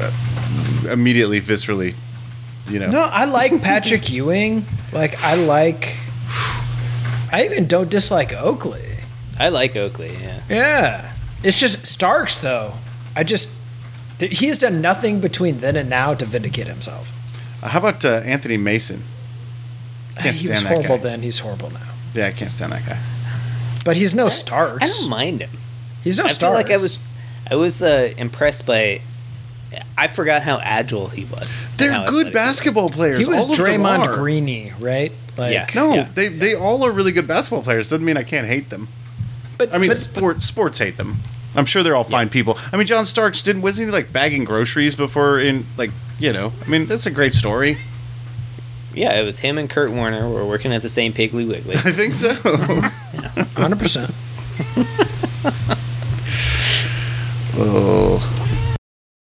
uh, 0.00 0.92
immediately 0.92 1.40
viscerally, 1.40 1.94
you 2.70 2.78
know. 2.78 2.90
No, 2.90 3.08
I 3.10 3.24
like 3.24 3.60
Patrick 3.62 4.08
Ewing. 4.10 4.64
Like 4.92 5.20
I 5.24 5.34
like 5.34 5.96
I 7.32 7.44
even 7.44 7.66
don't 7.66 7.90
dislike 7.90 8.32
Oakley. 8.32 8.84
I 9.38 9.48
like 9.48 9.74
Oakley. 9.76 10.16
Yeah. 10.20 10.40
Yeah. 10.48 11.12
It's 11.42 11.58
just 11.58 11.86
Starks 11.86 12.38
though. 12.38 12.74
I 13.16 13.24
just 13.24 13.54
he's 14.18 14.58
done 14.58 14.80
nothing 14.80 15.20
between 15.20 15.60
then 15.60 15.76
and 15.76 15.88
now 15.88 16.14
to 16.14 16.24
vindicate 16.24 16.66
himself. 16.66 17.12
How 17.62 17.78
about 17.80 18.04
uh, 18.04 18.08
Anthony 18.24 18.56
Mason? 18.56 19.02
Can't 20.16 20.36
he 20.36 20.46
stand 20.46 20.50
was 20.50 20.62
that 20.62 20.68
horrible 20.68 20.96
guy. 20.96 21.02
then, 21.02 21.22
he's 21.22 21.38
horrible 21.40 21.70
now. 21.70 21.80
Yeah, 22.14 22.26
I 22.26 22.32
can't 22.32 22.50
stand 22.50 22.72
that 22.72 22.84
guy. 22.86 22.98
But 23.84 23.96
he's 23.96 24.14
no 24.14 24.28
Starks. 24.28 24.82
I 24.82 24.86
don't 25.00 25.08
mind 25.10 25.40
him. 25.42 25.50
He's 26.02 26.16
no 26.18 26.24
I 26.24 26.28
Starks. 26.28 26.38
feel 26.38 26.52
like 26.52 26.70
I 26.70 26.82
was 26.82 27.06
I 27.50 27.54
was 27.54 27.82
uh, 27.82 28.12
impressed 28.16 28.66
by 28.66 29.00
I 29.96 30.06
forgot 30.08 30.42
how 30.42 30.58
agile 30.62 31.08
he 31.08 31.24
was. 31.26 31.60
They're 31.76 31.90
good 31.90 31.96
athletic 31.98 32.18
he 32.18 32.24
was. 32.24 32.32
basketball 32.32 32.88
players. 32.88 33.18
He 33.18 33.26
was 33.26 33.44
all 33.44 33.54
Draymond. 33.54 34.14
Greeny, 34.14 34.72
right? 34.80 35.12
Like, 35.36 35.52
Yeah. 35.52 35.66
No, 35.74 35.94
Yeah. 35.94 36.08
they 36.14 36.28
they 36.28 36.54
all 36.54 36.84
are 36.84 36.90
really 36.90 37.12
good 37.12 37.28
basketball 37.28 37.62
players. 37.62 37.90
Doesn't 37.90 38.04
mean 38.04 38.16
I 38.16 38.22
can't 38.22 38.46
hate 38.46 38.70
them. 38.70 38.88
But 39.58 39.74
I 39.74 39.78
mean, 39.78 39.90
but- 39.90 39.96
sports 39.96 40.44
sports 40.46 40.78
hate 40.78 40.96
them. 40.96 41.18
I'm 41.54 41.64
sure 41.64 41.82
they're 41.82 41.96
all 41.96 42.04
fine 42.04 42.28
people. 42.28 42.56
I 42.72 42.76
mean, 42.76 42.86
John 42.86 43.04
Starks 43.04 43.42
didn't 43.42 43.62
wasn't 43.62 43.88
he 43.88 43.92
like 43.92 44.12
bagging 44.12 44.44
groceries 44.44 44.94
before 44.94 45.40
in 45.40 45.66
like 45.76 45.90
you 46.18 46.32
know? 46.32 46.52
I 46.64 46.68
mean, 46.68 46.86
that's 46.86 47.06
a 47.06 47.10
great 47.10 47.34
story. 47.34 47.78
Yeah, 48.94 49.20
it 49.20 49.24
was 49.24 49.40
him 49.40 49.58
and 49.58 49.68
Kurt 49.68 49.90
Warner 49.90 50.28
were 50.28 50.46
working 50.46 50.72
at 50.72 50.82
the 50.82 50.88
same 50.88 51.12
Piggly 51.12 51.46
Wiggly. 51.46 51.74
I 51.84 51.92
think 51.92 52.14
so. 52.14 52.34
hundred 52.34 53.78
percent. 53.78 54.14
oh 57.60 58.37